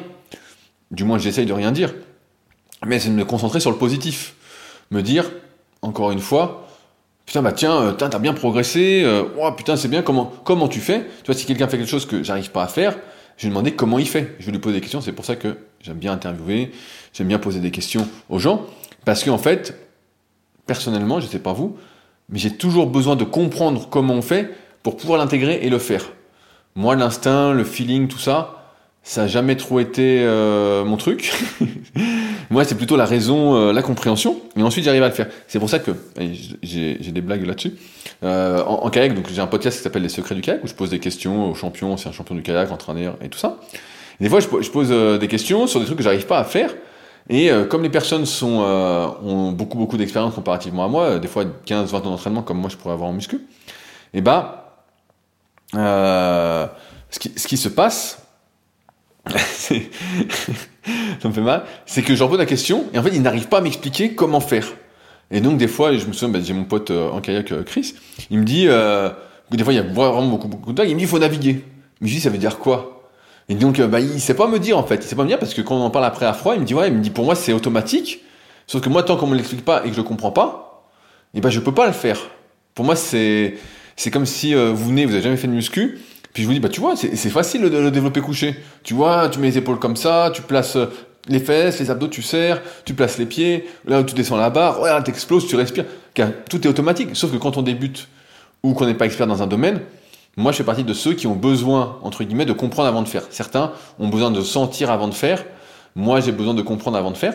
Du 0.91 1.05
moins 1.05 1.19
j'essaye 1.19 1.47
de 1.47 1.53
rien 1.53 1.73
dire. 1.73 1.95
Mais 2.85 3.01
c'est 3.01 3.09
de 3.09 3.15
me 3.15 3.25
concentrer 3.25 3.59
sur 3.59 3.71
le 3.71 3.79
positif. 3.79 4.35
Me 4.91 5.03
dire, 5.03 5.25
encore 5.83 6.13
une 6.13 6.21
fois, 6.21 6.69
putain 7.25 7.43
bah 7.43 7.53
tiens, 7.53 7.81
euh, 7.81 7.93
t'as 7.93 8.19
bien 8.19 8.35
progressé, 8.35 9.03
euh, 9.05 9.25
oh, 9.41 9.51
putain 9.53 9.77
c'est 9.77 9.89
bien, 9.89 10.03
comment, 10.03 10.33
comment 10.45 10.69
tu 10.69 10.81
fais? 10.81 11.07
Tu 11.23 11.27
vois, 11.27 11.35
si 11.35 11.47
quelqu'un 11.47 11.69
fait 11.69 11.79
quelque 11.79 11.91
chose 11.91 12.07
que 12.07 12.23
j'arrive 12.23 12.51
pas 12.51 12.63
à 12.63 12.69
faire, 12.69 12.97
je 13.37 13.45
lui 13.45 13.51
demandais 13.51 13.73
comment 13.73 13.99
il 13.99 14.09
fait. 14.09 14.37
Je 14.39 14.51
lui 14.51 14.59
poser 14.59 14.77
des 14.77 14.81
questions. 14.81 15.01
C'est 15.01 15.13
pour 15.13 15.25
ça 15.25 15.37
que 15.37 15.57
j'aime 15.81 15.99
bien 15.99 16.13
interviewer, 16.13 16.73
j'aime 17.13 17.29
bien 17.29 17.39
poser 17.39 17.61
des 17.61 17.71
questions 17.71 18.09
aux 18.29 18.39
gens. 18.39 18.67
Parce 19.05 19.25
qu'en 19.25 19.39
fait, 19.39 19.79
personnellement, 20.67 21.21
je 21.21 21.27
ne 21.27 21.31
sais 21.31 21.39
pas 21.39 21.53
vous, 21.53 21.77
mais 22.29 22.39
j'ai 22.39 22.57
toujours 22.57 22.87
besoin 22.87 23.17
de 23.17 23.25
comprendre 23.25 23.89
comment 23.89 24.15
on 24.15 24.23
fait 24.23 24.55
pour 24.83 24.97
pouvoir 24.97 25.19
l'intégrer 25.19 25.61
et 25.63 25.71
le 25.71 25.79
faire. 25.79 26.13
Moi, 26.75 26.97
l'instinct, 26.97 27.53
le 27.53 27.65
feeling, 27.65 28.09
tout 28.09 28.19
ça, 28.19 28.56
ça 29.07 29.23
n'a 29.23 29.29
jamais 29.29 29.55
trop 29.55 29.79
été 29.79 30.19
euh, 30.23 30.85
mon 30.85 30.97
truc. 30.97 31.33
Moi, 32.51 32.65
c'est 32.65 32.75
plutôt 32.75 32.97
la 32.97 33.05
raison, 33.05 33.55
euh, 33.55 33.73
la 33.73 33.83
compréhension, 33.83 34.41
et 34.57 34.65
ensuite 34.65 34.85
j'arrive 34.85 35.05
à 35.05 35.09
le 35.09 35.15
faire. 35.15 35.29
C'est 35.47 35.61
pour 35.61 35.71
ça 35.71 35.79
que 35.79 35.93
j'ai 36.65 36.97
des 36.99 37.21
blagues 37.21 37.47
là-dessus. 37.47 37.75
Euh, 38.25 38.65
en, 38.65 38.91
kayak, 38.91 39.15
donc 39.15 39.29
j'ai 39.33 39.41
un 39.41 39.47
podcast 39.47 39.77
qui 39.77 39.85
s'appelle 39.85 40.03
Les 40.03 40.09
Secrets 40.09 40.35
du 40.35 40.41
kayak 40.41 40.65
où 40.65 40.67
je 40.67 40.75
pose 40.75 40.91
des 40.91 40.99
questions 40.99 41.49
aux 41.49 41.55
champions, 41.55 41.97
c'est 41.97 42.09
un 42.09 42.13
champion 42.13 42.35
du 42.35 42.43
kayak, 42.43 42.73
entraîneur 42.73 43.17
et 43.23 43.29
tout 43.29 43.39
ça. 43.39 43.59
des 44.21 44.29
fois, 44.29 44.41
je, 44.41 44.49
pose 44.49 44.89
des 45.21 45.29
questions 45.29 45.69
sur 45.69 45.79
des 45.79 45.87
trucs 45.87 45.99
que 45.99 46.05
j'arrive 46.05 46.27
pas 46.27 46.41
à 46.41 46.45
faire. 46.45 46.75
Et 47.31 47.49
comme 47.71 47.85
les 47.85 47.91
personnes 47.91 48.27
sont, 48.27 48.59
ont 49.23 49.53
beaucoup 49.53 49.79
beaucoup 49.79 49.97
d'expérience 49.97 50.35
comparativement 50.35 50.85
à 50.85 50.89
moi, 50.89 51.19
des 51.21 51.29
fois 51.29 51.45
15-20 51.45 51.95
ans 51.95 52.01
d'entraînement 52.01 52.43
comme 52.43 52.59
moi 52.59 52.71
je 52.71 52.77
pourrais 52.77 52.95
avoir 52.95 53.11
en 53.11 53.13
muscu, 53.13 53.41
et 54.15 54.21
bah, 54.21 54.81
ce 55.73 57.19
qui, 57.21 57.33
ce 57.37 57.47
qui 57.47 57.57
se 57.57 57.69
passe, 57.69 58.26
ça 59.35 59.75
me 61.25 61.33
fait 61.33 61.41
mal, 61.41 61.65
c'est 61.85 62.03
que 62.03 62.15
je 62.15 62.21
leur 62.21 62.29
pose 62.29 62.39
la 62.39 62.47
question 62.47 62.85
et 62.93 62.99
en 62.99 63.03
fait 63.03 63.11
ils 63.13 63.23
n'arrivent 63.23 63.49
pas 63.49 63.59
à 63.59 63.61
m'expliquer 63.61 64.15
comment 64.15 64.41
faire. 64.41 64.67
Et 65.31 65.41
donc 65.41 65.59
des 65.59 65.69
fois, 65.69 65.93
je 65.97 66.07
me 66.07 66.13
souviens, 66.13 66.29
bah, 66.29 66.39
j'ai 66.43 66.55
mon 66.55 66.65
pote 66.65 66.91
euh, 66.91 67.11
en 67.11 67.21
kayak 67.21 67.51
euh, 67.53 67.63
Chris, 67.65 67.95
il 68.31 68.39
me 68.39 68.45
dit, 68.45 68.67
euh, 68.69 69.11
des 69.51 69.65
fois 69.65 69.73
il 69.73 69.77
y 69.77 69.81
a 69.81 69.83
vraiment 69.83 70.29
beaucoup, 70.29 70.49
beaucoup 70.49 70.73
de 70.73 70.81
vagues, 70.81 70.89
il 70.89 70.95
me 70.95 70.99
dit 70.99 71.05
il 71.05 71.09
faut 71.09 71.19
naviguer. 71.19 71.65
Mais 72.01 72.09
je 72.09 72.15
dis 72.15 72.21
ça 72.21 72.31
veut 72.31 72.39
dire 72.39 72.59
quoi? 72.59 73.11
Et 73.49 73.55
donc 73.55 73.81
bah, 73.81 74.01
il 74.01 74.21
sait 74.21 74.35
pas 74.35 74.47
me 74.47 74.59
dire 74.59 74.79
en 74.79 74.85
fait, 74.85 74.97
il 74.97 75.03
sait 75.03 75.17
pas 75.17 75.23
me 75.23 75.29
dire 75.29 75.39
parce 75.39 75.55
que 75.55 75.63
quand 75.63 75.77
on 75.77 75.83
en 75.83 75.91
parle 75.91 76.05
après 76.05 76.27
à 76.27 76.33
froid, 76.33 76.55
il 76.55 76.61
me 76.61 76.67
dit 76.67 76.75
ouais, 76.75 76.89
il 76.89 76.95
me 76.95 77.01
dit 77.01 77.11
pour 77.11 77.25
moi 77.25 77.35
c'est 77.35 77.53
automatique, 77.53 78.21
sauf 78.67 78.81
que 78.81 78.89
moi 78.89 79.03
tant 79.03 79.17
qu'on 79.17 79.27
me 79.27 79.37
l'explique 79.37 79.65
pas 79.65 79.85
et 79.85 79.89
que 79.89 79.93
je 79.93 79.97
le 79.97 80.03
comprends 80.05 80.33
pas, 80.33 80.89
et 81.35 81.41
ben 81.41 81.51
je 81.51 81.61
peux 81.61 81.73
pas 81.75 81.87
le 81.87 81.93
faire. 81.93 82.21
Pour 82.75 82.85
moi 82.85 82.97
c'est 82.97 83.57
c'est 83.97 84.11
comme 84.11 84.27
si 84.27 84.53
vous 84.55 84.89
venez, 84.89 85.07
vous 85.07 85.15
avez 85.15 85.23
jamais 85.23 85.37
fait 85.37 85.47
de 85.47 85.53
muscu, 85.53 86.01
puis 86.37 86.43
je 86.43 86.49
vous 86.49 86.53
dis, 86.53 86.61
bah 86.61 86.69
tu 86.69 86.81
vois, 86.81 86.97
c'est 86.97 87.31
facile 87.31 87.63
de 87.63 87.79
le 87.79 87.91
développer 87.91 88.21
couché. 88.21 88.57
Tu 88.83 88.93
vois, 88.93 89.31
tu 89.31 89.39
mets 89.39 89.47
les 89.47 89.57
épaules 89.57 89.79
comme 89.79 89.97
ça, 89.97 90.31
tu 90.35 90.43
places 90.43 90.77
euh, 90.77 90.85
les 91.29 91.39
fesses, 91.39 91.81
les 91.81 91.91
abdos, 91.91 92.09
tu 92.09 92.21
serres, 92.21 92.61
tu 92.85 92.93
places 92.93 93.17
les 93.17 93.25
pieds, 93.25 93.67
là 93.87 94.03
où 94.03 94.05
tu 94.05 94.15
descends 94.15 94.37
la 94.37 94.51
barre, 94.51 94.79
regarde, 94.79 95.03
t'exploses, 95.03 95.47
tu 95.47 95.57
respires. 95.57 95.87
Tout 96.51 96.63
est 96.63 96.69
automatique. 96.69 97.17
Sauf 97.17 97.33
que 97.33 97.39
quand 97.39 97.57
on 97.57 97.63
débute 97.63 98.09
ou 98.63 98.75
qu'on 98.75 98.85
n'est 98.85 98.93
pas 98.93 99.07
expert 99.07 99.27
dans 99.27 99.43
un 99.43 99.47
domaine, 99.47 99.81
moi 100.37 100.53
je 100.53 100.59
fais 100.59 100.65
partie 100.65 100.85
de 100.85 100.93
ceux 100.93 101.15
qui 101.15 101.27
ont 101.27 101.37
besoin, 101.37 101.99
entre 102.03 102.23
guillemets, 102.23 102.45
de 102.45 102.53
comprendre 102.53 102.87
avant 102.87 103.01
de 103.01 103.09
faire. 103.09 103.23
Certains 103.31 103.73
ont 103.99 104.09
besoin 104.09 104.31
de 104.31 104.43
sentir 104.43 104.91
avant 104.91 105.09
de 105.09 105.15
faire. 105.15 105.43
Moi 105.95 106.21
j'ai 106.21 106.33
besoin 106.33 106.53
de 106.53 106.61
comprendre 106.61 106.99
avant 106.99 107.13
de 107.13 107.17
faire. 107.17 107.35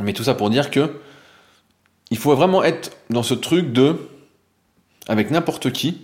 Mais 0.00 0.12
tout 0.12 0.24
ça 0.24 0.34
pour 0.34 0.50
dire 0.50 0.72
que 0.72 0.90
il 2.10 2.18
faut 2.18 2.34
vraiment 2.34 2.64
être 2.64 2.90
dans 3.10 3.22
ce 3.22 3.34
truc 3.34 3.72
de, 3.72 3.94
avec 5.06 5.30
n'importe 5.30 5.70
qui, 5.70 5.98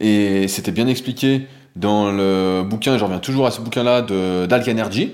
Et 0.00 0.48
c'était 0.48 0.72
bien 0.72 0.86
expliqué 0.86 1.46
dans 1.76 2.10
le 2.10 2.62
bouquin, 2.62 2.98
je 2.98 3.04
reviens 3.04 3.18
toujours 3.18 3.46
à 3.46 3.50
ce 3.50 3.60
bouquin-là 3.60 4.02
d'Alk 4.46 4.68
Energy, 4.68 5.12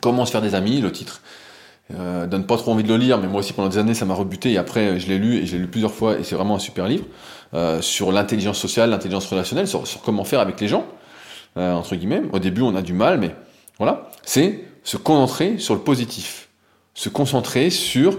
Comment 0.00 0.24
se 0.24 0.30
faire 0.30 0.40
des 0.40 0.54
amis, 0.54 0.80
le 0.80 0.90
titre. 0.90 1.20
Euh, 1.94 2.26
donne 2.26 2.46
pas 2.46 2.56
trop 2.56 2.72
envie 2.72 2.82
de 2.82 2.88
le 2.88 2.96
lire, 2.96 3.18
mais 3.18 3.26
moi 3.26 3.40
aussi 3.40 3.52
pendant 3.52 3.68
des 3.68 3.76
années 3.76 3.92
ça 3.92 4.06
m'a 4.06 4.14
rebuté 4.14 4.52
et 4.52 4.56
après 4.56 4.98
je 4.98 5.08
l'ai 5.08 5.18
lu 5.18 5.36
et 5.36 5.46
je 5.46 5.56
l'ai 5.56 5.58
lu 5.58 5.68
plusieurs 5.68 5.92
fois 5.92 6.18
et 6.18 6.24
c'est 6.24 6.36
vraiment 6.36 6.54
un 6.54 6.60
super 6.60 6.86
livre 6.86 7.04
euh, 7.52 7.82
sur 7.82 8.12
l'intelligence 8.12 8.58
sociale, 8.58 8.90
l'intelligence 8.90 9.26
relationnelle, 9.26 9.68
sur, 9.68 9.84
comment 10.02 10.24
faire 10.24 10.40
avec 10.40 10.58
les 10.60 10.68
gens, 10.68 10.86
euh, 11.58 11.74
entre 11.74 11.96
guillemets. 11.96 12.22
Au 12.32 12.38
début 12.38 12.62
on 12.62 12.74
a 12.76 12.82
du 12.82 12.94
mal, 12.94 13.18
mais 13.18 13.34
voilà, 13.78 14.08
c'est 14.22 14.64
se 14.84 14.96
concentrer 14.96 15.58
sur 15.58 15.74
le 15.74 15.80
positif, 15.80 16.48
se 16.94 17.10
concentrer 17.10 17.68
sur 17.68 18.16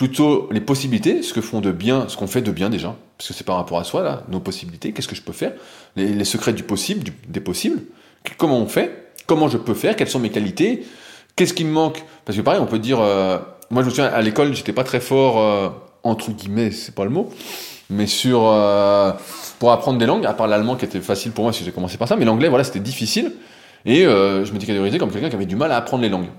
plutôt 0.00 0.48
les 0.50 0.62
possibilités, 0.62 1.22
ce 1.22 1.34
que 1.34 1.42
font 1.42 1.60
de 1.60 1.72
bien, 1.72 2.06
ce 2.08 2.16
qu'on 2.16 2.26
fait 2.26 2.40
de 2.40 2.50
bien 2.50 2.70
déjà, 2.70 2.96
parce 3.18 3.28
que 3.28 3.34
c'est 3.34 3.44
par 3.44 3.56
rapport 3.56 3.78
à 3.78 3.84
soi 3.84 4.02
là, 4.02 4.22
nos 4.30 4.40
possibilités, 4.40 4.92
qu'est-ce 4.92 5.08
que 5.08 5.14
je 5.14 5.20
peux 5.20 5.34
faire, 5.34 5.52
les, 5.94 6.24
secrets 6.24 6.54
du 6.54 6.62
possible, 6.62 7.12
des 7.28 7.40
possibles, 7.40 7.82
comment 8.38 8.56
on 8.56 8.66
fait, 8.66 9.12
comment 9.26 9.46
je 9.48 9.58
peux 9.58 9.74
faire, 9.74 9.96
quelles 9.96 10.08
sont 10.08 10.18
mes 10.18 10.30
qualités, 10.30 10.86
qu'est-ce 11.36 11.52
qui 11.52 11.66
me 11.66 11.70
manque, 11.70 12.02
parce 12.24 12.38
que 12.38 12.40
pareil, 12.40 12.62
on 12.62 12.66
peut 12.66 12.78
dire, 12.78 12.98
euh, 12.98 13.36
moi 13.68 13.82
je 13.82 13.88
me 13.88 13.90
souviens 13.90 14.06
à 14.06 14.22
l'école, 14.22 14.54
j'étais 14.54 14.72
pas 14.72 14.84
très 14.84 15.00
fort 15.00 15.38
euh, 15.38 15.68
entre 16.02 16.30
guillemets, 16.30 16.70
c'est 16.70 16.94
pas 16.94 17.04
le 17.04 17.10
mot, 17.10 17.28
mais 17.90 18.06
sur 18.06 18.46
euh, 18.46 19.12
pour 19.58 19.70
apprendre 19.70 19.98
des 19.98 20.06
langues, 20.06 20.24
à 20.24 20.32
part 20.32 20.46
l'allemand 20.46 20.76
qui 20.76 20.86
était 20.86 21.02
facile 21.02 21.32
pour 21.32 21.44
moi 21.44 21.52
si 21.52 21.62
j'ai 21.62 21.72
commencé 21.72 21.98
par 21.98 22.08
ça, 22.08 22.16
mais 22.16 22.24
l'anglais 22.24 22.48
voilà 22.48 22.64
c'était 22.64 22.80
difficile 22.80 23.34
et 23.84 24.04
je 24.04 24.50
m'étais 24.50 24.64
catégorisé 24.64 24.96
comme 24.96 25.10
quelqu'un 25.10 25.28
qui 25.28 25.36
avait 25.36 25.44
du 25.44 25.56
mal 25.56 25.70
à 25.72 25.76
apprendre 25.76 26.02
les 26.02 26.08
langues. 26.08 26.30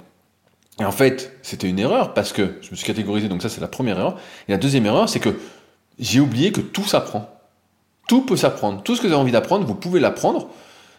Et 0.81 0.83
en 0.83 0.91
fait, 0.91 1.37
c'était 1.43 1.69
une 1.69 1.77
erreur 1.77 2.15
parce 2.15 2.33
que 2.33 2.55
je 2.59 2.71
me 2.71 2.75
suis 2.75 2.87
catégorisé, 2.87 3.27
donc 3.27 3.43
ça 3.43 3.49
c'est 3.49 3.61
la 3.61 3.67
première 3.67 3.99
erreur. 3.99 4.17
Et 4.47 4.51
la 4.51 4.57
deuxième 4.57 4.87
erreur, 4.87 5.07
c'est 5.07 5.19
que 5.19 5.39
j'ai 5.99 6.19
oublié 6.19 6.51
que 6.51 6.59
tout 6.59 6.85
s'apprend. 6.85 7.29
Tout 8.07 8.25
peut 8.25 8.35
s'apprendre. 8.35 8.81
Tout 8.81 8.95
ce 8.95 9.01
que 9.01 9.05
vous 9.05 9.13
avez 9.13 9.21
envie 9.21 9.31
d'apprendre, 9.31 9.63
vous 9.63 9.75
pouvez 9.75 9.99
l'apprendre. 9.99 10.49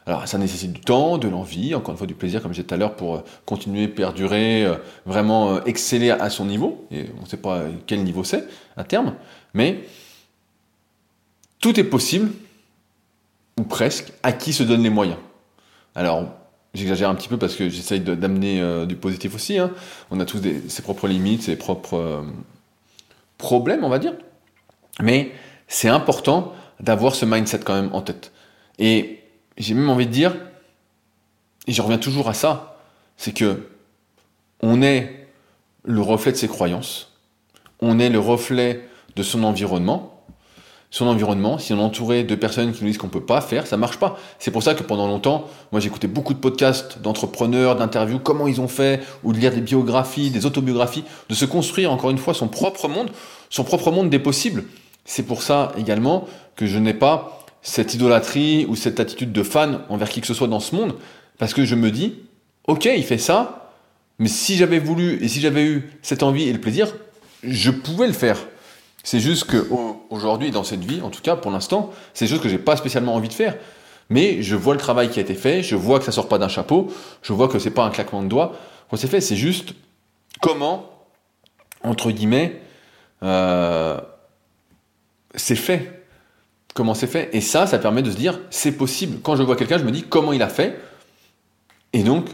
Alors 0.06 0.28
ça 0.28 0.38
nécessite 0.38 0.72
du 0.72 0.80
temps, 0.80 1.18
de 1.18 1.26
l'envie, 1.26 1.74
encore 1.74 1.90
une 1.90 1.98
fois 1.98 2.06
du 2.06 2.14
plaisir, 2.14 2.40
comme 2.40 2.54
j'ai 2.54 2.62
tout 2.62 2.72
à 2.72 2.76
l'heure, 2.76 2.94
pour 2.94 3.16
euh, 3.16 3.24
continuer, 3.44 3.88
perdurer, 3.88 4.64
euh, 4.64 4.76
vraiment 5.04 5.56
euh, 5.56 5.60
exceller 5.66 6.12
à 6.12 6.30
son 6.30 6.44
niveau. 6.44 6.86
Et 6.92 7.06
on 7.18 7.22
ne 7.22 7.26
sait 7.26 7.36
pas 7.36 7.62
quel 7.88 8.04
niveau 8.04 8.22
c'est 8.22 8.44
à 8.76 8.84
terme, 8.84 9.16
mais 9.52 9.80
tout 11.58 11.80
est 11.80 11.84
possible, 11.84 12.30
ou 13.58 13.64
presque, 13.64 14.12
à 14.22 14.30
qui 14.30 14.52
se 14.52 14.62
donne 14.62 14.84
les 14.84 14.90
moyens. 14.90 15.18
Alors 15.96 16.28
J'exagère 16.74 17.10
un 17.10 17.14
petit 17.14 17.28
peu 17.28 17.36
parce 17.36 17.54
que 17.54 17.68
j'essaye 17.68 18.00
d'amener 18.00 18.60
euh, 18.60 18.86
du 18.86 18.96
positif 18.96 19.34
aussi. 19.34 19.58
Hein. 19.58 19.72
On 20.10 20.20
a 20.20 20.24
tous 20.24 20.40
ses 20.68 20.82
propres 20.82 21.06
limites, 21.06 21.42
ses 21.42 21.56
propres 21.56 21.98
euh, 21.98 22.22
problèmes, 23.36 23.84
on 23.84 23.90
va 23.90 23.98
dire. 23.98 24.14
Mais 25.00 25.32
c'est 25.68 25.88
important 25.88 26.54
d'avoir 26.80 27.14
ce 27.14 27.26
mindset 27.26 27.60
quand 27.60 27.74
même 27.74 27.90
en 27.92 28.00
tête. 28.00 28.32
Et 28.78 29.20
j'ai 29.58 29.74
même 29.74 29.90
envie 29.90 30.06
de 30.06 30.12
dire, 30.12 30.34
et 31.66 31.72
je 31.72 31.82
reviens 31.82 31.98
toujours 31.98 32.28
à 32.28 32.34
ça, 32.34 32.78
c'est 33.18 33.32
que 33.32 33.68
on 34.62 34.80
est 34.80 35.28
le 35.84 36.00
reflet 36.00 36.32
de 36.32 36.36
ses 36.36 36.48
croyances, 36.48 37.12
on 37.80 37.98
est 37.98 38.08
le 38.08 38.18
reflet 38.18 38.88
de 39.16 39.22
son 39.22 39.44
environnement, 39.44 40.11
son 40.92 41.06
environnement, 41.06 41.58
si 41.58 41.72
on 41.72 41.78
est 41.78 41.82
entouré 41.82 42.22
de 42.22 42.34
personnes 42.34 42.70
qui 42.72 42.84
nous 42.84 42.90
disent 42.90 42.98
qu'on 42.98 43.08
peut 43.08 43.24
pas 43.24 43.40
faire, 43.40 43.66
ça 43.66 43.78
marche 43.78 43.96
pas. 43.96 44.18
C'est 44.38 44.50
pour 44.50 44.62
ça 44.62 44.74
que 44.74 44.82
pendant 44.82 45.08
longtemps, 45.08 45.48
moi 45.72 45.80
j'écoutais 45.80 46.06
beaucoup 46.06 46.34
de 46.34 46.38
podcasts 46.38 47.00
d'entrepreneurs, 47.00 47.76
d'interviews, 47.76 48.18
comment 48.18 48.46
ils 48.46 48.60
ont 48.60 48.68
fait, 48.68 49.00
ou 49.24 49.32
de 49.32 49.38
lire 49.38 49.52
des 49.52 49.62
biographies, 49.62 50.30
des 50.30 50.44
autobiographies, 50.44 51.02
de 51.30 51.34
se 51.34 51.46
construire 51.46 51.90
encore 51.90 52.10
une 52.10 52.18
fois 52.18 52.34
son 52.34 52.46
propre 52.46 52.88
monde, 52.88 53.10
son 53.48 53.64
propre 53.64 53.90
monde 53.90 54.10
des 54.10 54.18
possibles. 54.18 54.64
C'est 55.06 55.22
pour 55.22 55.42
ça 55.42 55.72
également 55.78 56.28
que 56.56 56.66
je 56.66 56.78
n'ai 56.78 56.94
pas 56.94 57.42
cette 57.62 57.94
idolâtrie 57.94 58.66
ou 58.68 58.76
cette 58.76 59.00
attitude 59.00 59.32
de 59.32 59.42
fan 59.42 59.80
envers 59.88 60.10
qui 60.10 60.20
que 60.20 60.26
ce 60.26 60.34
soit 60.34 60.46
dans 60.46 60.60
ce 60.60 60.76
monde, 60.76 60.94
parce 61.38 61.54
que 61.54 61.64
je 61.64 61.74
me 61.74 61.90
dis, 61.90 62.16
ok, 62.66 62.84
il 62.84 63.04
fait 63.04 63.16
ça, 63.16 63.72
mais 64.18 64.28
si 64.28 64.58
j'avais 64.58 64.78
voulu 64.78 65.24
et 65.24 65.28
si 65.28 65.40
j'avais 65.40 65.64
eu 65.64 65.90
cette 66.02 66.22
envie 66.22 66.50
et 66.50 66.52
le 66.52 66.60
plaisir, 66.60 66.94
je 67.42 67.70
pouvais 67.70 68.06
le 68.06 68.12
faire. 68.12 68.36
C'est 69.04 69.20
juste 69.20 69.44
que 69.44 69.68
aujourd'hui, 70.10 70.50
dans 70.50 70.64
cette 70.64 70.84
vie, 70.84 71.00
en 71.02 71.10
tout 71.10 71.22
cas 71.22 71.36
pour 71.36 71.50
l'instant, 71.50 71.90
c'est 72.14 72.26
juste 72.26 72.42
que 72.42 72.48
j'ai 72.48 72.58
pas 72.58 72.76
spécialement 72.76 73.14
envie 73.14 73.28
de 73.28 73.34
faire. 73.34 73.56
Mais 74.10 74.42
je 74.42 74.56
vois 74.56 74.74
le 74.74 74.80
travail 74.80 75.10
qui 75.10 75.18
a 75.18 75.22
été 75.22 75.34
fait, 75.34 75.62
je 75.62 75.74
vois 75.74 75.98
que 75.98 76.04
ça 76.04 76.12
sort 76.12 76.28
pas 76.28 76.38
d'un 76.38 76.48
chapeau, 76.48 76.92
je 77.22 77.32
vois 77.32 77.48
que 77.48 77.58
c'est 77.58 77.70
pas 77.70 77.84
un 77.84 77.90
claquement 77.90 78.22
de 78.22 78.28
doigts 78.28 78.54
quand 78.90 78.96
c'est 78.96 79.08
fait. 79.08 79.20
C'est 79.20 79.36
juste 79.36 79.74
comment, 80.40 80.90
entre 81.82 82.10
guillemets, 82.10 82.60
euh, 83.22 83.98
c'est 85.34 85.56
fait. 85.56 86.04
Comment 86.74 86.94
c'est 86.94 87.06
fait. 87.06 87.30
Et 87.32 87.40
ça, 87.40 87.66
ça 87.66 87.78
permet 87.78 88.02
de 88.02 88.10
se 88.10 88.16
dire, 88.16 88.40
c'est 88.50 88.72
possible. 88.72 89.20
Quand 89.22 89.36
je 89.36 89.42
vois 89.42 89.56
quelqu'un, 89.56 89.78
je 89.78 89.84
me 89.84 89.90
dis 89.90 90.02
comment 90.02 90.32
il 90.32 90.42
a 90.42 90.48
fait. 90.48 90.78
Et 91.92 92.02
donc, 92.02 92.26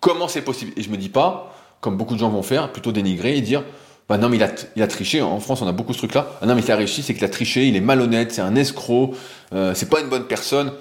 comment 0.00 0.28
c'est 0.28 0.42
possible. 0.42 0.72
Et 0.76 0.82
je 0.82 0.90
me 0.90 0.96
dis 0.96 1.08
pas, 1.08 1.54
comme 1.80 1.96
beaucoup 1.96 2.14
de 2.14 2.20
gens 2.20 2.30
vont 2.30 2.42
faire, 2.42 2.72
plutôt 2.72 2.92
dénigrer 2.92 3.36
et 3.36 3.40
dire, 3.40 3.64
bah 4.08 4.18
non 4.18 4.28
mais 4.28 4.36
il 4.36 4.42
a, 4.42 4.50
il 4.76 4.82
a 4.82 4.86
triché, 4.86 5.20
en 5.20 5.40
France 5.40 5.62
on 5.62 5.66
a 5.66 5.72
beaucoup 5.72 5.92
ce 5.92 5.98
truc 5.98 6.14
là, 6.14 6.28
ah 6.40 6.46
non 6.46 6.54
mais 6.54 6.62
il 6.62 6.70
a 6.70 6.76
réussi, 6.76 7.02
c'est 7.02 7.14
qu'il 7.14 7.24
a 7.24 7.28
triché, 7.28 7.66
il 7.66 7.76
est 7.76 7.80
malhonnête, 7.80 8.32
c'est 8.32 8.40
un 8.40 8.54
escroc, 8.54 9.14
euh, 9.52 9.72
c'est 9.74 9.88
pas 9.88 10.00
une 10.00 10.08
bonne 10.08 10.26
personne, 10.26 10.72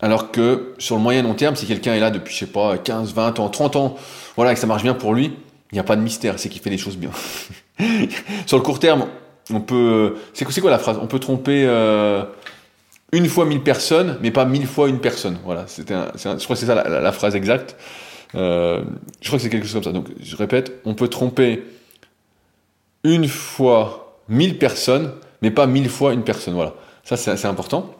alors 0.00 0.30
que 0.30 0.74
sur 0.78 0.96
le 0.96 1.02
moyen 1.02 1.22
long 1.22 1.34
terme, 1.34 1.56
si 1.56 1.66
quelqu'un 1.66 1.94
est 1.94 2.00
là 2.00 2.10
depuis, 2.10 2.34
je 2.34 2.40
sais 2.40 2.46
pas, 2.46 2.78
15, 2.78 3.12
20 3.12 3.38
ans, 3.38 3.48
30 3.48 3.76
ans, 3.76 3.96
voilà, 4.36 4.52
et 4.52 4.54
que 4.54 4.60
ça 4.60 4.66
marche 4.66 4.82
bien 4.82 4.94
pour 4.94 5.14
lui, 5.14 5.32
il 5.72 5.74
n'y 5.74 5.80
a 5.80 5.84
pas 5.84 5.96
de 5.96 6.02
mystère, 6.02 6.38
c'est 6.38 6.48
qu'il 6.48 6.62
fait 6.62 6.70
les 6.70 6.78
choses 6.78 6.96
bien. 6.96 7.10
sur 8.46 8.56
le 8.56 8.62
court 8.62 8.78
terme, 8.78 9.06
on 9.50 9.60
peut, 9.60 10.16
c'est 10.32 10.44
quoi 10.60 10.70
la 10.70 10.78
phrase? 10.78 10.98
On 11.02 11.06
peut 11.06 11.18
tromper 11.18 11.64
euh, 11.66 12.22
une 13.12 13.28
fois 13.28 13.44
mille 13.44 13.62
personnes, 13.62 14.18
mais 14.22 14.30
pas 14.30 14.44
mille 14.44 14.66
fois 14.66 14.88
une 14.88 15.00
personne. 15.00 15.38
Voilà, 15.44 15.64
c'était, 15.66 15.94
je 16.14 16.44
crois 16.44 16.56
que 16.56 16.60
c'est 16.60 16.66
ça 16.66 16.74
la, 16.74 17.12
phrase 17.12 17.36
exacte. 17.36 17.76
Euh, 18.34 18.82
je 19.20 19.26
crois 19.28 19.38
que 19.38 19.42
c'est 19.42 19.50
quelque 19.50 19.64
chose 19.64 19.74
comme 19.74 19.84
ça. 19.84 19.92
Donc, 19.92 20.08
je 20.20 20.34
répète, 20.36 20.80
on 20.84 20.94
peut 20.94 21.08
tromper 21.08 21.62
une 23.04 23.28
fois 23.28 24.18
mille 24.28 24.58
personnes, 24.58 25.12
mais 25.42 25.50
pas 25.50 25.66
mille 25.66 25.88
fois 25.88 26.12
une 26.12 26.24
personne. 26.24 26.54
Voilà. 26.54 26.74
Ça, 27.04 27.16
c'est 27.16 27.30
assez 27.30 27.46
important 27.46 27.90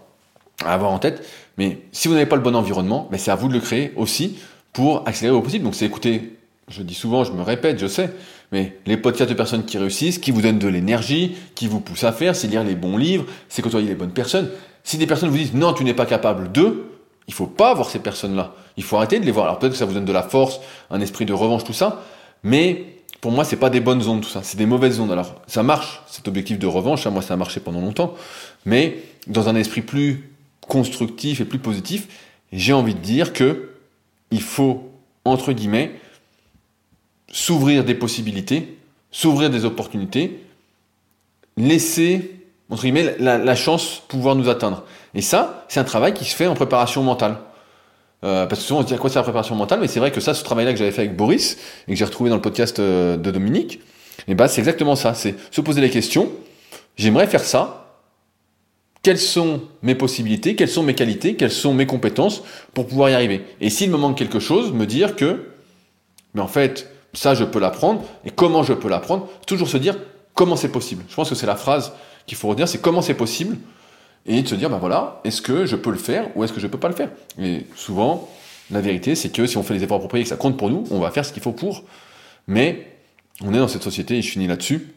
à 0.64 0.72
avoir 0.72 0.90
en 0.90 0.98
tête. 0.98 1.24
Mais 1.58 1.78
si 1.92 2.08
vous 2.08 2.14
n'avez 2.14 2.26
pas 2.26 2.36
le 2.36 2.42
bon 2.42 2.56
environnement, 2.56 3.08
mais 3.10 3.18
c'est 3.18 3.30
à 3.30 3.36
vous 3.36 3.48
de 3.48 3.54
le 3.54 3.60
créer 3.60 3.92
aussi 3.96 4.38
pour 4.72 5.06
accélérer 5.06 5.36
au 5.36 5.42
possible. 5.42 5.64
Donc, 5.64 5.74
c'est 5.74 5.86
écouter, 5.86 6.36
je 6.68 6.82
dis 6.82 6.94
souvent, 6.94 7.24
je 7.24 7.32
me 7.32 7.42
répète, 7.42 7.78
je 7.78 7.86
sais, 7.86 8.10
mais 8.50 8.76
les 8.86 8.96
podcasts 8.96 9.30
de 9.30 9.34
personnes 9.34 9.64
qui 9.64 9.78
réussissent, 9.78 10.18
qui 10.18 10.30
vous 10.30 10.42
donnent 10.42 10.58
de 10.58 10.68
l'énergie, 10.68 11.36
qui 11.54 11.66
vous 11.66 11.80
poussent 11.80 12.04
à 12.04 12.12
faire, 12.12 12.34
c'est 12.34 12.48
lire 12.48 12.64
les 12.64 12.74
bons 12.74 12.96
livres, 12.96 13.26
c'est 13.48 13.62
côtoyer 13.62 13.88
les 13.88 13.94
bonnes 13.94 14.12
personnes. 14.12 14.50
Si 14.82 14.98
des 14.98 15.06
personnes 15.06 15.30
vous 15.30 15.36
disent 15.36 15.54
non, 15.54 15.72
tu 15.72 15.84
n'es 15.84 15.94
pas 15.94 16.06
capable 16.06 16.52
de, 16.52 16.84
il 17.26 17.34
faut 17.34 17.46
pas 17.46 17.72
voir 17.74 17.88
ces 17.88 18.00
personnes-là. 18.00 18.52
Il 18.76 18.82
faut 18.82 18.96
arrêter 18.96 19.18
de 19.18 19.24
les 19.24 19.30
voir. 19.30 19.46
Alors 19.46 19.58
peut-être 19.58 19.72
que 19.72 19.78
ça 19.78 19.86
vous 19.86 19.94
donne 19.94 20.04
de 20.04 20.12
la 20.12 20.22
force, 20.22 20.60
un 20.90 21.00
esprit 21.00 21.24
de 21.24 21.32
revanche, 21.32 21.64
tout 21.64 21.72
ça, 21.72 22.02
mais 22.42 22.84
pour 23.24 23.32
moi, 23.32 23.46
c'est 23.46 23.56
pas 23.56 23.70
des 23.70 23.80
bonnes 23.80 24.06
ondes, 24.06 24.20
tout 24.20 24.28
ça, 24.28 24.42
c'est 24.42 24.58
des 24.58 24.66
mauvaises 24.66 25.00
ondes. 25.00 25.10
Alors, 25.10 25.40
ça 25.46 25.62
marche, 25.62 26.02
cet 26.06 26.28
objectif 26.28 26.58
de 26.58 26.66
revanche, 26.66 27.06
hein, 27.06 27.10
moi, 27.10 27.22
ça 27.22 27.32
a 27.32 27.38
marché 27.38 27.58
pendant 27.58 27.80
longtemps, 27.80 28.12
mais 28.66 28.98
dans 29.28 29.48
un 29.48 29.56
esprit 29.56 29.80
plus 29.80 30.30
constructif 30.60 31.40
et 31.40 31.46
plus 31.46 31.58
positif, 31.58 32.06
j'ai 32.52 32.74
envie 32.74 32.92
de 32.92 32.98
dire 32.98 33.32
que 33.32 33.70
il 34.30 34.42
faut, 34.42 34.90
entre 35.24 35.52
guillemets, 35.52 35.98
s'ouvrir 37.32 37.82
des 37.82 37.94
possibilités, 37.94 38.76
s'ouvrir 39.10 39.48
des 39.48 39.64
opportunités, 39.64 40.44
laisser, 41.56 42.42
entre 42.68 42.82
guillemets, 42.82 43.16
la, 43.18 43.38
la 43.38 43.56
chance 43.56 44.02
pouvoir 44.06 44.34
nous 44.34 44.50
atteindre. 44.50 44.84
Et 45.14 45.22
ça, 45.22 45.64
c'est 45.68 45.80
un 45.80 45.84
travail 45.84 46.12
qui 46.12 46.26
se 46.26 46.36
fait 46.36 46.46
en 46.46 46.54
préparation 46.54 47.02
mentale. 47.02 47.38
Euh, 48.24 48.46
parce 48.46 48.60
que 48.60 48.66
souvent 48.66 48.80
on 48.80 48.82
se 48.82 48.88
dit 48.88 48.94
à 48.94 48.98
quoi 48.98 49.10
c'est 49.10 49.18
la 49.18 49.22
préparation 49.22 49.54
mentale, 49.54 49.80
mais 49.80 49.88
c'est 49.88 50.00
vrai 50.00 50.10
que 50.10 50.20
ça, 50.20 50.32
ce 50.32 50.42
travail-là 50.44 50.72
que 50.72 50.78
j'avais 50.78 50.92
fait 50.92 51.02
avec 51.02 51.16
Boris 51.16 51.58
et 51.86 51.92
que 51.92 51.98
j'ai 51.98 52.04
retrouvé 52.04 52.30
dans 52.30 52.36
le 52.36 52.42
podcast 52.42 52.78
euh, 52.78 53.16
de 53.16 53.30
Dominique, 53.30 53.80
et 54.20 54.32
eh 54.32 54.34
ben 54.34 54.48
c'est 54.48 54.60
exactement 54.60 54.96
ça. 54.96 55.12
C'est 55.12 55.34
se 55.50 55.60
poser 55.60 55.80
les 55.80 55.90
questions. 55.90 56.30
J'aimerais 56.96 57.26
faire 57.26 57.44
ça. 57.44 57.98
Quelles 59.02 59.18
sont 59.18 59.60
mes 59.82 59.94
possibilités? 59.94 60.54
Quelles 60.54 60.70
sont 60.70 60.82
mes 60.82 60.94
qualités? 60.94 61.34
Quelles 61.34 61.50
sont 61.50 61.74
mes 61.74 61.84
compétences 61.84 62.42
pour 62.72 62.86
pouvoir 62.86 63.10
y 63.10 63.14
arriver? 63.14 63.44
Et 63.60 63.68
s'il 63.68 63.90
me 63.90 63.98
manque 63.98 64.16
quelque 64.16 64.38
chose, 64.38 64.72
me 64.72 64.86
dire 64.86 65.16
que, 65.16 65.50
mais 66.32 66.40
en 66.40 66.46
fait, 66.46 66.90
ça 67.12 67.34
je 67.34 67.44
peux 67.44 67.58
l'apprendre. 67.58 68.02
Et 68.24 68.30
comment 68.30 68.62
je 68.62 68.72
peux 68.72 68.88
l'apprendre? 68.88 69.28
Toujours 69.46 69.68
se 69.68 69.76
dire 69.76 69.96
comment 70.32 70.56
c'est 70.56 70.72
possible? 70.72 71.04
Je 71.10 71.14
pense 71.14 71.28
que 71.28 71.34
c'est 71.34 71.46
la 71.46 71.56
phrase 71.56 71.92
qu'il 72.26 72.38
faut 72.38 72.48
retenir, 72.48 72.66
c'est 72.66 72.80
comment 72.80 73.02
c'est 73.02 73.14
possible 73.14 73.58
et 74.26 74.42
de 74.42 74.48
se 74.48 74.54
dire, 74.54 74.70
ben 74.70 74.78
voilà, 74.78 75.20
est-ce 75.24 75.42
que 75.42 75.66
je 75.66 75.76
peux 75.76 75.90
le 75.90 75.98
faire 75.98 76.28
ou 76.36 76.44
est-ce 76.44 76.52
que 76.52 76.60
je 76.60 76.66
peux 76.66 76.78
pas 76.78 76.88
le 76.88 76.94
faire? 76.94 77.10
Et 77.38 77.66
souvent, 77.76 78.28
la 78.70 78.80
vérité, 78.80 79.14
c'est 79.14 79.30
que 79.30 79.46
si 79.46 79.56
on 79.56 79.62
fait 79.62 79.74
les 79.74 79.82
efforts 79.82 79.96
appropriés 79.96 80.22
et 80.22 80.24
que 80.24 80.30
ça 80.30 80.36
compte 80.36 80.56
pour 80.56 80.70
nous, 80.70 80.84
on 80.90 80.98
va 80.98 81.10
faire 81.10 81.24
ce 81.24 81.32
qu'il 81.32 81.42
faut 81.42 81.52
pour. 81.52 81.84
Mais 82.46 82.86
on 83.42 83.52
est 83.52 83.58
dans 83.58 83.68
cette 83.68 83.82
société, 83.82 84.18
et 84.18 84.22
je 84.22 84.30
finis 84.30 84.46
là-dessus, 84.46 84.94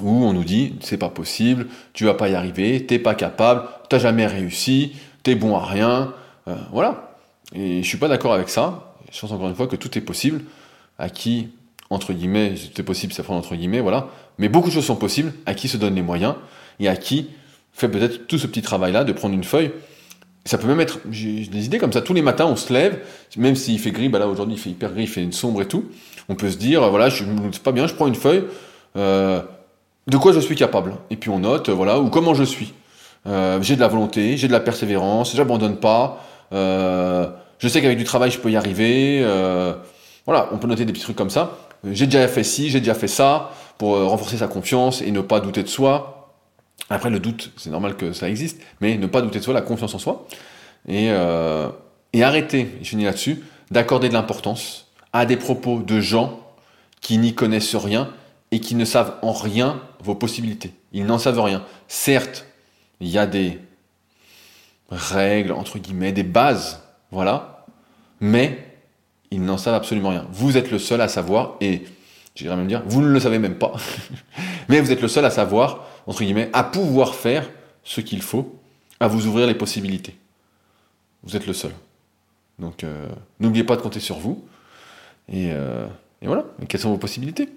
où 0.00 0.08
on 0.08 0.32
nous 0.32 0.44
dit, 0.44 0.74
c'est 0.80 0.96
pas 0.96 1.08
possible, 1.08 1.66
tu 1.92 2.04
vas 2.04 2.14
pas 2.14 2.28
y 2.28 2.34
arriver, 2.34 2.86
t'es 2.86 2.98
pas 2.98 3.14
capable, 3.14 3.62
t'as 3.88 3.98
jamais 3.98 4.26
réussi, 4.26 4.92
t'es 5.22 5.34
bon 5.34 5.56
à 5.56 5.64
rien, 5.64 6.14
euh, 6.48 6.56
voilà. 6.72 7.16
Et 7.54 7.82
je 7.82 7.88
suis 7.88 7.98
pas 7.98 8.08
d'accord 8.08 8.32
avec 8.32 8.48
ça. 8.48 8.94
Je 9.10 9.20
pense 9.20 9.32
encore 9.32 9.48
une 9.48 9.56
fois 9.56 9.66
que 9.66 9.76
tout 9.76 9.96
est 9.98 10.00
possible. 10.00 10.42
À 10.98 11.08
qui, 11.08 11.48
entre 11.88 12.12
guillemets, 12.12 12.54
tout 12.54 12.80
est 12.80 12.84
possible, 12.84 13.12
ça 13.12 13.22
prend 13.22 13.36
entre 13.36 13.56
guillemets, 13.56 13.80
voilà. 13.80 14.08
Mais 14.38 14.48
beaucoup 14.48 14.68
de 14.68 14.74
choses 14.74 14.84
sont 14.84 14.96
possibles. 14.96 15.32
À 15.46 15.54
qui 15.54 15.68
se 15.68 15.76
donnent 15.76 15.96
les 15.96 16.02
moyens 16.02 16.34
et 16.78 16.88
à 16.88 16.96
qui 16.96 17.30
fait 17.72 17.88
peut-être 17.88 18.26
tout 18.26 18.38
ce 18.38 18.46
petit 18.46 18.62
travail-là 18.62 19.04
de 19.04 19.12
prendre 19.12 19.34
une 19.34 19.44
feuille. 19.44 19.70
Ça 20.46 20.58
peut 20.58 20.66
même 20.66 20.80
être, 20.80 21.00
j'ai 21.10 21.46
des 21.46 21.66
idées 21.66 21.78
comme 21.78 21.92
ça, 21.92 22.00
tous 22.00 22.14
les 22.14 22.22
matins 22.22 22.46
on 22.46 22.56
se 22.56 22.72
lève, 22.72 22.98
même 23.36 23.56
s'il 23.56 23.78
fait 23.78 23.90
gris, 23.90 24.08
bah 24.08 24.18
là 24.18 24.26
aujourd'hui 24.26 24.54
il 24.54 24.60
fait 24.60 24.70
hyper 24.70 24.92
gris, 24.92 25.02
il 25.02 25.08
fait 25.08 25.22
une 25.22 25.32
sombre 25.32 25.60
et 25.60 25.68
tout, 25.68 25.84
on 26.30 26.34
peut 26.34 26.50
se 26.50 26.56
dire, 26.56 26.88
voilà, 26.88 27.10
je 27.10 27.24
c'est 27.52 27.62
pas 27.62 27.72
bien, 27.72 27.86
je 27.86 27.94
prends 27.94 28.06
une 28.06 28.14
feuille, 28.14 28.44
euh, 28.96 29.42
de 30.06 30.16
quoi 30.16 30.32
je 30.32 30.40
suis 30.40 30.54
capable, 30.54 30.94
et 31.10 31.16
puis 31.16 31.28
on 31.28 31.40
note, 31.40 31.68
voilà, 31.68 32.00
ou 32.00 32.08
comment 32.08 32.32
je 32.32 32.44
suis. 32.44 32.72
Euh, 33.26 33.60
j'ai 33.60 33.76
de 33.76 33.80
la 33.80 33.88
volonté, 33.88 34.38
j'ai 34.38 34.46
de 34.46 34.52
la 34.52 34.60
persévérance, 34.60 35.36
j'abandonne 35.36 35.76
pas, 35.76 36.24
euh, 36.54 37.28
je 37.58 37.68
sais 37.68 37.82
qu'avec 37.82 37.98
du 37.98 38.04
travail 38.04 38.30
je 38.30 38.38
peux 38.38 38.50
y 38.50 38.56
arriver, 38.56 39.20
euh, 39.22 39.74
voilà, 40.24 40.48
on 40.52 40.56
peut 40.56 40.66
noter 40.66 40.86
des 40.86 40.92
petits 40.92 41.04
trucs 41.04 41.16
comme 41.16 41.30
ça. 41.30 41.58
J'ai 41.84 42.06
déjà 42.06 42.26
fait 42.28 42.44
ci, 42.44 42.70
j'ai 42.70 42.80
déjà 42.80 42.94
fait 42.94 43.08
ça, 43.08 43.50
pour 43.78 43.96
euh, 43.96 44.04
renforcer 44.04 44.36
sa 44.38 44.48
confiance 44.48 45.02
et 45.02 45.10
ne 45.10 45.20
pas 45.20 45.40
douter 45.40 45.62
de 45.62 45.68
soi. 45.68 46.19
Après, 46.88 47.10
le 47.10 47.20
doute, 47.20 47.52
c'est 47.56 47.70
normal 47.70 47.96
que 47.96 48.12
ça 48.12 48.28
existe, 48.28 48.60
mais 48.80 48.96
ne 48.96 49.06
pas 49.06 49.22
douter 49.22 49.38
de 49.38 49.44
soi, 49.44 49.54
la 49.54 49.62
confiance 49.62 49.94
en 49.94 49.98
soi. 49.98 50.26
Et, 50.88 51.10
euh, 51.10 51.68
et 52.12 52.24
arrêter, 52.24 52.78
je 52.82 52.88
finis 52.88 53.04
là-dessus, 53.04 53.42
d'accorder 53.70 54.08
de 54.08 54.14
l'importance 54.14 54.88
à 55.12 55.26
des 55.26 55.36
propos 55.36 55.80
de 55.80 56.00
gens 56.00 56.40
qui 57.00 57.18
n'y 57.18 57.34
connaissent 57.34 57.76
rien 57.76 58.10
et 58.50 58.60
qui 58.60 58.74
ne 58.74 58.84
savent 58.84 59.16
en 59.22 59.32
rien 59.32 59.80
vos 60.02 60.14
possibilités. 60.14 60.72
Ils 60.92 61.06
n'en 61.06 61.18
savent 61.18 61.40
rien. 61.40 61.64
Certes, 61.88 62.46
il 63.00 63.08
y 63.08 63.18
a 63.18 63.26
des 63.26 63.58
règles, 64.90 65.52
entre 65.52 65.78
guillemets, 65.78 66.12
des 66.12 66.22
bases, 66.22 66.82
voilà, 67.10 67.64
mais 68.20 68.66
ils 69.30 69.42
n'en 69.42 69.58
savent 69.58 69.74
absolument 69.74 70.10
rien. 70.10 70.26
Vous 70.32 70.56
êtes 70.56 70.70
le 70.70 70.78
seul 70.78 71.00
à 71.00 71.08
savoir, 71.08 71.54
et 71.60 71.84
j'irais 72.34 72.56
même 72.56 72.66
dire, 72.66 72.82
vous 72.86 73.00
ne 73.00 73.08
le 73.08 73.20
savez 73.20 73.38
même 73.38 73.54
pas, 73.54 73.72
mais 74.68 74.80
vous 74.80 74.90
êtes 74.90 75.00
le 75.00 75.08
seul 75.08 75.24
à 75.24 75.30
savoir, 75.30 75.86
entre 76.06 76.22
guillemets, 76.22 76.50
à 76.52 76.64
pouvoir 76.64 77.14
faire 77.14 77.48
ce 77.84 78.00
qu'il 78.00 78.22
faut, 78.22 78.56
à 79.00 79.08
vous 79.08 79.26
ouvrir 79.26 79.46
les 79.46 79.54
possibilités. 79.54 80.14
Vous 81.22 81.36
êtes 81.36 81.46
le 81.46 81.52
seul. 81.52 81.72
Donc 82.58 82.84
euh, 82.84 83.08
n'oubliez 83.40 83.64
pas 83.64 83.76
de 83.76 83.82
compter 83.82 84.00
sur 84.00 84.18
vous. 84.18 84.44
Et, 85.28 85.50
euh, 85.52 85.86
voilà, 86.22 86.44
et 86.62 86.66
quelles 86.66 86.80
sont 86.80 86.90
vos 86.90 86.98
possibilités? 86.98 87.48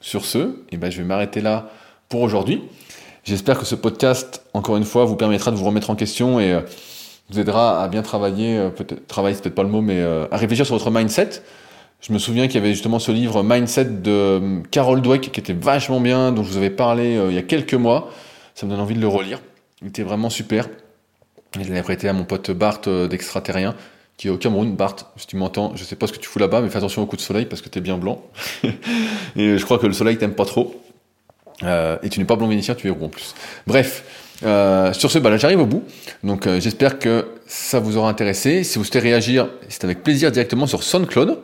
Sur 0.00 0.24
ce, 0.24 0.56
eh 0.70 0.76
ben, 0.76 0.90
je 0.90 0.98
vais 0.98 1.06
m'arrêter 1.06 1.40
là 1.40 1.70
pour 2.08 2.22
aujourd'hui. 2.22 2.62
J'espère 3.24 3.58
que 3.58 3.64
ce 3.64 3.76
podcast, 3.76 4.44
encore 4.52 4.76
une 4.76 4.84
fois, 4.84 5.04
vous 5.04 5.14
permettra 5.14 5.52
de 5.52 5.56
vous 5.56 5.64
remettre 5.64 5.90
en 5.90 5.94
question 5.94 6.40
et 6.40 6.52
euh, 6.52 6.60
vous 7.30 7.38
aidera 7.38 7.82
à 7.82 7.88
bien 7.88 8.02
travailler, 8.02 8.68
peut-être 8.76 9.06
travailler 9.06 9.36
c'est 9.36 9.42
peut-être 9.42 9.54
pas 9.54 9.62
le 9.62 9.68
mot, 9.68 9.80
mais 9.80 10.02
à 10.02 10.36
réfléchir 10.36 10.66
sur 10.66 10.76
votre 10.76 10.90
mindset. 10.90 11.42
Je 12.02 12.12
me 12.12 12.18
souviens 12.18 12.48
qu'il 12.48 12.56
y 12.56 12.58
avait 12.58 12.72
justement 12.72 12.98
ce 12.98 13.12
livre 13.12 13.44
Mindset 13.44 13.84
de 13.84 14.10
euh, 14.10 14.60
Carol 14.72 15.00
Dweck 15.00 15.30
qui 15.30 15.38
était 15.38 15.52
vachement 15.52 16.00
bien, 16.00 16.32
dont 16.32 16.42
je 16.42 16.48
vous 16.48 16.56
avais 16.56 16.68
parlé 16.68 17.16
euh, 17.16 17.30
il 17.30 17.36
y 17.36 17.38
a 17.38 17.42
quelques 17.42 17.74
mois. 17.74 18.10
Ça 18.56 18.66
me 18.66 18.72
donne 18.72 18.80
envie 18.80 18.96
de 18.96 19.00
le 19.00 19.06
relire. 19.06 19.40
Il 19.82 19.88
était 19.88 20.02
vraiment 20.02 20.28
super. 20.28 20.68
Et 21.60 21.62
je 21.62 21.68
l'avais 21.68 21.82
prêté 21.82 22.08
à 22.08 22.12
mon 22.12 22.24
pote 22.24 22.50
Bart 22.50 22.80
euh, 22.88 23.06
d'extraterrien 23.06 23.76
qui 24.16 24.26
est 24.26 24.30
au 24.30 24.36
Cameroun. 24.36 24.74
Bart, 24.74 24.96
si 25.16 25.28
tu 25.28 25.36
m'entends, 25.36 25.76
je 25.76 25.84
sais 25.84 25.94
pas 25.94 26.08
ce 26.08 26.12
que 26.12 26.18
tu 26.18 26.28
fous 26.28 26.40
là-bas, 26.40 26.60
mais 26.60 26.70
fais 26.70 26.78
attention 26.78 27.02
au 27.02 27.06
coup 27.06 27.14
de 27.14 27.20
soleil 27.20 27.46
parce 27.46 27.62
que 27.62 27.68
t'es 27.68 27.80
bien 27.80 27.98
blanc. 27.98 28.20
et 28.64 29.56
je 29.56 29.64
crois 29.64 29.78
que 29.78 29.86
le 29.86 29.92
soleil 29.92 30.18
t'aime 30.18 30.34
pas 30.34 30.44
trop. 30.44 30.74
Et 31.62 32.08
tu 32.10 32.18
n'es 32.18 32.26
pas 32.26 32.34
blanc 32.34 32.48
vénitien, 32.48 32.74
tu 32.74 32.88
es 32.88 32.90
roux 32.90 33.04
en 33.04 33.08
plus. 33.08 33.36
Bref, 33.68 34.02
sur 34.40 35.10
ce, 35.12 35.18
bah 35.20 35.30
là 35.30 35.36
j'arrive 35.36 35.60
au 35.60 35.66
bout. 35.66 35.84
Donc 36.24 36.48
j'espère 36.58 36.98
que 36.98 37.28
ça 37.46 37.78
vous 37.78 37.96
aura 37.96 38.10
intéressé. 38.10 38.64
Si 38.64 38.78
vous 38.78 38.84
souhaitez 38.84 38.98
réagir, 38.98 39.48
c'est 39.68 39.84
avec 39.84 40.02
plaisir 40.02 40.32
directement 40.32 40.66
sur 40.66 40.82
SoundCloud, 40.82 41.38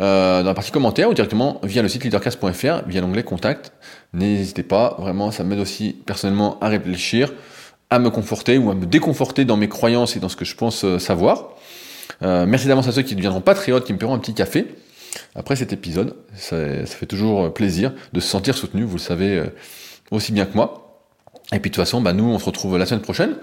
euh, 0.00 0.42
dans 0.42 0.48
la 0.48 0.54
partie 0.54 0.70
commentaires 0.70 1.08
ou 1.08 1.14
directement 1.14 1.60
via 1.62 1.82
le 1.82 1.88
site 1.88 2.04
leadercast.fr, 2.04 2.86
via 2.86 3.00
l'onglet 3.00 3.22
contact. 3.22 3.72
N'hésitez 4.12 4.62
pas, 4.62 4.96
vraiment, 4.98 5.30
ça 5.30 5.44
m'aide 5.44 5.60
aussi 5.60 5.96
personnellement 6.06 6.58
à 6.60 6.68
réfléchir, 6.68 7.32
à 7.90 7.98
me 7.98 8.10
conforter 8.10 8.58
ou 8.58 8.70
à 8.70 8.74
me 8.74 8.86
déconforter 8.86 9.44
dans 9.44 9.56
mes 9.56 9.68
croyances 9.68 10.16
et 10.16 10.20
dans 10.20 10.28
ce 10.28 10.36
que 10.36 10.44
je 10.44 10.56
pense 10.56 10.84
euh, 10.84 10.98
savoir. 10.98 11.50
Euh, 12.22 12.46
merci 12.46 12.66
d'avance 12.66 12.88
à 12.88 12.92
ceux 12.92 13.02
qui 13.02 13.14
deviendront 13.14 13.40
patriotes, 13.40 13.84
qui 13.84 13.92
me 13.92 13.98
paieront 13.98 14.14
un 14.14 14.18
petit 14.18 14.34
café 14.34 14.74
après 15.34 15.56
cet 15.56 15.72
épisode. 15.72 16.16
Ça, 16.34 16.86
ça 16.86 16.96
fait 16.96 17.06
toujours 17.06 17.52
plaisir 17.52 17.92
de 18.12 18.20
se 18.20 18.28
sentir 18.28 18.56
soutenu, 18.56 18.84
vous 18.84 18.96
le 18.96 19.00
savez 19.00 19.38
euh, 19.38 19.46
aussi 20.10 20.32
bien 20.32 20.46
que 20.46 20.54
moi. 20.54 20.84
Et 21.52 21.60
puis 21.60 21.70
de 21.70 21.74
toute 21.74 21.84
façon, 21.84 22.00
bah, 22.00 22.12
nous, 22.12 22.24
on 22.24 22.38
se 22.38 22.44
retrouve 22.44 22.78
la 22.78 22.86
semaine 22.86 23.02
prochaine 23.02 23.36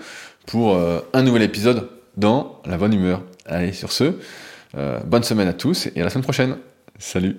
pour 0.46 0.76
euh, 0.76 1.00
un 1.14 1.24
nouvel 1.24 1.44
épisode 1.44 1.90
dans 2.18 2.62
la 2.66 2.78
bonne 2.78 2.94
humeur. 2.94 3.22
Allez, 3.46 3.74
sur 3.74 3.92
ce, 3.92 4.04
euh, 4.04 4.12
bonne 4.74 5.24
semaine 5.24 5.48
à 5.48 5.54
tous 5.54 5.90
et 5.96 6.02
à 6.02 6.04
la 6.04 6.10
semaine 6.10 6.24
prochaine. 6.24 6.58
Salut 6.98 7.38